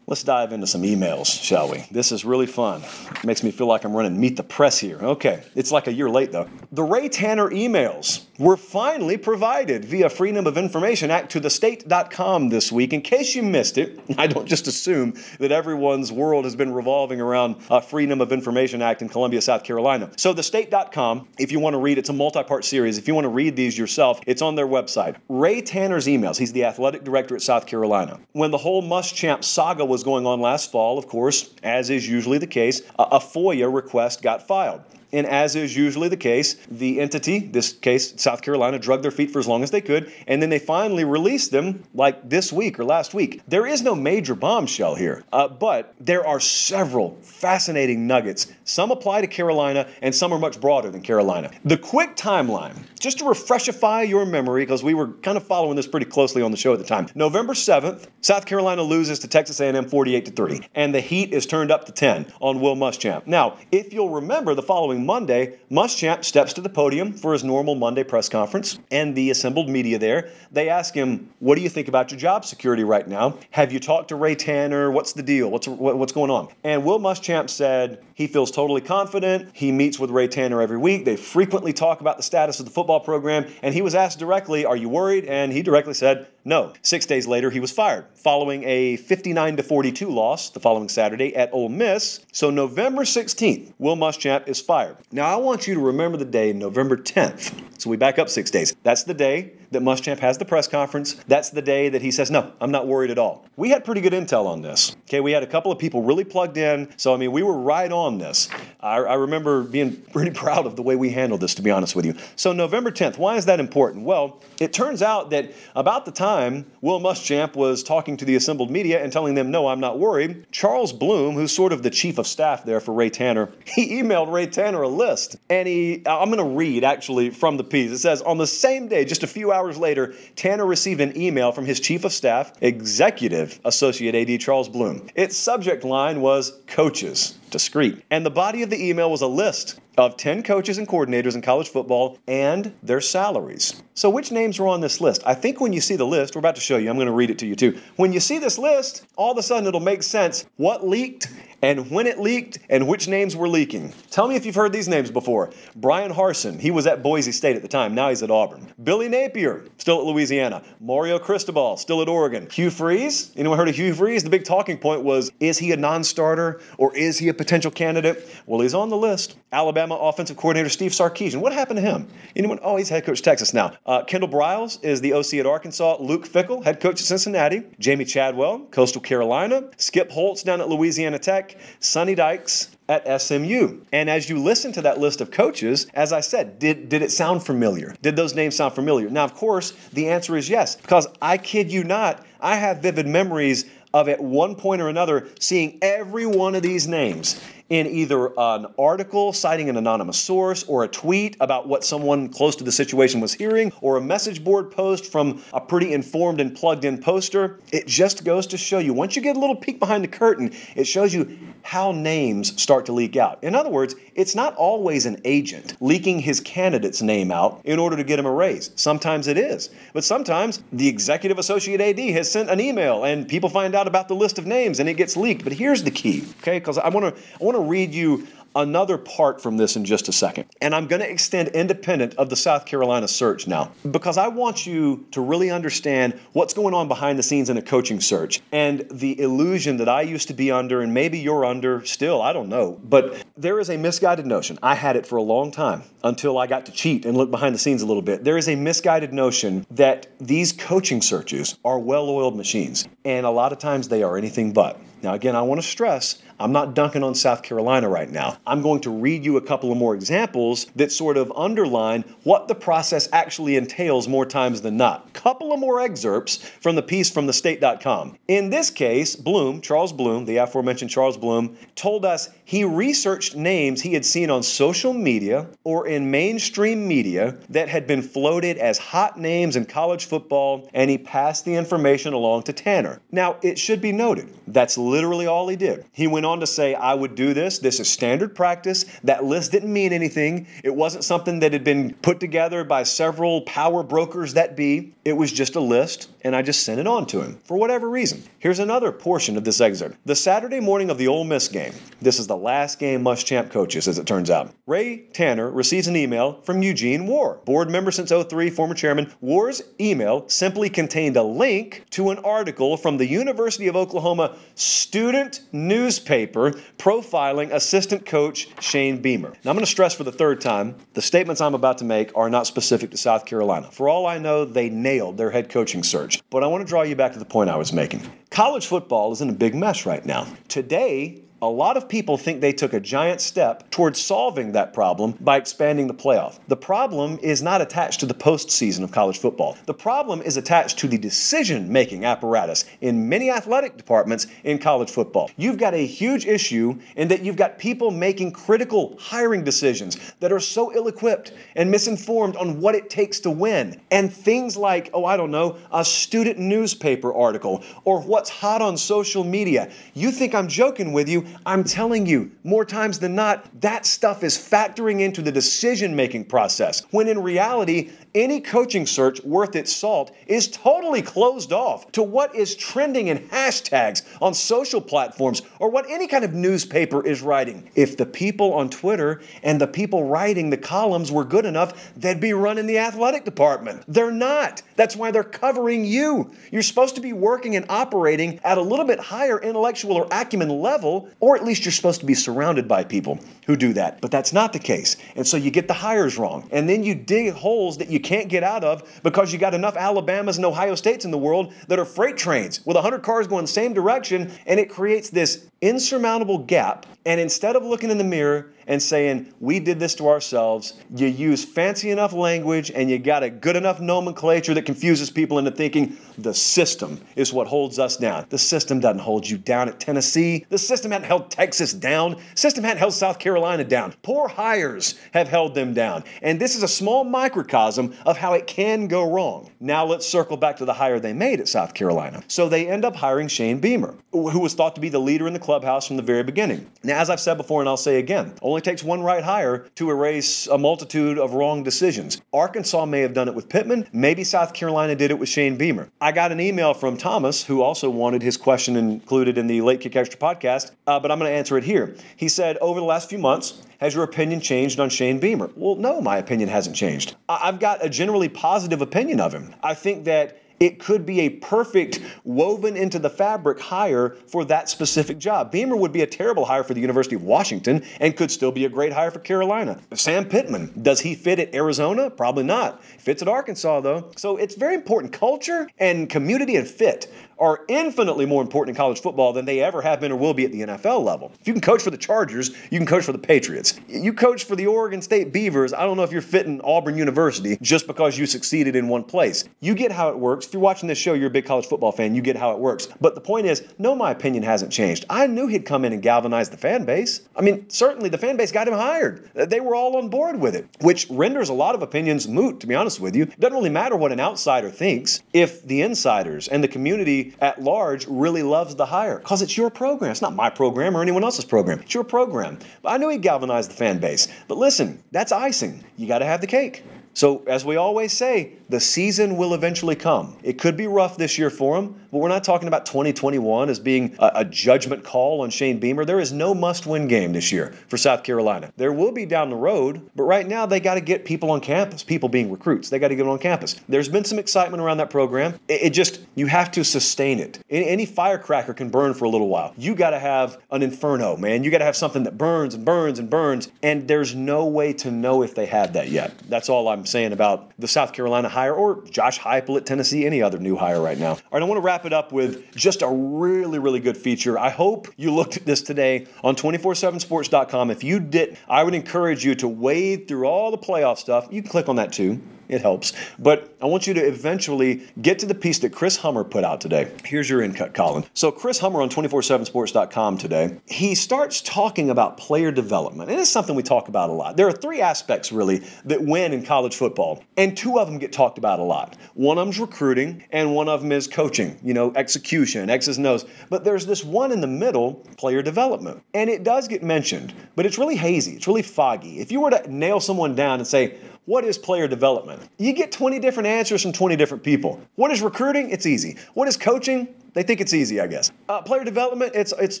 Let's 0.10 0.24
dive 0.24 0.52
into 0.52 0.66
some 0.66 0.82
emails, 0.82 1.26
shall 1.40 1.70
we? 1.70 1.84
This 1.92 2.10
is 2.10 2.24
really 2.24 2.48
fun. 2.48 2.82
It 3.12 3.22
makes 3.22 3.44
me 3.44 3.52
feel 3.52 3.68
like 3.68 3.84
I'm 3.84 3.96
running 3.96 4.18
Meet 4.18 4.38
the 4.38 4.42
Press 4.42 4.76
here. 4.76 4.98
Okay, 5.00 5.44
it's 5.54 5.70
like 5.70 5.86
a 5.86 5.92
year 5.92 6.10
late 6.10 6.32
though. 6.32 6.48
The 6.72 6.82
Ray 6.82 7.08
Tanner 7.08 7.48
emails 7.50 8.24
were 8.40 8.56
finally 8.56 9.18
provided 9.18 9.84
via 9.84 10.08
Freedom 10.08 10.46
of 10.46 10.56
Information 10.56 11.10
Act 11.10 11.30
to 11.32 11.40
thestate.com 11.40 12.48
this 12.48 12.72
week. 12.72 12.92
In 12.92 13.02
case 13.02 13.36
you 13.36 13.42
missed 13.42 13.78
it, 13.78 14.00
I 14.18 14.26
don't 14.26 14.46
just 14.46 14.66
assume 14.66 15.14
that 15.38 15.52
everyone's 15.52 16.10
world 16.10 16.44
has 16.44 16.56
been 16.56 16.72
revolving 16.72 17.20
around 17.20 17.56
uh, 17.70 17.80
Freedom 17.80 18.20
of 18.20 18.32
Information 18.32 18.82
Act 18.82 19.02
in 19.02 19.08
Columbia, 19.08 19.40
South 19.42 19.62
Carolina. 19.62 20.10
So, 20.16 20.34
thestate.com, 20.34 21.28
if 21.38 21.52
you 21.52 21.60
want 21.60 21.74
to 21.74 21.78
read, 21.78 21.98
it's 21.98 22.08
a 22.08 22.14
multi 22.14 22.42
part 22.42 22.64
series. 22.64 22.98
If 22.98 23.06
you 23.06 23.14
want 23.14 23.26
to 23.26 23.30
read 23.30 23.54
these 23.54 23.78
yourself, 23.78 24.20
it's 24.26 24.42
on 24.42 24.56
their 24.56 24.66
website. 24.66 25.16
Ray 25.28 25.60
Tanner's 25.60 26.06
emails, 26.06 26.36
he's 26.38 26.52
the 26.52 26.64
athletic 26.64 27.04
director 27.04 27.36
at 27.36 27.42
South 27.42 27.66
Carolina. 27.66 28.18
When 28.32 28.50
the 28.50 28.58
whole 28.58 28.82
Muschamp 28.82 29.44
saga 29.44 29.84
was 29.84 29.99
going 30.04 30.26
on 30.26 30.40
last 30.40 30.70
fall, 30.70 30.98
of 30.98 31.06
course, 31.06 31.50
as 31.62 31.90
is 31.90 32.08
usually 32.08 32.38
the 32.38 32.46
case, 32.46 32.82
a 32.98 33.18
FOIA 33.18 33.72
request 33.72 34.22
got 34.22 34.46
filed. 34.46 34.82
And 35.12 35.26
as 35.26 35.56
is 35.56 35.76
usually 35.76 36.08
the 36.08 36.16
case, 36.16 36.54
the 36.70 37.00
entity, 37.00 37.38
this 37.40 37.72
case, 37.72 38.14
South 38.20 38.42
Carolina, 38.42 38.78
drug 38.78 39.02
their 39.02 39.10
feet 39.10 39.30
for 39.30 39.38
as 39.38 39.46
long 39.46 39.62
as 39.62 39.70
they 39.70 39.80
could, 39.80 40.12
and 40.26 40.40
then 40.40 40.50
they 40.50 40.58
finally 40.58 41.04
released 41.04 41.50
them 41.50 41.84
like 41.94 42.28
this 42.28 42.52
week 42.52 42.78
or 42.78 42.84
last 42.84 43.14
week. 43.14 43.42
There 43.48 43.66
is 43.66 43.82
no 43.82 43.94
major 43.94 44.34
bombshell 44.34 44.94
here, 44.94 45.24
uh, 45.32 45.48
but 45.48 45.94
there 45.98 46.26
are 46.26 46.40
several 46.40 47.16
fascinating 47.22 48.06
nuggets. 48.06 48.52
Some 48.64 48.90
apply 48.90 49.22
to 49.22 49.26
Carolina, 49.26 49.88
and 50.02 50.14
some 50.14 50.32
are 50.32 50.38
much 50.38 50.60
broader 50.60 50.90
than 50.90 51.02
Carolina. 51.02 51.50
The 51.64 51.76
quick 51.76 52.16
timeline, 52.16 52.76
just 52.98 53.18
to 53.18 53.24
refreshify 53.24 54.08
your 54.08 54.26
memory, 54.26 54.62
because 54.62 54.82
we 54.82 54.94
were 54.94 55.08
kind 55.08 55.36
of 55.36 55.46
following 55.46 55.76
this 55.76 55.86
pretty 55.86 56.06
closely 56.06 56.42
on 56.42 56.50
the 56.50 56.56
show 56.56 56.72
at 56.72 56.78
the 56.78 56.84
time. 56.84 57.08
November 57.14 57.54
7th, 57.54 58.06
South 58.20 58.46
Carolina 58.46 58.82
loses 58.82 59.18
to 59.20 59.28
Texas 59.28 59.60
A&M 59.60 59.88
48 59.88 60.26
to 60.26 60.30
3, 60.32 60.60
and 60.74 60.94
the 60.94 61.00
heat 61.00 61.32
is 61.32 61.46
turned 61.46 61.70
up 61.70 61.84
to 61.86 61.92
10 61.92 62.32
on 62.40 62.60
Will 62.60 62.76
Muschamp. 62.76 63.26
Now, 63.26 63.56
if 63.72 63.92
you'll 63.92 64.10
remember 64.10 64.54
the 64.54 64.62
following 64.62 64.99
Monday, 65.04 65.58
Muschamp 65.70 66.24
steps 66.24 66.52
to 66.54 66.60
the 66.60 66.68
podium 66.68 67.12
for 67.12 67.32
his 67.32 67.44
normal 67.44 67.74
Monday 67.74 68.04
press 68.04 68.28
conference, 68.28 68.78
and 68.90 69.14
the 69.14 69.30
assembled 69.30 69.68
media 69.68 69.98
there, 69.98 70.28
they 70.52 70.68
ask 70.68 70.94
him, 70.94 71.30
"What 71.38 71.56
do 71.56 71.62
you 71.62 71.68
think 71.68 71.88
about 71.88 72.10
your 72.10 72.20
job 72.20 72.44
security 72.44 72.84
right 72.84 73.06
now? 73.06 73.34
Have 73.50 73.72
you 73.72 73.80
talked 73.80 74.08
to 74.08 74.16
Ray 74.16 74.34
Tanner? 74.34 74.90
What's 74.90 75.12
the 75.12 75.22
deal? 75.22 75.50
What's 75.50 75.68
what's 75.68 76.12
going 76.12 76.30
on?" 76.30 76.48
And 76.64 76.84
Will 76.84 76.98
Muschamp 76.98 77.50
said 77.50 77.98
he 78.14 78.26
feels 78.26 78.50
totally 78.50 78.80
confident. 78.80 79.48
He 79.52 79.72
meets 79.72 79.98
with 79.98 80.10
Ray 80.10 80.28
Tanner 80.28 80.60
every 80.60 80.78
week. 80.78 81.04
They 81.04 81.16
frequently 81.16 81.72
talk 81.72 82.00
about 82.00 82.16
the 82.16 82.22
status 82.22 82.58
of 82.60 82.66
the 82.66 82.72
football 82.72 83.00
program, 83.00 83.46
and 83.62 83.74
he 83.74 83.82
was 83.82 83.94
asked 83.94 84.18
directly, 84.18 84.64
"Are 84.64 84.76
you 84.76 84.88
worried?" 84.88 85.24
And 85.24 85.52
he 85.52 85.62
directly 85.62 85.94
said, 85.94 86.26
"No." 86.44 86.72
Six 86.82 87.06
days 87.06 87.26
later, 87.26 87.50
he 87.50 87.60
was 87.60 87.70
fired 87.70 88.06
following 88.14 88.64
a 88.64 88.96
59 88.96 89.56
to 89.56 89.62
42 89.62 90.08
loss 90.08 90.50
the 90.50 90.60
following 90.60 90.88
Saturday 90.88 91.34
at 91.34 91.52
Ole 91.52 91.68
Miss. 91.68 92.20
So 92.32 92.50
November 92.50 93.02
16th, 93.02 93.72
Will 93.78 93.96
Muschamp 93.96 94.48
is 94.48 94.60
fired. 94.60 94.96
Now, 95.12 95.26
I 95.26 95.36
want 95.36 95.66
you 95.66 95.74
to 95.74 95.80
remember 95.80 96.16
the 96.16 96.24
day, 96.24 96.52
November 96.52 96.96
10th. 96.96 97.52
So 97.78 97.90
we 97.90 97.96
back 97.96 98.18
up 98.18 98.28
six 98.28 98.50
days. 98.50 98.74
That's 98.82 99.04
the 99.04 99.14
day 99.14 99.52
that 99.70 99.82
Muschamp 99.82 100.18
has 100.18 100.38
the 100.38 100.44
press 100.44 100.66
conference. 100.66 101.14
That's 101.28 101.50
the 101.50 101.62
day 101.62 101.88
that 101.88 102.02
he 102.02 102.10
says, 102.10 102.30
No, 102.30 102.52
I'm 102.60 102.70
not 102.70 102.86
worried 102.86 103.10
at 103.10 103.18
all. 103.18 103.46
We 103.56 103.70
had 103.70 103.84
pretty 103.84 104.00
good 104.00 104.12
intel 104.12 104.46
on 104.46 104.62
this. 104.62 104.96
Okay, 105.02 105.20
we 105.20 105.32
had 105.32 105.42
a 105.42 105.46
couple 105.46 105.70
of 105.70 105.78
people 105.78 106.02
really 106.02 106.24
plugged 106.24 106.56
in. 106.56 106.88
So, 106.96 107.14
I 107.14 107.16
mean, 107.16 107.32
we 107.32 107.42
were 107.42 107.56
right 107.56 107.90
on 107.90 108.18
this. 108.18 108.48
I, 108.80 108.96
I 108.96 109.14
remember 109.14 109.62
being 109.62 109.96
pretty 110.12 110.30
proud 110.30 110.66
of 110.66 110.76
the 110.76 110.82
way 110.82 110.96
we 110.96 111.10
handled 111.10 111.40
this, 111.40 111.54
to 111.56 111.62
be 111.62 111.70
honest 111.70 111.94
with 111.94 112.04
you. 112.04 112.14
So, 112.36 112.52
November 112.52 112.90
10th, 112.90 113.18
why 113.18 113.36
is 113.36 113.46
that 113.46 113.60
important? 113.60 114.04
Well, 114.04 114.40
it 114.60 114.72
turns 114.72 115.02
out 115.02 115.30
that 115.30 115.52
about 115.74 116.04
the 116.04 116.12
time 116.12 116.66
Will 116.80 117.00
Muschamp 117.00 117.54
was 117.54 117.82
talking 117.82 118.16
to 118.16 118.24
the 118.24 118.34
assembled 118.36 118.70
media 118.70 119.02
and 119.02 119.12
telling 119.12 119.34
them, 119.34 119.50
No, 119.50 119.68
I'm 119.68 119.80
not 119.80 119.98
worried, 119.98 120.46
Charles 120.50 120.92
Bloom, 120.92 121.34
who's 121.34 121.52
sort 121.52 121.72
of 121.72 121.82
the 121.82 121.90
chief 121.90 122.18
of 122.18 122.26
staff 122.26 122.64
there 122.64 122.80
for 122.80 122.92
Ray 122.92 123.10
Tanner, 123.10 123.50
he 123.64 124.00
emailed 124.00 124.32
Ray 124.32 124.46
Tanner 124.46 124.82
a 124.82 124.88
list. 124.88 125.36
And 125.48 125.68
he, 125.68 126.02
I'm 126.06 126.30
going 126.30 126.38
to 126.38 126.56
read 126.56 126.84
actually 126.84 127.30
from 127.30 127.56
the 127.56 127.64
piece. 127.64 127.90
It 127.90 127.98
says, 127.98 128.22
On 128.22 128.38
the 128.38 128.46
same 128.46 128.88
day, 128.88 129.04
just 129.04 129.22
a 129.22 129.26
few 129.26 129.52
hours 129.52 129.59
hours 129.60 129.76
later, 129.76 130.14
Tanner 130.36 130.64
received 130.64 131.02
an 131.02 131.14
email 131.20 131.52
from 131.52 131.66
his 131.66 131.80
chief 131.80 132.04
of 132.04 132.14
staff, 132.14 132.52
executive 132.62 133.60
associate 133.66 134.14
AD 134.14 134.40
Charles 134.40 134.70
Bloom. 134.70 135.06
Its 135.14 135.36
subject 135.36 135.84
line 135.84 136.22
was 136.22 136.60
coaches, 136.66 137.38
discreet. 137.50 138.02
And 138.10 138.24
the 138.24 138.30
body 138.30 138.62
of 138.62 138.70
the 138.70 138.88
email 138.88 139.10
was 139.10 139.22
a 139.22 139.26
list 139.26 139.80
of 139.98 140.16
10 140.16 140.42
coaches 140.42 140.78
and 140.78 140.88
coordinators 140.88 141.34
in 141.34 141.42
college 141.42 141.68
football 141.68 142.18
and 142.26 142.74
their 142.82 143.00
salaries. 143.00 143.82
So, 143.94 144.08
which 144.08 144.32
names 144.32 144.58
were 144.58 144.68
on 144.68 144.80
this 144.80 145.00
list? 145.00 145.22
I 145.26 145.34
think 145.34 145.60
when 145.60 145.72
you 145.72 145.80
see 145.80 145.96
the 145.96 146.06
list, 146.06 146.34
we're 146.34 146.38
about 146.38 146.54
to 146.54 146.60
show 146.60 146.78
you, 146.78 146.88
I'm 146.88 146.96
going 146.96 147.06
to 147.06 147.12
read 147.12 147.30
it 147.30 147.38
to 147.40 147.46
you 147.46 147.54
too. 147.54 147.78
When 147.96 148.12
you 148.12 148.20
see 148.20 148.38
this 148.38 148.58
list, 148.58 149.04
all 149.16 149.32
of 149.32 149.38
a 149.38 149.42
sudden 149.42 149.66
it'll 149.66 149.80
make 149.80 150.02
sense 150.02 150.46
what 150.56 150.86
leaked 150.86 151.28
and 151.62 151.90
when 151.90 152.06
it 152.06 152.18
leaked 152.18 152.58
and 152.70 152.88
which 152.88 153.08
names 153.08 153.36
were 153.36 153.48
leaking. 153.48 153.92
Tell 154.10 154.26
me 154.26 154.36
if 154.36 154.46
you've 154.46 154.54
heard 154.54 154.72
these 154.72 154.88
names 154.88 155.10
before. 155.10 155.50
Bryan 155.76 156.12
Harsin, 156.12 156.58
he 156.58 156.70
was 156.70 156.86
at 156.86 157.02
Boise 157.02 157.32
State 157.32 157.56
at 157.56 157.62
the 157.62 157.68
time, 157.68 157.94
now 157.94 158.08
he's 158.08 158.22
at 158.22 158.30
Auburn. 158.30 158.72
Billy 158.82 159.08
Napier, 159.08 159.66
still 159.76 159.98
at 159.98 160.04
Louisiana. 160.04 160.62
Mario 160.80 161.18
Cristobal, 161.18 161.76
still 161.76 162.00
at 162.00 162.08
Oregon. 162.08 162.48
Hugh 162.50 162.70
Freeze, 162.70 163.32
anyone 163.36 163.58
heard 163.58 163.68
of 163.68 163.76
Hugh 163.76 163.92
Freeze? 163.92 164.24
The 164.24 164.30
big 164.30 164.44
talking 164.44 164.78
point 164.78 165.02
was 165.02 165.30
is 165.40 165.58
he 165.58 165.72
a 165.72 165.76
non 165.76 166.04
starter 166.04 166.60
or 166.78 166.96
is 166.96 167.18
he 167.18 167.28
a 167.28 167.34
potential 167.40 167.70
candidate? 167.70 168.28
Well, 168.44 168.60
he's 168.60 168.74
on 168.74 168.90
the 168.90 168.98
list. 168.98 169.38
Alabama 169.50 169.94
offensive 169.94 170.36
coordinator 170.36 170.68
Steve 170.68 170.90
Sarkisian. 170.90 171.40
What 171.40 171.54
happened 171.54 171.78
to 171.78 171.80
him? 171.80 172.06
Anyone? 172.36 172.58
Oh, 172.60 172.76
he's 172.76 172.90
head 172.90 173.06
coach 173.06 173.22
Texas 173.22 173.54
now. 173.54 173.72
Uh, 173.86 174.04
Kendall 174.04 174.28
Briles 174.28 174.78
is 174.84 175.00
the 175.00 175.14
OC 175.14 175.34
at 175.34 175.46
Arkansas. 175.46 175.96
Luke 176.00 176.28
Fickell, 176.28 176.62
head 176.62 176.80
coach 176.80 177.00
at 177.00 177.06
Cincinnati. 177.06 177.60
Jamey 177.80 178.06
Chadwell, 178.06 178.66
Coastal 178.70 179.00
Carolina. 179.00 179.70
Skip 179.78 180.10
Holtz 180.10 180.42
down 180.42 180.60
at 180.60 180.68
Louisiana 180.68 181.18
Tech. 181.18 181.56
Sonny 181.78 182.14
Dykes 182.14 182.76
at 182.90 183.22
SMU. 183.22 183.80
And 183.92 184.10
as 184.10 184.28
you 184.28 184.38
listen 184.38 184.72
to 184.72 184.82
that 184.82 184.98
list 184.98 185.20
of 185.20 185.30
coaches, 185.30 185.86
as 185.94 186.12
I 186.12 186.20
said, 186.20 186.58
did, 186.58 186.88
did 186.88 187.02
it 187.02 187.12
sound 187.12 187.42
familiar? 187.46 187.94
Did 188.02 188.16
those 188.16 188.34
names 188.34 188.56
sound 188.56 188.74
familiar? 188.74 189.08
Now, 189.08 189.24
of 189.24 189.32
course, 189.32 189.70
the 189.92 190.08
answer 190.08 190.36
is 190.36 190.50
yes, 190.50 190.74
because 190.76 191.06
I 191.22 191.38
kid 191.38 191.72
you 191.72 191.84
not, 191.84 192.26
I 192.40 192.56
have 192.56 192.82
vivid 192.82 193.06
memories 193.06 193.66
of 193.92 194.08
at 194.08 194.20
one 194.20 194.54
point 194.54 194.80
or 194.80 194.88
another 194.88 195.28
seeing 195.38 195.78
every 195.82 196.26
one 196.26 196.54
of 196.54 196.62
these 196.62 196.86
names 196.86 197.40
in 197.70 197.86
either 197.86 198.26
an 198.36 198.66
article 198.78 199.32
citing 199.32 199.68
an 199.68 199.76
anonymous 199.76 200.18
source 200.18 200.64
or 200.64 200.82
a 200.82 200.88
tweet 200.88 201.36
about 201.40 201.68
what 201.68 201.84
someone 201.84 202.28
close 202.28 202.56
to 202.56 202.64
the 202.64 202.72
situation 202.72 203.20
was 203.20 203.32
hearing 203.32 203.72
or 203.80 203.96
a 203.96 204.00
message 204.00 204.42
board 204.42 204.72
post 204.72 205.06
from 205.10 205.40
a 205.52 205.60
pretty 205.60 205.92
informed 205.92 206.40
and 206.40 206.54
plugged 206.54 206.84
in 206.84 207.00
poster. 207.00 207.60
It 207.72 207.86
just 207.86 208.24
goes 208.24 208.48
to 208.48 208.58
show 208.58 208.80
you, 208.80 208.92
once 208.92 209.14
you 209.14 209.22
get 209.22 209.36
a 209.36 209.38
little 209.38 209.54
peek 209.54 209.78
behind 209.78 210.02
the 210.02 210.08
curtain, 210.08 210.52
it 210.74 210.84
shows 210.84 211.14
you 211.14 211.38
how 211.62 211.92
names 211.92 212.60
start 212.60 212.86
to 212.86 212.92
leak 212.92 213.16
out. 213.16 213.42
In 213.44 213.54
other 213.54 213.70
words, 213.70 213.94
it's 214.20 214.34
not 214.34 214.54
always 214.56 215.06
an 215.06 215.20
agent 215.24 215.74
leaking 215.80 216.20
his 216.20 216.40
candidate's 216.40 217.00
name 217.00 217.32
out 217.32 217.60
in 217.64 217.78
order 217.78 217.96
to 217.96 218.04
get 218.04 218.18
him 218.18 218.26
a 218.26 218.30
raise. 218.30 218.70
Sometimes 218.76 219.26
it 219.26 219.38
is. 219.38 219.70
But 219.92 220.04
sometimes 220.04 220.62
the 220.72 220.88
executive 220.88 221.38
associate 221.38 221.80
AD 221.80 221.98
has 222.10 222.30
sent 222.30 222.50
an 222.50 222.60
email 222.60 223.04
and 223.04 223.26
people 223.26 223.48
find 223.48 223.74
out 223.74 223.86
about 223.86 224.08
the 224.08 224.14
list 224.14 224.38
of 224.38 224.46
names 224.46 224.78
and 224.78 224.88
it 224.88 224.94
gets 224.94 225.16
leaked. 225.16 225.42
But 225.42 225.54
here's 225.54 225.82
the 225.82 225.90
key, 225.90 226.24
okay? 226.40 226.58
Because 226.58 226.76
I 226.76 226.90
want 226.90 227.16
to 227.16 227.22
I 227.40 227.44
want 227.44 227.56
to 227.56 227.62
read 227.62 227.94
you 227.94 228.26
another 228.54 228.98
part 228.98 229.40
from 229.40 229.56
this 229.56 229.76
in 229.76 229.84
just 229.84 230.08
a 230.08 230.12
second. 230.12 230.46
And 230.60 230.74
I'm 230.74 230.86
going 230.86 231.00
to 231.00 231.10
extend 231.10 231.48
independent 231.48 232.14
of 232.14 232.30
the 232.30 232.36
South 232.36 232.66
Carolina 232.66 233.08
search 233.08 233.46
now 233.46 233.72
because 233.90 234.18
I 234.18 234.28
want 234.28 234.66
you 234.66 235.06
to 235.12 235.20
really 235.20 235.50
understand 235.50 236.18
what's 236.32 236.54
going 236.54 236.74
on 236.74 236.88
behind 236.88 237.18
the 237.18 237.22
scenes 237.22 237.50
in 237.50 237.56
a 237.56 237.62
coaching 237.62 238.00
search 238.00 238.40
and 238.52 238.86
the 238.90 239.20
illusion 239.20 239.76
that 239.78 239.88
I 239.88 240.02
used 240.02 240.28
to 240.28 240.34
be 240.34 240.50
under, 240.50 240.80
and 240.80 240.92
maybe 240.92 241.18
you're 241.18 241.44
under 241.44 241.84
still, 241.84 242.22
I 242.22 242.32
don't 242.32 242.48
know. 242.48 242.80
But 242.82 243.24
there 243.36 243.58
is 243.60 243.70
a 243.70 243.76
misguided 243.76 244.26
notion. 244.26 244.58
I 244.62 244.74
had 244.74 244.96
it 244.96 245.06
for 245.06 245.16
a 245.16 245.22
long 245.22 245.50
time 245.50 245.82
until 246.02 246.38
I 246.38 246.46
got 246.46 246.66
to 246.66 246.72
cheat 246.72 247.04
and 247.04 247.16
look 247.16 247.30
behind 247.30 247.54
the 247.54 247.58
scenes 247.58 247.82
a 247.82 247.86
little 247.86 248.02
bit. 248.02 248.24
There 248.24 248.36
is 248.36 248.48
a 248.48 248.56
misguided 248.56 249.12
notion 249.12 249.66
that 249.70 250.06
these 250.18 250.52
coaching 250.52 251.02
searches 251.02 251.58
are 251.64 251.78
well 251.78 252.08
oiled 252.08 252.36
machines, 252.36 252.88
and 253.04 253.26
a 253.26 253.30
lot 253.30 253.52
of 253.52 253.58
times 253.58 253.88
they 253.88 254.02
are 254.02 254.16
anything 254.16 254.52
but. 254.52 254.80
Now, 255.02 255.14
again, 255.14 255.34
I 255.34 255.42
want 255.42 255.60
to 255.60 255.66
stress 255.66 256.22
I'm 256.40 256.52
not 256.52 256.72
dunking 256.74 257.02
on 257.02 257.14
South 257.14 257.42
Carolina 257.42 257.86
right 257.90 258.10
now. 258.10 258.38
I'm 258.46 258.62
going 258.62 258.80
to 258.80 258.90
read 258.90 259.26
you 259.26 259.36
a 259.36 259.42
couple 259.42 259.70
of 259.70 259.76
more 259.76 259.94
examples 259.94 260.64
that 260.74 260.90
sort 260.90 261.18
of 261.18 261.30
underline 261.36 262.02
what 262.24 262.48
the 262.48 262.54
process 262.54 263.10
actually 263.12 263.56
entails 263.56 264.08
more 264.08 264.24
times 264.24 264.62
than 264.62 264.78
not. 264.78 265.12
Couple 265.12 265.52
of 265.52 265.60
more 265.60 265.82
excerpts 265.82 266.38
from 266.38 266.76
the 266.76 266.82
piece 266.82 267.10
from 267.10 267.26
thestate.com. 267.26 268.16
In 268.28 268.48
this 268.48 268.70
case, 268.70 269.14
Bloom, 269.14 269.60
Charles 269.60 269.92
Bloom, 269.92 270.24
the 270.24 270.38
aforementioned 270.38 270.90
Charles 270.90 271.18
Bloom, 271.18 271.58
told 271.74 272.06
us 272.06 272.30
he 272.46 272.64
researched 272.64 273.36
names 273.36 273.82
he 273.82 273.92
had 273.92 274.06
seen 274.06 274.30
on 274.30 274.42
social 274.42 274.94
media 274.94 275.46
or 275.64 275.86
in 275.86 276.10
mainstream 276.10 276.88
media 276.88 277.36
that 277.50 277.68
had 277.68 277.86
been 277.86 278.00
floated 278.00 278.56
as 278.56 278.78
hot 278.78 279.20
names 279.20 279.56
in 279.56 279.66
college 279.66 280.06
football, 280.06 280.70
and 280.72 280.90
he 280.90 280.96
passed 280.96 281.44
the 281.44 281.54
information 281.54 282.14
along 282.14 282.44
to 282.44 282.54
Tanner. 282.54 283.02
Now, 283.12 283.36
it 283.42 283.58
should 283.58 283.82
be 283.82 283.92
noted, 283.92 284.32
that's 284.46 284.78
literally 284.78 285.26
all 285.26 285.46
he 285.46 285.56
did. 285.56 285.84
He 285.92 286.06
went 286.06 286.24
on 286.24 286.29
to 286.38 286.46
say, 286.46 286.74
I 286.76 286.94
would 286.94 287.16
do 287.16 287.34
this. 287.34 287.58
This 287.58 287.80
is 287.80 287.90
standard 287.90 288.36
practice. 288.36 288.84
That 289.02 289.24
list 289.24 289.50
didn't 289.50 289.72
mean 289.72 289.92
anything. 289.92 290.46
It 290.62 290.72
wasn't 290.74 291.02
something 291.02 291.40
that 291.40 291.52
had 291.52 291.64
been 291.64 291.94
put 291.94 292.20
together 292.20 292.62
by 292.62 292.84
several 292.84 293.40
power 293.40 293.82
brokers 293.82 294.34
that 294.34 294.56
be. 294.56 294.94
It 295.10 295.16
was 295.16 295.32
just 295.32 295.56
a 295.56 295.60
list, 295.60 296.08
and 296.22 296.36
I 296.36 296.42
just 296.42 296.62
sent 296.62 296.78
it 296.78 296.86
on 296.86 297.04
to 297.06 297.20
him 297.20 297.36
for 297.42 297.56
whatever 297.56 297.90
reason. 297.90 298.22
Here's 298.38 298.60
another 298.60 298.92
portion 298.92 299.36
of 299.36 299.42
this 299.42 299.60
excerpt. 299.60 299.96
The 300.04 300.14
Saturday 300.14 300.60
morning 300.60 300.88
of 300.88 300.98
the 300.98 301.08
Ole 301.08 301.24
Miss 301.24 301.48
game. 301.48 301.72
This 302.00 302.20
is 302.20 302.28
the 302.28 302.36
last 302.36 302.78
game 302.78 303.02
Muschamp 303.02 303.50
coaches, 303.50 303.88
as 303.88 303.98
it 303.98 304.06
turns 304.06 304.30
out. 304.30 304.54
Ray 304.68 304.98
Tanner 305.12 305.50
receives 305.50 305.88
an 305.88 305.96
email 305.96 306.40
from 306.42 306.62
Eugene 306.62 307.08
Warr, 307.08 307.40
board 307.44 307.68
member 307.70 307.90
since 307.90 308.12
03, 308.12 308.50
former 308.50 308.72
chairman. 308.72 309.12
Warr's 309.20 309.62
email 309.80 310.28
simply 310.28 310.70
contained 310.70 311.16
a 311.16 311.24
link 311.24 311.86
to 311.90 312.10
an 312.10 312.18
article 312.18 312.76
from 312.76 312.96
the 312.96 313.06
University 313.08 313.66
of 313.66 313.74
Oklahoma 313.74 314.36
student 314.54 315.40
newspaper 315.50 316.52
profiling 316.78 317.50
assistant 317.50 318.06
coach 318.06 318.46
Shane 318.60 319.02
Beamer. 319.02 319.30
Now, 319.44 319.50
I'm 319.50 319.56
going 319.56 319.64
to 319.64 319.66
stress 319.66 319.92
for 319.92 320.04
the 320.04 320.12
third 320.12 320.40
time 320.40 320.76
the 320.94 321.02
statements 321.02 321.40
I'm 321.40 321.54
about 321.54 321.78
to 321.78 321.84
make 321.84 322.16
are 322.16 322.30
not 322.30 322.46
specific 322.46 322.92
to 322.92 322.96
South 322.96 323.26
Carolina. 323.26 323.72
For 323.72 323.88
all 323.88 324.06
I 324.06 324.18
know, 324.18 324.44
they 324.44 324.70
nailed 324.70 324.99
their 325.12 325.30
head 325.30 325.48
coaching 325.48 325.82
search. 325.82 326.20
But 326.30 326.44
I 326.44 326.46
want 326.46 326.64
to 326.66 326.68
draw 326.68 326.82
you 326.82 326.94
back 326.94 327.12
to 327.14 327.18
the 327.18 327.24
point 327.24 327.50
I 327.50 327.56
was 327.56 327.72
making. 327.72 328.02
College 328.30 328.66
football 328.66 329.12
is 329.12 329.20
in 329.20 329.28
a 329.28 329.32
big 329.32 329.54
mess 329.54 329.86
right 329.86 330.04
now. 330.04 330.26
Today, 330.48 331.22
a 331.42 331.48
lot 331.48 331.78
of 331.78 331.88
people 331.88 332.18
think 332.18 332.40
they 332.40 332.52
took 332.52 332.74
a 332.74 332.80
giant 332.80 333.20
step 333.20 333.70
towards 333.70 333.98
solving 333.98 334.52
that 334.52 334.74
problem 334.74 335.14
by 335.20 335.38
expanding 335.38 335.86
the 335.86 335.94
playoff. 335.94 336.38
The 336.48 336.56
problem 336.56 337.18
is 337.22 337.40
not 337.40 337.62
attached 337.62 338.00
to 338.00 338.06
the 338.06 338.12
postseason 338.12 338.84
of 338.84 338.92
college 338.92 339.18
football. 339.18 339.56
The 339.64 339.72
problem 339.72 340.20
is 340.20 340.36
attached 340.36 340.78
to 340.80 340.88
the 340.88 340.98
decision 340.98 341.72
making 341.72 342.04
apparatus 342.04 342.66
in 342.82 343.08
many 343.08 343.30
athletic 343.30 343.78
departments 343.78 344.26
in 344.44 344.58
college 344.58 344.90
football. 344.90 345.30
You've 345.38 345.56
got 345.56 345.72
a 345.72 345.86
huge 345.86 346.26
issue 346.26 346.78
in 346.96 347.08
that 347.08 347.22
you've 347.22 347.36
got 347.36 347.58
people 347.58 347.90
making 347.90 348.32
critical 348.32 348.96
hiring 348.98 349.42
decisions 349.42 349.96
that 350.20 350.32
are 350.32 350.40
so 350.40 350.74
ill 350.74 350.88
equipped 350.88 351.32
and 351.56 351.70
misinformed 351.70 352.36
on 352.36 352.60
what 352.60 352.74
it 352.74 352.90
takes 352.90 353.18
to 353.20 353.30
win. 353.30 353.80
And 353.90 354.12
things 354.12 354.58
like, 354.58 354.90
oh, 354.92 355.06
I 355.06 355.16
don't 355.16 355.30
know, 355.30 355.56
a 355.72 355.86
student 355.86 356.38
newspaper 356.38 357.14
article 357.14 357.64
or 357.86 358.02
what's 358.02 358.28
hot 358.28 358.60
on 358.60 358.76
social 358.76 359.24
media. 359.24 359.70
You 359.94 360.10
think 360.10 360.34
I'm 360.34 360.48
joking 360.48 360.92
with 360.92 361.08
you? 361.08 361.24
I'm 361.46 361.64
telling 361.64 362.06
you, 362.06 362.30
more 362.44 362.64
times 362.64 362.98
than 362.98 363.14
not, 363.14 363.60
that 363.60 363.86
stuff 363.86 364.22
is 364.22 364.36
factoring 364.36 365.00
into 365.00 365.22
the 365.22 365.32
decision 365.32 365.96
making 365.96 366.26
process. 366.26 366.82
When 366.90 367.08
in 367.08 367.22
reality, 367.22 367.90
any 368.14 368.40
coaching 368.40 368.86
search 368.86 369.22
worth 369.22 369.54
its 369.54 369.74
salt 369.74 370.14
is 370.26 370.48
totally 370.48 371.02
closed 371.02 371.52
off 371.52 371.90
to 371.92 372.02
what 372.02 372.34
is 372.34 372.56
trending 372.56 373.08
in 373.08 373.18
hashtags 373.28 374.02
on 374.20 374.34
social 374.34 374.80
platforms 374.80 375.42
or 375.58 375.70
what 375.70 375.88
any 375.88 376.06
kind 376.06 376.24
of 376.24 376.34
newspaper 376.34 377.06
is 377.06 377.22
writing. 377.22 377.70
If 377.74 377.96
the 377.96 378.06
people 378.06 378.52
on 378.54 378.70
Twitter 378.70 379.20
and 379.42 379.60
the 379.60 379.66
people 379.66 380.04
writing 380.04 380.50
the 380.50 380.56
columns 380.56 381.12
were 381.12 381.24
good 381.24 381.44
enough, 381.44 381.92
they'd 381.96 382.20
be 382.20 382.32
running 382.32 382.66
the 382.66 382.78
athletic 382.78 383.24
department. 383.24 383.84
They're 383.86 384.10
not. 384.10 384.62
That's 384.76 384.96
why 384.96 385.10
they're 385.10 385.22
covering 385.22 385.84
you. 385.84 386.32
You're 386.50 386.62
supposed 386.62 386.96
to 386.96 387.00
be 387.00 387.12
working 387.12 387.54
and 387.56 387.66
operating 387.68 388.40
at 388.44 388.58
a 388.58 388.62
little 388.62 388.86
bit 388.86 388.98
higher 388.98 389.38
intellectual 389.40 389.92
or 389.92 390.08
acumen 390.10 390.48
level, 390.48 391.08
or 391.20 391.36
at 391.36 391.44
least 391.44 391.64
you're 391.64 391.72
supposed 391.72 392.00
to 392.00 392.06
be 392.06 392.14
surrounded 392.14 392.66
by 392.66 392.82
people 392.82 393.20
who 393.46 393.56
do 393.56 393.72
that. 393.74 394.00
But 394.00 394.10
that's 394.10 394.32
not 394.32 394.52
the 394.52 394.58
case. 394.58 394.96
And 395.16 395.26
so 395.26 395.36
you 395.36 395.50
get 395.50 395.68
the 395.68 395.74
hires 395.74 396.18
wrong. 396.18 396.48
And 396.50 396.68
then 396.68 396.82
you 396.82 396.94
dig 396.94 397.32
holes 397.34 397.78
that 397.78 397.88
you 397.88 397.99
can't 398.00 398.28
get 398.28 398.42
out 398.42 398.64
of 398.64 399.00
because 399.02 399.32
you 399.32 399.38
got 399.38 399.54
enough 399.54 399.76
Alabamas 399.76 400.36
and 400.36 400.46
Ohio 400.46 400.74
States 400.74 401.04
in 401.04 401.10
the 401.10 401.18
world 401.18 401.52
that 401.68 401.78
are 401.78 401.84
freight 401.84 402.16
trains 402.16 402.64
with 402.66 402.76
100 402.76 403.02
cars 403.02 403.26
going 403.26 403.44
the 403.44 403.48
same 403.48 403.72
direction. 403.72 404.32
And 404.46 404.58
it 404.58 404.70
creates 404.70 405.10
this 405.10 405.49
insurmountable 405.60 406.38
gap. 406.38 406.86
And 407.06 407.18
instead 407.18 407.56
of 407.56 407.64
looking 407.64 407.90
in 407.90 407.96
the 407.96 408.04
mirror 408.04 408.52
and 408.66 408.80
saying, 408.82 409.32
we 409.40 409.58
did 409.58 409.80
this 409.80 409.94
to 409.96 410.08
ourselves, 410.08 410.74
you 410.94 411.06
use 411.06 411.44
fancy 411.44 411.90
enough 411.90 412.12
language 412.12 412.70
and 412.70 412.90
you 412.90 412.98
got 412.98 413.22
a 413.22 413.30
good 413.30 413.56
enough 413.56 413.80
nomenclature 413.80 414.52
that 414.52 414.66
confuses 414.66 415.10
people 415.10 415.38
into 415.38 415.50
thinking 415.50 415.96
the 416.18 416.34
system 416.34 417.00
is 417.16 417.32
what 417.32 417.46
holds 417.46 417.78
us 417.78 417.96
down. 417.96 418.26
The 418.28 418.38
system 418.38 418.78
doesn't 418.78 419.00
hold 419.00 419.28
you 419.28 419.38
down 419.38 419.68
at 419.68 419.80
Tennessee. 419.80 420.44
The 420.50 420.58
system 420.58 420.90
hadn't 420.90 421.06
held 421.06 421.30
Texas 421.30 421.72
down. 421.72 422.20
System 422.34 422.62
hadn't 422.62 422.78
held 422.78 422.92
South 422.92 423.18
Carolina 423.18 423.64
down. 423.64 423.94
Poor 424.02 424.28
hires 424.28 424.96
have 425.12 425.26
held 425.26 425.54
them 425.54 425.72
down. 425.72 426.04
And 426.20 426.38
this 426.38 426.54
is 426.54 426.62
a 426.62 426.68
small 426.68 427.02
microcosm 427.02 427.94
of 428.04 428.18
how 428.18 428.34
it 428.34 428.46
can 428.46 428.88
go 428.88 429.10
wrong. 429.10 429.50
Now 429.58 429.86
let's 429.86 430.06
circle 430.06 430.36
back 430.36 430.58
to 430.58 430.66
the 430.66 430.74
hire 430.74 431.00
they 431.00 431.14
made 431.14 431.40
at 431.40 431.48
South 431.48 431.72
Carolina. 431.72 432.22
So 432.28 432.48
they 432.48 432.68
end 432.68 432.84
up 432.84 432.94
hiring 432.94 433.28
Shane 433.28 433.58
Beamer, 433.58 433.94
who 434.12 434.38
was 434.38 434.52
thought 434.52 434.74
to 434.74 434.80
be 434.82 434.90
the 434.90 434.98
leader 434.98 435.26
in 435.26 435.32
the 435.32 435.38
clubhouse 435.50 435.88
from 435.88 435.96
the 435.96 436.02
very 436.02 436.22
beginning. 436.22 436.64
Now, 436.84 437.00
as 437.00 437.10
I've 437.10 437.18
said 437.18 437.36
before, 437.36 437.60
and 437.60 437.68
I'll 437.68 437.76
say 437.76 437.98
again, 437.98 438.34
only 438.40 438.60
takes 438.60 438.84
one 438.84 439.02
right 439.02 439.24
hire 439.24 439.66
to 439.74 439.90
erase 439.90 440.46
a 440.46 440.56
multitude 440.56 441.18
of 441.18 441.34
wrong 441.34 441.64
decisions. 441.64 442.22
Arkansas 442.32 442.84
may 442.86 443.00
have 443.00 443.14
done 443.14 443.26
it 443.26 443.34
with 443.34 443.48
Pittman. 443.48 443.88
Maybe 443.92 444.22
South 444.22 444.54
Carolina 444.54 444.94
did 444.94 445.10
it 445.10 445.18
with 445.18 445.28
Shane 445.28 445.56
Beamer. 445.56 445.88
I 446.00 446.12
got 446.12 446.30
an 446.30 446.38
email 446.38 446.72
from 446.72 446.96
Thomas, 446.96 447.42
who 447.42 447.62
also 447.62 447.90
wanted 447.90 448.22
his 448.22 448.36
question 448.36 448.76
included 448.76 449.38
in 449.38 449.48
the 449.48 449.60
Late 449.60 449.80
Kick 449.80 449.96
Extra 449.96 450.20
podcast, 450.20 450.70
uh, 450.86 451.00
but 451.00 451.10
I'm 451.10 451.18
going 451.18 451.28
to 451.32 451.36
answer 451.36 451.58
it 451.58 451.64
here. 451.64 451.96
He 452.14 452.28
said, 452.28 452.56
Over 452.58 452.78
the 452.78 452.86
last 452.86 453.08
few 453.08 453.18
months, 453.18 453.66
has 453.80 453.92
your 453.92 454.04
opinion 454.04 454.40
changed 454.40 454.78
on 454.78 454.88
Shane 454.88 455.18
Beamer? 455.18 455.50
Well, 455.56 455.74
no, 455.74 456.00
my 456.00 456.18
opinion 456.18 456.48
hasn't 456.48 456.76
changed. 456.76 457.16
I- 457.28 457.40
I've 457.48 457.58
got 457.58 457.84
a 457.84 457.88
generally 457.88 458.28
positive 458.28 458.82
opinion 458.82 459.18
of 459.18 459.32
him. 459.32 459.52
I 459.64 459.74
think 459.74 460.04
that 460.04 460.40
it 460.60 460.78
could 460.78 461.06
be 461.06 461.20
a 461.20 461.30
perfect 461.30 462.00
woven 462.24 462.76
into 462.76 462.98
the 462.98 463.10
fabric 463.10 463.58
hire 463.58 464.10
for 464.26 464.44
that 464.44 464.68
specific 464.68 465.18
job. 465.18 465.50
Beamer 465.50 465.74
would 465.74 465.92
be 465.92 466.02
a 466.02 466.06
terrible 466.06 466.44
hire 466.44 466.62
for 466.62 466.74
the 466.74 466.80
University 466.80 467.16
of 467.16 467.22
Washington 467.22 467.82
and 467.98 468.14
could 468.14 468.30
still 468.30 468.52
be 468.52 468.66
a 468.66 468.68
great 468.68 468.92
hire 468.92 469.10
for 469.10 469.20
Carolina. 469.20 469.80
Sam 469.94 470.26
Pittman, 470.26 470.82
does 470.82 471.00
he 471.00 471.14
fit 471.14 471.38
at 471.38 471.54
Arizona? 471.54 472.10
Probably 472.10 472.44
not. 472.44 472.84
Fits 472.84 473.22
at 473.22 473.28
Arkansas 473.28 473.80
though. 473.80 474.10
So 474.16 474.36
it's 474.36 474.54
very 474.54 474.74
important. 474.74 475.12
Culture 475.14 475.68
and 475.78 476.08
community 476.10 476.56
and 476.56 476.68
fit 476.68 477.10
are 477.40 477.64
infinitely 477.68 478.26
more 478.26 478.42
important 478.42 478.76
in 478.76 478.80
college 478.80 479.00
football 479.00 479.32
than 479.32 479.46
they 479.46 479.60
ever 479.60 479.80
have 479.80 479.98
been 479.98 480.12
or 480.12 480.16
will 480.16 480.34
be 480.34 480.44
at 480.44 480.52
the 480.52 480.60
NFL 480.60 481.02
level. 481.02 481.32
If 481.40 481.48
you 481.48 481.54
can 481.54 481.62
coach 481.62 481.82
for 481.82 481.90
the 481.90 481.96
Chargers, 481.96 482.50
you 482.70 482.78
can 482.78 482.86
coach 482.86 483.04
for 483.04 483.12
the 483.12 483.18
Patriots. 483.18 483.80
You 483.88 484.12
coach 484.12 484.44
for 484.44 484.54
the 484.56 484.66
Oregon 484.66 485.00
State 485.00 485.32
Beavers, 485.32 485.72
I 485.72 485.84
don't 485.84 485.96
know 485.96 486.02
if 486.02 486.12
you're 486.12 486.20
fitting 486.20 486.60
Auburn 486.62 486.98
University 486.98 487.56
just 487.62 487.86
because 487.86 488.18
you 488.18 488.26
succeeded 488.26 488.76
in 488.76 488.88
one 488.88 489.02
place. 489.02 489.44
You 489.60 489.74
get 489.74 489.90
how 489.90 490.10
it 490.10 490.18
works. 490.18 490.46
If 490.46 490.52
you're 490.52 490.60
watching 490.60 490.88
this 490.88 490.98
show, 490.98 491.14
you're 491.14 491.28
a 491.28 491.30
big 491.30 491.46
college 491.46 491.66
football 491.66 491.92
fan, 491.92 492.14
you 492.14 492.20
get 492.20 492.36
how 492.36 492.52
it 492.52 492.58
works. 492.58 492.88
But 493.00 493.14
the 493.14 493.20
point 493.20 493.46
is, 493.46 493.64
no, 493.78 493.96
my 493.96 494.10
opinion 494.10 494.42
hasn't 494.42 494.70
changed. 494.70 495.06
I 495.08 495.26
knew 495.26 495.46
he'd 495.46 495.64
come 495.64 495.84
in 495.86 495.94
and 495.94 496.02
galvanize 496.02 496.50
the 496.50 496.58
fan 496.58 496.84
base. 496.84 497.22
I 497.34 497.40
mean, 497.40 497.68
certainly 497.70 498.10
the 498.10 498.18
fan 498.18 498.36
base 498.36 498.52
got 498.52 498.68
him 498.68 498.74
hired. 498.74 499.30
They 499.34 499.60
were 499.60 499.74
all 499.74 499.96
on 499.96 500.10
board 500.10 500.38
with 500.38 500.54
it, 500.54 500.68
which 500.80 501.08
renders 501.08 501.48
a 501.48 501.54
lot 501.54 501.74
of 501.74 501.82
opinions 501.82 502.28
moot, 502.28 502.60
to 502.60 502.66
be 502.66 502.74
honest 502.74 503.00
with 503.00 503.16
you. 503.16 503.22
It 503.22 503.40
doesn't 503.40 503.56
really 503.56 503.70
matter 503.70 503.96
what 503.96 504.12
an 504.12 504.20
outsider 504.20 504.68
thinks 504.68 505.22
if 505.32 505.62
the 505.66 505.80
insiders 505.80 506.48
and 506.48 506.62
the 506.62 506.68
community 506.68 507.29
at 507.40 507.62
large 507.62 508.06
really 508.06 508.42
loves 508.42 508.74
the 508.74 508.86
hire 508.86 509.18
because 509.18 509.42
it's 509.42 509.56
your 509.56 509.70
program. 509.70 510.10
It's 510.10 510.22
not 510.22 510.34
my 510.34 510.50
program 510.50 510.96
or 510.96 511.02
anyone 511.02 511.24
else's 511.24 511.44
program. 511.44 511.80
It's 511.80 511.94
your 511.94 512.04
program. 512.04 512.58
But 512.82 512.90
I 512.90 512.96
knew 512.96 513.08
he 513.08 513.18
galvanized 513.18 513.70
the 513.70 513.74
fan 513.74 513.98
base. 513.98 514.28
But 514.48 514.58
listen, 514.58 515.02
that's 515.10 515.32
icing. 515.32 515.84
You 515.96 516.06
got 516.06 516.18
to 516.18 516.26
have 516.26 516.40
the 516.40 516.46
cake. 516.46 516.84
So, 517.12 517.42
as 517.46 517.64
we 517.64 517.76
always 517.76 518.12
say, 518.12 518.52
the 518.68 518.78
season 518.78 519.36
will 519.36 519.52
eventually 519.52 519.96
come. 519.96 520.36
It 520.44 520.58
could 520.58 520.76
be 520.76 520.86
rough 520.86 521.16
this 521.16 521.38
year 521.38 521.50
for 521.50 521.76
him, 521.76 522.06
but 522.10 522.18
we're 522.18 522.28
not 522.28 522.44
talking 522.44 522.68
about 522.68 522.86
2021 522.86 523.68
as 523.68 523.78
being 523.78 524.16
a, 524.18 524.30
a 524.36 524.44
judgment 524.44 525.04
call 525.04 525.42
on 525.42 525.50
Shane 525.50 525.78
Beamer. 525.78 526.04
There 526.04 526.20
is 526.20 526.32
no 526.32 526.54
must 526.54 526.86
win 526.86 527.08
game 527.08 527.32
this 527.32 527.52
year 527.52 527.72
for 527.88 527.96
South 527.96 528.22
Carolina. 528.22 528.72
There 528.76 528.92
will 528.92 529.12
be 529.12 529.26
down 529.26 529.50
the 529.50 529.56
road, 529.56 530.08
but 530.14 530.24
right 530.24 530.46
now 530.46 530.66
they 530.66 530.80
got 530.80 530.94
to 530.94 531.00
get 531.00 531.24
people 531.24 531.50
on 531.50 531.60
campus, 531.60 532.02
people 532.02 532.28
being 532.28 532.50
recruits. 532.50 532.90
They 532.90 532.98
got 532.98 533.08
to 533.08 533.14
get 533.14 533.22
them 533.22 533.32
on 533.32 533.38
campus. 533.38 533.76
There's 533.88 534.08
been 534.08 534.24
some 534.24 534.38
excitement 534.38 534.82
around 534.82 534.98
that 534.98 535.10
program. 535.10 535.54
It, 535.68 535.82
it 535.82 535.90
just, 535.90 536.20
you 536.34 536.46
have 536.46 536.70
to 536.72 536.84
sustain 536.84 537.38
it. 537.38 537.60
Any 537.70 538.06
firecracker 538.06 538.74
can 538.74 538.90
burn 538.90 539.14
for 539.14 539.24
a 539.24 539.28
little 539.28 539.48
while. 539.48 539.74
You 539.76 539.94
got 539.94 540.10
to 540.10 540.18
have 540.18 540.58
an 540.70 540.82
inferno, 540.82 541.36
man. 541.36 541.64
You 541.64 541.70
got 541.70 541.78
to 541.78 541.84
have 541.84 541.96
something 541.96 542.24
that 542.24 542.36
burns 542.36 542.74
and 542.74 542.84
burns 542.84 543.18
and 543.18 543.30
burns, 543.30 543.68
and 543.82 544.08
there's 544.08 544.34
no 544.34 544.66
way 544.66 544.92
to 544.94 545.10
know 545.10 545.42
if 545.42 545.54
they 545.54 545.66
have 545.66 545.92
that 545.92 546.08
yet. 546.08 546.32
That's 546.48 546.68
all 546.68 546.88
I'm 546.88 547.06
saying 547.06 547.32
about 547.32 547.72
the 547.78 547.88
South 547.88 548.12
Carolina 548.12 548.48
hire 548.48 548.74
or 548.74 549.02
Josh 549.04 549.38
Heupel 549.38 549.76
at 549.76 549.86
Tennessee, 549.86 550.26
any 550.26 550.42
other 550.42 550.58
new 550.58 550.76
hire 550.76 551.00
right 551.00 551.18
now. 551.18 551.30
All 551.30 551.38
right, 551.52 551.62
I 551.62 551.64
want 551.64 551.76
to 551.76 551.82
wrap 551.82 551.99
wrap 552.00 552.06
it 552.06 552.12
up 552.14 552.32
with 552.32 552.74
just 552.74 553.02
a 553.02 553.08
really, 553.08 553.78
really 553.78 554.00
good 554.00 554.16
feature. 554.16 554.58
I 554.58 554.70
hope 554.70 555.08
you 555.18 555.34
looked 555.34 555.58
at 555.58 555.66
this 555.66 555.82
today 555.82 556.26
on 556.42 556.56
247sports.com. 556.56 557.90
If 557.90 558.02
you 558.02 558.20
did, 558.20 558.56
I 558.70 558.84
would 558.84 558.94
encourage 558.94 559.44
you 559.44 559.54
to 559.56 559.68
wade 559.68 560.26
through 560.26 560.46
all 560.46 560.70
the 560.70 560.78
playoff 560.78 561.18
stuff. 561.18 561.48
You 561.50 561.60
can 561.60 561.70
click 561.70 561.90
on 561.90 561.96
that 561.96 562.10
too 562.10 562.40
it 562.70 562.80
helps. 562.80 563.12
But 563.38 563.74
I 563.82 563.86
want 563.86 564.06
you 564.06 564.14
to 564.14 564.20
eventually 564.20 565.02
get 565.20 565.38
to 565.40 565.46
the 565.46 565.54
piece 565.54 565.78
that 565.80 565.92
Chris 565.92 566.16
Hummer 566.16 566.44
put 566.44 566.64
out 566.64 566.80
today. 566.80 567.12
Here's 567.24 567.48
your 567.48 567.62
in 567.62 567.74
cut, 567.74 567.94
Colin. 567.94 568.24
So, 568.34 568.50
Chris 568.52 568.78
Hummer 568.78 569.02
on 569.02 569.10
247sports.com 569.10 570.38
today, 570.38 570.78
he 570.86 571.14
starts 571.14 571.60
talking 571.60 572.10
about 572.10 572.36
player 572.36 572.70
development. 572.70 573.30
And 573.30 573.40
it's 573.40 573.50
something 573.50 573.74
we 573.74 573.82
talk 573.82 574.08
about 574.08 574.30
a 574.30 574.32
lot. 574.32 574.56
There 574.56 574.68
are 574.68 574.72
three 574.72 575.00
aspects, 575.00 575.52
really, 575.52 575.82
that 576.04 576.22
win 576.22 576.52
in 576.52 576.64
college 576.64 576.96
football, 576.96 577.42
and 577.56 577.76
two 577.76 577.98
of 577.98 578.08
them 578.08 578.18
get 578.18 578.32
talked 578.32 578.58
about 578.58 578.78
a 578.78 578.84
lot. 578.84 579.16
One 579.34 579.58
of 579.58 579.66
them's 579.66 579.80
recruiting, 579.80 580.44
and 580.50 580.74
one 580.74 580.88
of 580.88 581.02
them 581.02 581.12
is 581.12 581.26
coaching, 581.26 581.78
you 581.82 581.94
know, 581.94 582.12
execution, 582.14 582.90
X's 582.90 583.18
and 583.18 583.26
O's. 583.26 583.44
But 583.68 583.84
there's 583.84 584.06
this 584.06 584.24
one 584.24 584.52
in 584.52 584.60
the 584.60 584.66
middle, 584.66 585.14
player 585.36 585.62
development. 585.62 586.22
And 586.34 586.48
it 586.48 586.62
does 586.62 586.88
get 586.88 587.02
mentioned, 587.02 587.54
but 587.74 587.86
it's 587.86 587.98
really 587.98 588.16
hazy, 588.16 588.52
it's 588.52 588.68
really 588.68 588.82
foggy. 588.82 589.40
If 589.40 589.50
you 589.50 589.60
were 589.60 589.70
to 589.70 589.92
nail 589.92 590.20
someone 590.20 590.54
down 590.54 590.78
and 590.78 590.86
say, 590.86 591.18
what 591.46 591.64
is 591.64 591.78
player 591.78 592.06
development? 592.06 592.62
You 592.78 592.92
get 592.92 593.12
20 593.12 593.38
different 593.38 593.66
answers 593.66 594.02
from 594.02 594.12
20 594.12 594.36
different 594.36 594.62
people. 594.62 595.00
What 595.16 595.30
is 595.30 595.42
recruiting? 595.42 595.90
It's 595.90 596.06
easy. 596.06 596.36
What 596.54 596.68
is 596.68 596.76
coaching? 596.76 597.28
They 597.52 597.62
think 597.62 597.80
it's 597.80 597.92
easy, 597.92 598.20
I 598.20 598.26
guess. 598.26 598.52
Uh, 598.68 598.82
player 598.82 599.04
development, 599.04 599.52
it's 599.54 599.72
it's 599.78 600.00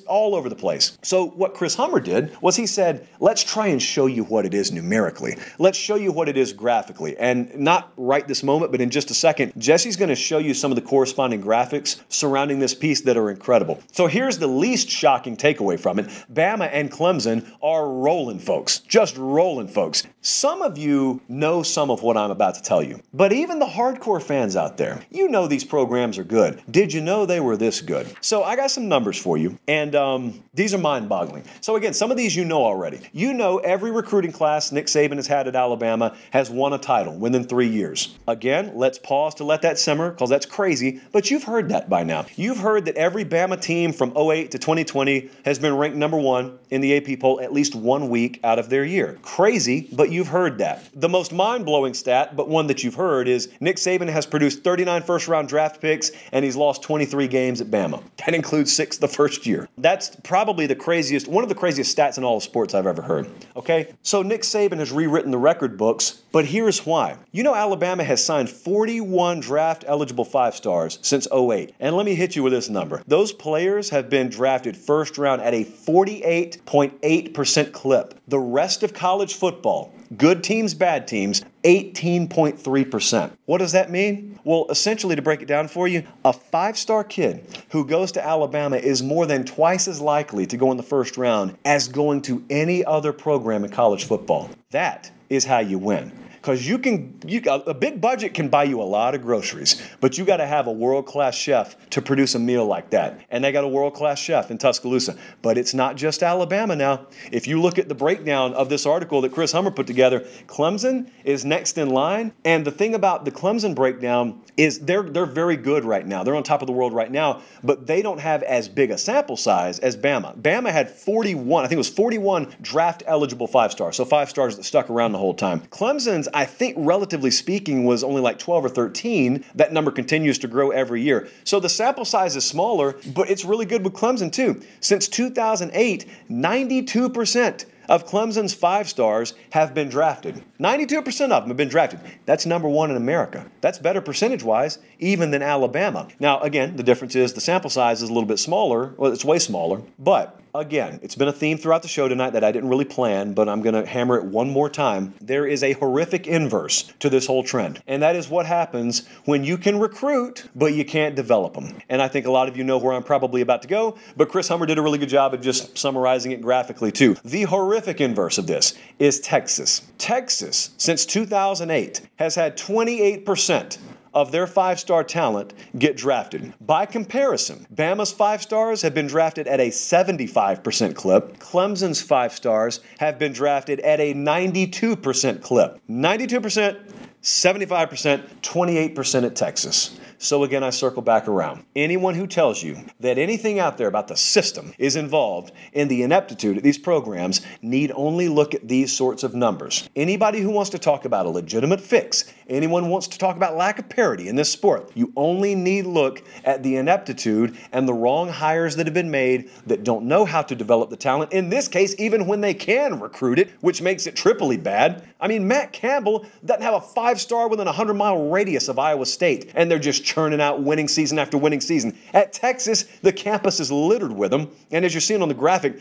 all 0.02 0.34
over 0.34 0.48
the 0.48 0.56
place. 0.56 0.98
So 1.02 1.26
what 1.26 1.54
Chris 1.54 1.74
Hummer 1.74 2.00
did 2.00 2.36
was 2.40 2.56
he 2.56 2.66
said, 2.66 3.08
let's 3.18 3.42
try 3.42 3.68
and 3.68 3.82
show 3.82 4.06
you 4.06 4.24
what 4.24 4.46
it 4.46 4.54
is 4.54 4.72
numerically. 4.72 5.36
Let's 5.58 5.78
show 5.78 5.96
you 5.96 6.12
what 6.12 6.28
it 6.28 6.36
is 6.36 6.52
graphically. 6.52 7.16
And 7.16 7.54
not 7.58 7.92
right 7.96 8.26
this 8.26 8.42
moment, 8.42 8.72
but 8.72 8.80
in 8.80 8.90
just 8.90 9.10
a 9.10 9.14
second, 9.14 9.52
Jesse's 9.58 9.96
going 9.96 10.08
to 10.08 10.14
show 10.14 10.38
you 10.38 10.54
some 10.54 10.70
of 10.70 10.76
the 10.76 10.82
corresponding 10.82 11.42
graphics 11.42 12.00
surrounding 12.08 12.58
this 12.58 12.74
piece 12.74 13.00
that 13.02 13.16
are 13.16 13.30
incredible. 13.30 13.82
So 13.92 14.06
here's 14.06 14.38
the 14.38 14.46
least 14.46 14.88
shocking 14.88 15.36
takeaway 15.36 15.78
from 15.78 15.98
it. 15.98 16.06
Bama 16.32 16.68
and 16.72 16.90
Clemson 16.90 17.50
are 17.62 17.88
rolling, 17.88 18.38
folks. 18.38 18.78
Just 18.78 19.16
rolling, 19.16 19.68
folks. 19.68 20.04
Some 20.22 20.62
of 20.62 20.78
you 20.78 21.20
know 21.28 21.62
some 21.62 21.90
of 21.90 22.02
what 22.02 22.16
I'm 22.16 22.30
about 22.30 22.54
to 22.54 22.62
tell 22.62 22.82
you, 22.82 23.00
but 23.12 23.32
even 23.32 23.58
the 23.58 23.66
hardcore 23.66 24.22
fans 24.22 24.54
out 24.54 24.76
there, 24.76 25.02
you 25.10 25.28
know 25.28 25.46
these 25.46 25.64
programs 25.64 26.18
are 26.18 26.24
good. 26.24 26.62
Did 26.70 26.92
you 26.92 27.00
know 27.00 27.26
they 27.26 27.39
they 27.40 27.46
were 27.46 27.56
this 27.56 27.80
good. 27.80 28.06
So 28.20 28.42
I 28.42 28.54
got 28.54 28.70
some 28.70 28.86
numbers 28.86 29.16
for 29.16 29.38
you, 29.38 29.58
and 29.66 29.94
um, 29.94 30.42
these 30.52 30.74
are 30.74 30.78
mind 30.78 31.08
boggling. 31.08 31.44
So 31.62 31.76
again, 31.76 31.94
some 31.94 32.10
of 32.10 32.18
these 32.18 32.36
you 32.36 32.44
know 32.44 32.62
already. 32.62 33.00
You 33.14 33.32
know 33.32 33.58
every 33.58 33.90
recruiting 33.90 34.30
class 34.30 34.72
Nick 34.72 34.86
Saban 34.88 35.16
has 35.16 35.26
had 35.26 35.48
at 35.48 35.56
Alabama 35.56 36.14
has 36.32 36.50
won 36.50 36.74
a 36.74 36.78
title 36.78 37.16
within 37.16 37.44
three 37.44 37.68
years. 37.68 38.18
Again, 38.28 38.72
let's 38.74 38.98
pause 38.98 39.36
to 39.36 39.44
let 39.44 39.62
that 39.62 39.78
simmer 39.78 40.10
because 40.10 40.28
that's 40.28 40.44
crazy, 40.44 41.00
but 41.12 41.30
you've 41.30 41.44
heard 41.44 41.70
that 41.70 41.88
by 41.88 42.04
now. 42.04 42.26
You've 42.36 42.58
heard 42.58 42.84
that 42.84 42.96
every 42.96 43.24
Bama 43.24 43.58
team 43.58 43.94
from 43.94 44.14
08 44.14 44.50
to 44.50 44.58
2020 44.58 45.30
has 45.46 45.58
been 45.58 45.74
ranked 45.74 45.96
number 45.96 46.18
one 46.18 46.58
in 46.68 46.82
the 46.82 46.94
AP 46.94 47.20
poll 47.20 47.40
at 47.40 47.54
least 47.54 47.74
one 47.74 48.10
week 48.10 48.38
out 48.44 48.58
of 48.58 48.68
their 48.68 48.84
year. 48.84 49.18
Crazy, 49.22 49.88
but 49.92 50.10
you've 50.10 50.28
heard 50.28 50.58
that. 50.58 50.90
The 50.94 51.08
most 51.08 51.32
mind 51.32 51.64
blowing 51.64 51.94
stat, 51.94 52.36
but 52.36 52.50
one 52.50 52.66
that 52.66 52.84
you've 52.84 52.96
heard, 52.96 53.28
is 53.28 53.48
Nick 53.60 53.76
Saban 53.76 54.10
has 54.10 54.26
produced 54.26 54.62
39 54.62 55.02
first 55.04 55.26
round 55.26 55.48
draft 55.48 55.80
picks 55.80 56.10
and 56.32 56.44
he's 56.44 56.56
lost 56.56 56.82
23 56.82 57.28
games 57.30 57.60
at 57.60 57.68
Bama. 57.68 58.02
That 58.18 58.34
includes 58.34 58.74
six 58.74 58.98
the 58.98 59.08
first 59.08 59.46
year. 59.46 59.68
That's 59.78 60.16
probably 60.24 60.66
the 60.66 60.74
craziest, 60.74 61.28
one 61.28 61.42
of 61.42 61.48
the 61.48 61.54
craziest 61.54 61.96
stats 61.96 62.18
in 62.18 62.24
all 62.24 62.36
of 62.36 62.42
sports 62.42 62.74
I've 62.74 62.86
ever 62.86 63.00
heard. 63.02 63.30
Okay? 63.56 63.94
So 64.02 64.22
Nick 64.22 64.42
Saban 64.42 64.78
has 64.78 64.92
rewritten 64.92 65.30
the 65.30 65.38
record 65.38 65.78
books, 65.78 66.22
but 66.32 66.44
here's 66.44 66.84
why. 66.84 67.16
You 67.32 67.42
know, 67.42 67.54
Alabama 67.54 68.04
has 68.04 68.22
signed 68.24 68.50
41 68.50 69.40
draft 69.40 69.84
eligible 69.86 70.24
five 70.24 70.54
stars 70.54 70.98
since 71.02 71.26
08. 71.32 71.74
And 71.80 71.96
let 71.96 72.06
me 72.06 72.14
hit 72.14 72.36
you 72.36 72.42
with 72.42 72.52
this 72.52 72.68
number. 72.68 73.02
Those 73.06 73.32
players 73.32 73.88
have 73.90 74.10
been 74.10 74.28
drafted 74.28 74.76
first 74.76 75.18
round 75.18 75.42
at 75.42 75.54
a 75.54 75.64
48.8% 75.64 77.72
clip. 77.72 78.20
The 78.28 78.38
rest 78.38 78.82
of 78.82 78.92
college 78.92 79.34
football, 79.34 79.94
good 80.16 80.42
teams, 80.42 80.74
bad 80.74 81.06
teams, 81.06 81.42
18.3%. 81.64 83.30
What 83.46 83.58
does 83.58 83.72
that 83.72 83.90
mean? 83.90 84.38
Well, 84.44 84.66
essentially, 84.70 85.16
to 85.16 85.22
break 85.22 85.42
it 85.42 85.48
down 85.48 85.68
for 85.68 85.86
you, 85.86 86.04
a 86.24 86.32
five 86.32 86.78
star 86.78 87.04
kid 87.04 87.44
who 87.70 87.86
goes 87.86 88.12
to 88.12 88.24
Alabama 88.24 88.76
is 88.76 89.02
more 89.02 89.26
than 89.26 89.44
twice 89.44 89.88
as 89.88 90.00
likely 90.00 90.46
to 90.46 90.56
go 90.56 90.70
in 90.70 90.76
the 90.76 90.82
first 90.82 91.16
round 91.16 91.56
as 91.64 91.88
going 91.88 92.22
to 92.22 92.44
any 92.50 92.84
other 92.84 93.12
program 93.12 93.64
in 93.64 93.70
college 93.70 94.04
football. 94.04 94.50
That 94.70 95.10
is 95.28 95.44
how 95.44 95.58
you 95.58 95.78
win 95.78 96.12
because 96.40 96.66
you 96.66 96.78
can 96.78 97.18
you 97.26 97.42
a 97.50 97.74
big 97.74 98.00
budget 98.00 98.34
can 98.34 98.48
buy 98.48 98.64
you 98.64 98.80
a 98.80 98.84
lot 98.84 99.14
of 99.14 99.22
groceries, 99.22 99.80
but 100.00 100.16
you 100.16 100.24
got 100.24 100.38
to 100.38 100.46
have 100.46 100.66
a 100.66 100.72
world 100.72 101.06
class 101.06 101.34
chef 101.34 101.76
to 101.90 102.00
produce 102.00 102.34
a 102.34 102.38
meal 102.38 102.64
like 102.64 102.90
that. 102.90 103.20
And 103.30 103.44
they 103.44 103.52
got 103.52 103.64
a 103.64 103.68
world 103.68 103.94
class 103.94 104.18
chef 104.18 104.50
in 104.50 104.58
Tuscaloosa. 104.58 105.16
But 105.42 105.58
it's 105.58 105.74
not 105.74 105.96
just 105.96 106.22
Alabama 106.22 106.76
now. 106.76 107.06
If 107.30 107.46
you 107.46 107.60
look 107.60 107.78
at 107.78 107.88
the 107.88 107.94
breakdown 107.94 108.54
of 108.54 108.68
this 108.68 108.86
article 108.86 109.20
that 109.22 109.32
Chris 109.32 109.52
Hummer 109.52 109.70
put 109.70 109.86
together, 109.86 110.20
Clemson 110.46 111.10
is 111.24 111.44
next 111.44 111.78
in 111.78 111.90
line. 111.90 112.32
And 112.44 112.64
the 112.64 112.70
thing 112.70 112.94
about 112.94 113.24
the 113.24 113.30
Clemson 113.30 113.74
breakdown 113.74 114.40
is 114.56 114.80
they're 114.80 115.02
they're 115.02 115.26
very 115.26 115.56
good 115.56 115.84
right 115.84 116.06
now. 116.06 116.24
They're 116.24 116.34
on 116.34 116.42
top 116.42 116.62
of 116.62 116.66
the 116.66 116.72
world 116.72 116.92
right 116.92 117.10
now, 117.10 117.42
but 117.62 117.86
they 117.86 118.02
don't 118.02 118.20
have 118.20 118.42
as 118.42 118.68
big 118.68 118.90
a 118.90 118.98
sample 118.98 119.36
size 119.36 119.78
as 119.78 119.96
Bama. 119.96 120.40
Bama 120.40 120.70
had 120.70 120.90
41, 120.90 121.64
I 121.64 121.68
think 121.68 121.76
it 121.76 121.78
was 121.78 121.88
41 121.88 122.54
draft 122.60 123.02
eligible 123.06 123.46
five 123.46 123.72
stars, 123.72 123.96
so 123.96 124.04
five 124.04 124.30
stars 124.30 124.56
that 124.56 124.64
stuck 124.64 124.90
around 124.90 125.12
the 125.12 125.18
whole 125.18 125.34
time. 125.34 125.60
Clemson's 125.70 126.28
I 126.34 126.44
think, 126.44 126.76
relatively 126.78 127.30
speaking, 127.30 127.84
was 127.84 128.04
only 128.04 128.20
like 128.20 128.38
12 128.38 128.64
or 128.64 128.68
13. 128.68 129.44
That 129.54 129.72
number 129.72 129.90
continues 129.90 130.38
to 130.38 130.48
grow 130.48 130.70
every 130.70 131.02
year. 131.02 131.28
So 131.44 131.60
the 131.60 131.68
sample 131.68 132.04
size 132.04 132.36
is 132.36 132.44
smaller, 132.44 132.96
but 133.14 133.30
it's 133.30 133.44
really 133.44 133.66
good 133.66 133.84
with 133.84 133.94
Clemson 133.94 134.32
too. 134.32 134.62
Since 134.80 135.08
2008, 135.08 136.06
92% 136.30 137.64
of 137.90 138.06
Clemson's 138.06 138.54
five 138.54 138.88
stars 138.88 139.34
have 139.50 139.74
been 139.74 139.88
drafted. 139.88 140.44
92% 140.60 141.32
of 141.32 141.42
them 141.42 141.48
have 141.48 141.56
been 141.56 141.68
drafted. 141.68 142.00
That's 142.24 142.46
number 142.46 142.68
one 142.68 142.90
in 142.90 142.96
America. 142.96 143.50
That's 143.60 143.78
better 143.78 144.00
percentage 144.00 144.44
wise, 144.44 144.78
even 145.00 145.32
than 145.32 145.42
Alabama. 145.42 146.06
Now, 146.20 146.38
again, 146.40 146.76
the 146.76 146.84
difference 146.84 147.16
is 147.16 147.32
the 147.32 147.40
sample 147.40 147.68
size 147.68 148.00
is 148.00 148.08
a 148.08 148.12
little 148.12 148.28
bit 148.28 148.38
smaller. 148.38 148.94
Well, 148.96 149.12
it's 149.12 149.24
way 149.24 149.40
smaller, 149.40 149.82
but 149.98 150.40
Again, 150.54 150.98
it's 151.02 151.14
been 151.14 151.28
a 151.28 151.32
theme 151.32 151.58
throughout 151.58 151.82
the 151.82 151.88
show 151.88 152.08
tonight 152.08 152.30
that 152.30 152.42
I 152.42 152.50
didn't 152.50 152.70
really 152.70 152.84
plan, 152.84 153.34
but 153.34 153.48
I'm 153.48 153.62
going 153.62 153.74
to 153.74 153.86
hammer 153.86 154.16
it 154.16 154.24
one 154.24 154.50
more 154.50 154.68
time. 154.68 155.14
There 155.20 155.46
is 155.46 155.62
a 155.62 155.74
horrific 155.74 156.26
inverse 156.26 156.92
to 156.98 157.08
this 157.08 157.26
whole 157.26 157.44
trend, 157.44 157.80
and 157.86 158.02
that 158.02 158.16
is 158.16 158.28
what 158.28 158.46
happens 158.46 159.06
when 159.26 159.44
you 159.44 159.56
can 159.56 159.78
recruit, 159.78 160.48
but 160.56 160.74
you 160.74 160.84
can't 160.84 161.14
develop 161.14 161.54
them. 161.54 161.78
And 161.88 162.02
I 162.02 162.08
think 162.08 162.26
a 162.26 162.32
lot 162.32 162.48
of 162.48 162.56
you 162.56 162.64
know 162.64 162.78
where 162.78 162.94
I'm 162.94 163.04
probably 163.04 163.42
about 163.42 163.62
to 163.62 163.68
go, 163.68 163.96
but 164.16 164.28
Chris 164.28 164.48
Hummer 164.48 164.66
did 164.66 164.76
a 164.76 164.82
really 164.82 164.98
good 164.98 165.08
job 165.08 165.34
of 165.34 165.40
just 165.40 165.78
summarizing 165.78 166.32
it 166.32 166.40
graphically, 166.40 166.90
too. 166.90 167.14
The 167.24 167.42
horrific 167.42 168.00
inverse 168.00 168.36
of 168.36 168.48
this 168.48 168.74
is 168.98 169.20
Texas. 169.20 169.82
Texas, 169.98 170.70
since 170.78 171.06
2008, 171.06 172.00
has 172.16 172.34
had 172.34 172.56
28% 172.56 173.78
of 174.14 174.32
their 174.32 174.46
five 174.46 174.80
star 174.80 175.04
talent 175.04 175.54
get 175.78 175.96
drafted. 175.96 176.52
By 176.60 176.86
comparison, 176.86 177.66
Bama's 177.74 178.12
five 178.12 178.42
stars 178.42 178.82
have 178.82 178.94
been 178.94 179.06
drafted 179.06 179.46
at 179.46 179.60
a 179.60 179.68
75% 179.68 180.94
clip. 180.94 181.38
Clemson's 181.38 182.02
five 182.02 182.32
stars 182.32 182.80
have 182.98 183.18
been 183.18 183.32
drafted 183.32 183.80
at 183.80 184.00
a 184.00 184.14
92% 184.14 185.42
clip. 185.42 185.80
92%, 185.88 186.80
75%, 187.22 188.40
28% 188.42 189.24
at 189.24 189.36
Texas. 189.36 190.00
So 190.22 190.44
again, 190.44 190.62
I 190.62 190.68
circle 190.68 191.00
back 191.00 191.28
around. 191.28 191.64
Anyone 191.74 192.14
who 192.14 192.26
tells 192.26 192.62
you 192.62 192.76
that 193.00 193.16
anything 193.16 193.58
out 193.58 193.78
there 193.78 193.88
about 193.88 194.06
the 194.06 194.18
system 194.18 194.74
is 194.76 194.94
involved 194.94 195.50
in 195.72 195.88
the 195.88 196.02
ineptitude 196.02 196.58
of 196.58 196.62
these 196.62 196.76
programs 196.76 197.40
need 197.62 197.90
only 197.94 198.28
look 198.28 198.54
at 198.54 198.68
these 198.68 198.94
sorts 198.94 199.22
of 199.22 199.34
numbers. 199.34 199.88
Anybody 199.96 200.40
who 200.40 200.50
wants 200.50 200.68
to 200.70 200.78
talk 200.78 201.06
about 201.06 201.24
a 201.24 201.30
legitimate 201.30 201.80
fix, 201.80 202.30
anyone 202.50 202.88
wants 202.88 203.08
to 203.08 203.18
talk 203.18 203.36
about 203.36 203.56
lack 203.56 203.78
of 203.78 203.88
parity 203.88 204.28
in 204.28 204.36
this 204.36 204.50
sport, 204.50 204.90
you 204.94 205.12
only 205.16 205.54
need 205.54 205.86
look 205.86 206.22
at 206.44 206.62
the 206.62 206.76
ineptitude 206.76 207.56
and 207.72 207.88
the 207.88 207.94
wrong 207.94 208.28
hires 208.28 208.76
that 208.76 208.86
have 208.86 208.94
been 208.94 209.10
made 209.10 209.50
that 209.66 209.84
don't 209.84 210.04
know 210.04 210.24
how 210.24 210.42
to 210.42 210.54
develop 210.54 210.90
the 210.90 210.96
talent. 210.96 211.32
In 211.32 211.48
this 211.48 211.68
case, 211.68 211.94
even 211.98 212.26
when 212.26 212.40
they 212.40 212.54
can 212.54 213.00
recruit 213.00 213.38
it, 213.38 213.50
which 213.60 213.80
makes 213.80 214.06
it 214.06 214.16
triply 214.16 214.56
bad. 214.56 215.06
I 215.20 215.28
mean, 215.28 215.46
Matt 215.46 215.72
Campbell 215.72 216.26
doesn't 216.44 216.62
have 216.62 216.74
a 216.74 216.80
five 216.80 217.20
star 217.20 217.48
within 217.48 217.66
a 217.66 217.70
100 217.70 217.94
mile 217.94 218.28
radius 218.30 218.68
of 218.68 218.78
Iowa 218.78 219.06
State, 219.06 219.52
and 219.54 219.70
they're 219.70 219.78
just 219.78 220.04
churning 220.04 220.40
out 220.40 220.62
winning 220.62 220.88
season 220.88 221.18
after 221.18 221.38
winning 221.38 221.60
season. 221.60 221.96
At 222.12 222.32
Texas, 222.32 222.84
the 223.02 223.12
campus 223.12 223.60
is 223.60 223.70
littered 223.70 224.12
with 224.12 224.30
them, 224.30 224.50
and 224.70 224.84
as 224.84 224.92
you're 224.92 225.00
seeing 225.00 225.22
on 225.22 225.28
the 225.28 225.34
graphic, 225.34 225.80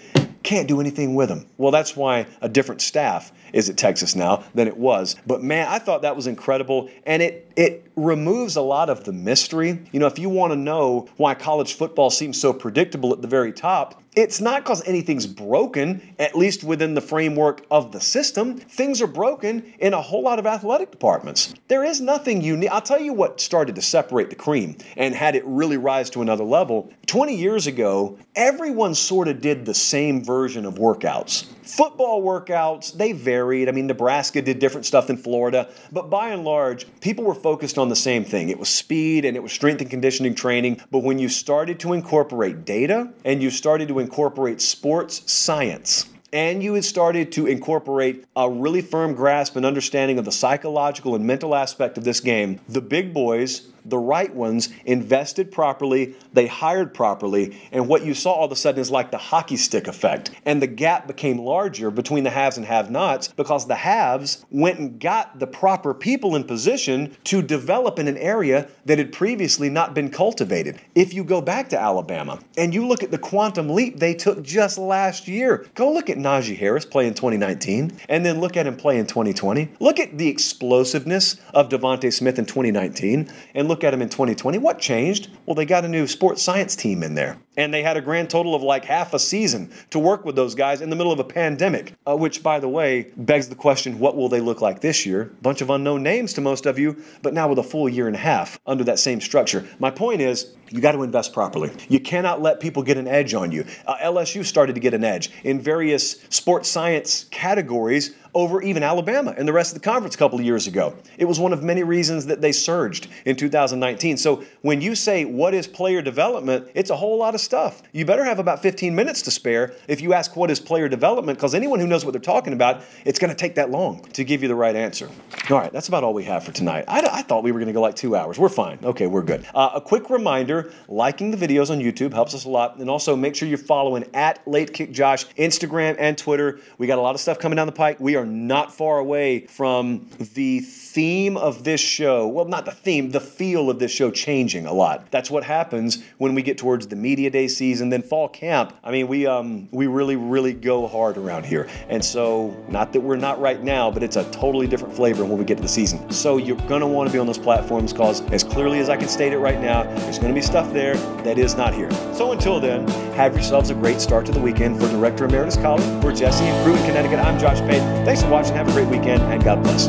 can't 0.49 0.67
do 0.67 0.81
anything 0.81 1.13
with 1.13 1.29
them. 1.29 1.45
Well, 1.59 1.69
that's 1.69 1.95
why 1.95 2.25
a 2.41 2.49
different 2.49 2.81
staff 2.81 3.31
is 3.53 3.69
at 3.69 3.77
Texas 3.77 4.15
now 4.15 4.43
than 4.55 4.67
it 4.67 4.75
was. 4.75 5.15
But 5.27 5.43
man, 5.43 5.67
I 5.67 5.77
thought 5.77 6.01
that 6.01 6.15
was 6.15 6.25
incredible, 6.25 6.89
and 7.05 7.21
it 7.21 7.51
it 7.55 7.88
removes 8.05 8.55
a 8.55 8.61
lot 8.61 8.89
of 8.89 9.03
the 9.03 9.13
mystery. 9.13 9.79
You 9.91 9.99
know, 9.99 10.07
if 10.07 10.17
you 10.17 10.29
want 10.29 10.51
to 10.53 10.57
know 10.57 11.07
why 11.17 11.35
college 11.35 11.73
football 11.73 12.09
seems 12.09 12.39
so 12.39 12.53
predictable 12.53 13.13
at 13.13 13.21
the 13.21 13.27
very 13.27 13.53
top, 13.53 14.01
It's 14.15 14.41
not 14.41 14.63
because 14.63 14.85
anything's 14.87 15.27
broken, 15.27 16.15
at 16.17 16.35
least 16.35 16.63
within 16.63 16.93
the 16.95 17.01
framework 17.01 17.65
of 17.69 17.91
the 17.91 18.01
system. 18.01 18.57
Things 18.57 19.01
are 19.01 19.07
broken 19.07 19.73
in 19.79 19.93
a 19.93 20.01
whole 20.01 20.23
lot 20.23 20.39
of 20.39 20.47
athletic 20.47 20.91
departments. 20.91 21.53
There 21.67 21.85
is 21.85 22.01
nothing 22.01 22.41
unique. 22.41 22.71
I'll 22.71 22.81
tell 22.81 22.99
you 22.99 23.13
what 23.13 23.39
started 23.39 23.75
to 23.75 23.81
separate 23.81 24.29
the 24.29 24.35
cream 24.35 24.77
and 24.97 25.13
had 25.13 25.35
it 25.35 25.45
really 25.45 25.77
rise 25.77 26.09
to 26.11 26.21
another 26.21 26.43
level. 26.43 26.91
20 27.05 27.35
years 27.35 27.67
ago, 27.67 28.17
everyone 28.35 28.95
sort 28.95 29.27
of 29.27 29.41
did 29.41 29.65
the 29.65 29.75
same 29.75 30.23
version 30.23 30.65
of 30.65 30.75
workouts. 30.75 31.45
Football 31.69 32.23
workouts, 32.23 32.91
they 32.91 33.11
varied. 33.11 33.69
I 33.69 33.71
mean, 33.71 33.85
Nebraska 33.85 34.41
did 34.41 34.57
different 34.57 34.87
stuff 34.87 35.05
than 35.07 35.17
Florida, 35.17 35.69
but 35.91 36.09
by 36.09 36.29
and 36.29 36.43
large, 36.43 36.87
people 36.99 37.23
were 37.23 37.35
focused 37.35 37.77
on 37.77 37.89
the 37.89 37.95
same 37.95 38.25
thing. 38.25 38.49
It 38.49 38.57
was 38.57 38.69
speed 38.69 39.23
and 39.23 39.37
it 39.37 39.43
was 39.43 39.51
strength 39.51 39.79
and 39.81 39.89
conditioning 39.89 40.33
training. 40.33 40.81
But 40.89 41.03
when 41.03 41.19
you 41.19 41.29
started 41.29 41.79
to 41.81 41.93
incorporate 41.93 42.65
data 42.65 43.11
and 43.23 43.41
you 43.41 43.51
started 43.51 43.87
to 43.89 43.99
incorporate 43.99 44.61
sports 44.61 45.31
science, 45.31 46.09
and 46.33 46.61
you 46.61 46.73
had 46.73 46.85
started 46.85 47.31
to 47.33 47.47
incorporate 47.47 48.25
a 48.35 48.49
really 48.49 48.81
firm 48.81 49.13
grasp 49.13 49.55
and 49.55 49.65
understanding 49.65 50.19
of 50.19 50.25
the 50.25 50.31
psychological 50.31 51.15
and 51.15 51.25
mental 51.25 51.55
aspect 51.55 51.97
of 51.97 52.03
this 52.03 52.19
game, 52.19 52.59
the 52.67 52.81
big 52.81 53.13
boys 53.13 53.67
the 53.89 53.97
right 53.97 54.33
ones 54.33 54.69
invested 54.85 55.51
properly, 55.51 56.15
they 56.33 56.47
hired 56.47 56.93
properly, 56.93 57.57
and 57.71 57.87
what 57.87 58.05
you 58.05 58.13
saw 58.13 58.31
all 58.33 58.45
of 58.45 58.51
a 58.51 58.55
sudden 58.55 58.81
is 58.81 58.91
like 58.91 59.11
the 59.11 59.17
hockey 59.17 59.57
stick 59.57 59.87
effect. 59.87 60.31
And 60.45 60.61
the 60.61 60.67
gap 60.67 61.07
became 61.07 61.39
larger 61.39 61.91
between 61.91 62.23
the 62.23 62.29
haves 62.29 62.57
and 62.57 62.65
have 62.65 62.91
nots 62.91 63.27
because 63.27 63.67
the 63.67 63.75
haves 63.75 64.45
went 64.49 64.79
and 64.79 64.99
got 64.99 65.39
the 65.39 65.47
proper 65.47 65.93
people 65.93 66.35
in 66.35 66.43
position 66.43 67.15
to 67.25 67.41
develop 67.41 67.99
in 67.99 68.07
an 68.07 68.17
area 68.17 68.67
that 68.85 68.97
had 68.97 69.11
previously 69.11 69.69
not 69.69 69.93
been 69.93 70.09
cultivated. 70.09 70.79
If 70.95 71.13
you 71.13 71.23
go 71.23 71.41
back 71.41 71.69
to 71.69 71.79
Alabama 71.79 72.39
and 72.57 72.73
you 72.73 72.87
look 72.87 73.03
at 73.03 73.11
the 73.11 73.17
quantum 73.17 73.69
leap 73.69 73.99
they 73.99 74.13
took 74.13 74.43
just 74.43 74.77
last 74.77 75.27
year, 75.27 75.65
go 75.75 75.91
look 75.91 76.09
at 76.09 76.17
Najee 76.17 76.57
Harris 76.57 76.85
play 76.85 77.07
in 77.07 77.13
2019 77.13 77.99
and 78.09 78.25
then 78.25 78.39
look 78.39 78.57
at 78.57 78.67
him 78.67 78.75
play 78.75 78.97
in 78.97 79.05
2020. 79.05 79.69
Look 79.79 79.99
at 79.99 80.17
the 80.17 80.27
explosiveness 80.27 81.39
of 81.53 81.69
DeVonta 81.69 82.11
Smith 82.11 82.39
in 82.39 82.45
2019 82.45 83.29
and 83.53 83.67
look 83.67 83.78
at 83.83 83.91
them 83.91 84.01
in 84.01 84.09
2020. 84.09 84.57
What 84.57 84.79
changed? 84.79 85.29
Well, 85.45 85.55
they 85.55 85.65
got 85.65 85.85
a 85.85 85.87
new 85.87 86.07
sports 86.07 86.41
science 86.41 86.75
team 86.75 87.03
in 87.03 87.15
there. 87.15 87.37
And 87.59 87.73
they 87.73 87.83
had 87.83 87.97
a 87.97 88.01
grand 88.01 88.29
total 88.29 88.55
of 88.55 88.63
like 88.63 88.85
half 88.85 89.13
a 89.13 89.19
season 89.19 89.69
to 89.89 89.99
work 89.99 90.23
with 90.23 90.37
those 90.37 90.55
guys 90.55 90.79
in 90.79 90.89
the 90.89 90.95
middle 90.95 91.11
of 91.11 91.19
a 91.19 91.25
pandemic, 91.25 91.93
uh, 92.07 92.15
which, 92.15 92.41
by 92.41 92.57
the 92.57 92.69
way, 92.69 93.11
begs 93.17 93.49
the 93.49 93.55
question 93.55 93.99
what 93.99 94.15
will 94.15 94.29
they 94.29 94.39
look 94.39 94.61
like 94.61 94.79
this 94.79 95.05
year? 95.05 95.29
Bunch 95.41 95.59
of 95.59 95.69
unknown 95.69 96.01
names 96.01 96.31
to 96.33 96.41
most 96.41 96.65
of 96.65 96.79
you, 96.79 97.03
but 97.21 97.33
now 97.33 97.49
with 97.49 97.59
a 97.59 97.63
full 97.63 97.89
year 97.89 98.07
and 98.07 98.15
a 98.15 98.19
half 98.19 98.57
under 98.65 98.85
that 98.85 98.97
same 98.97 99.19
structure. 99.19 99.67
My 99.77 99.91
point 99.91 100.21
is, 100.21 100.55
you 100.71 100.81
got 100.81 100.93
to 100.93 101.03
invest 101.03 101.33
properly. 101.33 101.71
You 101.89 101.99
cannot 101.99 102.41
let 102.41 102.59
people 102.59 102.83
get 102.83 102.97
an 102.97 103.07
edge 103.07 103.33
on 103.33 103.51
you. 103.51 103.65
Uh, 103.85 103.97
LSU 103.97 104.45
started 104.45 104.75
to 104.75 104.79
get 104.79 104.93
an 104.93 105.03
edge 105.03 105.31
in 105.43 105.59
various 105.59 106.21
sports 106.29 106.69
science 106.69 107.25
categories 107.31 108.15
over 108.35 108.61
even 108.61 108.83
Alabama 108.83 109.33
and 109.37 109.47
the 109.47 109.53
rest 109.53 109.75
of 109.75 109.81
the 109.81 109.83
conference 109.83 110.15
a 110.15 110.17
couple 110.17 110.37
of 110.37 110.45
years 110.45 110.67
ago. 110.67 110.95
It 111.17 111.25
was 111.25 111.39
one 111.39 111.53
of 111.53 111.63
many 111.63 111.83
reasons 111.83 112.27
that 112.27 112.41
they 112.41 112.51
surged 112.51 113.07
in 113.25 113.35
2019. 113.35 114.17
So 114.17 114.43
when 114.61 114.81
you 114.81 114.95
say 114.95 115.25
what 115.25 115.53
is 115.53 115.67
player 115.67 116.01
development, 116.01 116.69
it's 116.75 116.91
a 116.91 116.95
whole 116.95 117.17
lot 117.17 117.33
of 117.33 117.41
stuff. 117.49 117.81
You 117.93 118.05
better 118.05 118.23
have 118.23 118.37
about 118.37 118.61
15 118.61 118.93
minutes 118.93 119.23
to 119.23 119.31
spare 119.31 119.73
if 119.87 120.01
you 120.01 120.13
ask 120.13 120.35
what 120.35 120.51
is 120.51 120.59
player 120.59 120.87
development, 120.87 121.39
because 121.39 121.55
anyone 121.55 121.79
who 121.79 121.87
knows 121.87 122.05
what 122.05 122.11
they're 122.11 122.21
talking 122.21 122.53
about, 122.53 122.83
it's 123.05 123.17
going 123.17 123.31
to 123.31 123.35
take 123.35 123.55
that 123.55 123.71
long 123.71 124.03
to 124.13 124.23
give 124.23 124.43
you 124.43 124.47
the 124.47 124.53
right 124.53 124.75
answer. 124.75 125.09
All 125.49 125.57
right, 125.57 125.73
that's 125.73 125.87
about 125.87 126.03
all 126.03 126.13
we 126.13 126.25
have 126.25 126.43
for 126.43 126.51
tonight. 126.51 126.85
I, 126.87 126.99
I 127.11 127.23
thought 127.23 127.41
we 127.41 127.51
were 127.51 127.57
going 127.57 127.65
to 127.65 127.73
go 127.73 127.81
like 127.81 127.95
two 127.95 128.15
hours. 128.15 128.37
We're 128.37 128.49
fine. 128.49 128.77
Okay, 128.83 129.07
we're 129.07 129.23
good. 129.23 129.47
Uh, 129.55 129.71
a 129.73 129.81
quick 129.81 130.11
reminder 130.11 130.71
liking 130.87 131.31
the 131.31 131.37
videos 131.37 131.71
on 131.71 131.79
YouTube 131.79 132.13
helps 132.13 132.35
us 132.35 132.45
a 132.45 132.49
lot. 132.49 132.77
And 132.77 132.87
also 132.87 133.15
make 133.15 133.33
sure 133.33 133.47
you're 133.47 133.57
following 133.57 134.05
at 134.13 134.47
Late 134.47 134.71
Kick 134.71 134.91
Josh, 134.91 135.25
Instagram 135.29 135.95
and 135.97 136.19
Twitter. 136.19 136.59
We 136.77 136.85
got 136.85 136.99
a 136.99 137.01
lot 137.01 137.15
of 137.15 137.21
stuff 137.21 137.39
coming 137.39 137.55
down 137.55 137.65
the 137.65 137.73
pike. 137.73 137.99
We 137.99 138.15
are 138.15 138.27
not 138.27 138.71
far 138.75 138.99
away 138.99 139.47
from 139.47 140.07
the 140.35 140.59
theme 140.93 141.37
of 141.37 141.63
this 141.63 141.79
show, 141.79 142.27
well, 142.27 142.45
not 142.45 142.65
the 142.65 142.71
theme, 142.71 143.11
the 143.11 143.19
feel 143.19 143.69
of 143.69 143.77
this 143.77 143.91
show 143.91 144.09
changing 144.09 144.65
a 144.65 144.73
lot. 144.73 145.11
That's 145.11 145.29
what 145.29 145.43
happens 145.43 146.03
when 146.17 146.33
we 146.33 146.41
get 146.41 146.57
towards 146.57 146.87
the 146.87 146.95
media 146.95 147.29
day 147.29 147.47
season, 147.47 147.89
then 147.89 148.01
fall 148.01 148.27
camp. 148.27 148.73
I 148.83 148.89
mean, 148.89 149.07
we 149.07 149.27
um 149.27 149.69
we 149.71 149.85
really 149.85 150.15
really 150.15 150.53
go 150.53 150.87
hard 150.87 151.17
around 151.17 151.45
here, 151.45 151.69
and 151.89 152.03
so 152.03 152.57
not 152.69 152.91
that 152.93 153.01
we're 153.01 153.17
not 153.17 153.39
right 153.39 153.61
now, 153.61 153.91
but 153.91 154.01
it's 154.01 154.15
a 154.15 154.29
totally 154.31 154.65
different 154.65 154.95
flavor 154.95 155.23
when 155.23 155.37
we 155.37 155.45
get 155.45 155.57
to 155.57 155.61
the 155.61 155.69
season. 155.69 156.09
So 156.11 156.37
you're 156.37 156.57
gonna 156.67 156.87
want 156.87 157.07
to 157.07 157.13
be 157.13 157.19
on 157.19 157.27
those 157.27 157.37
platforms 157.37 157.93
because, 157.93 158.21
as 158.31 158.43
clearly 158.43 158.79
as 158.79 158.89
I 158.89 158.97
can 158.97 159.09
state 159.09 159.31
it 159.31 159.37
right 159.37 159.59
now, 159.61 159.83
there's 159.83 160.17
gonna 160.17 160.33
be 160.33 160.41
stuff 160.41 160.73
there 160.73 160.95
that 161.23 161.37
is 161.37 161.55
not 161.55 161.75
here. 161.75 161.91
So 162.15 162.31
until 162.31 162.59
then, 162.59 162.87
have 163.13 163.33
yourselves 163.33 163.69
a 163.69 163.75
great 163.75 164.01
start 164.01 164.25
to 164.25 164.31
the 164.31 164.41
weekend. 164.41 164.79
For 164.79 164.87
Director 164.89 165.25
Emeritus 165.25 165.57
Colin, 165.57 166.01
for 166.01 166.11
Jesse 166.11 166.45
and 166.45 166.65
crew 166.65 166.75
in 166.75 166.83
Connecticut, 166.85 167.19
I'm 167.19 167.37
Josh 167.39 167.59
Pate. 167.59 167.81
Thanks 168.05 168.23
for 168.23 168.29
watching. 168.29 168.55
Have 168.55 168.67
a 168.67 168.71
great 168.71 168.87
weekend, 168.87 169.21
and 169.23 169.43
God 169.43 169.61
bless. 169.61 169.87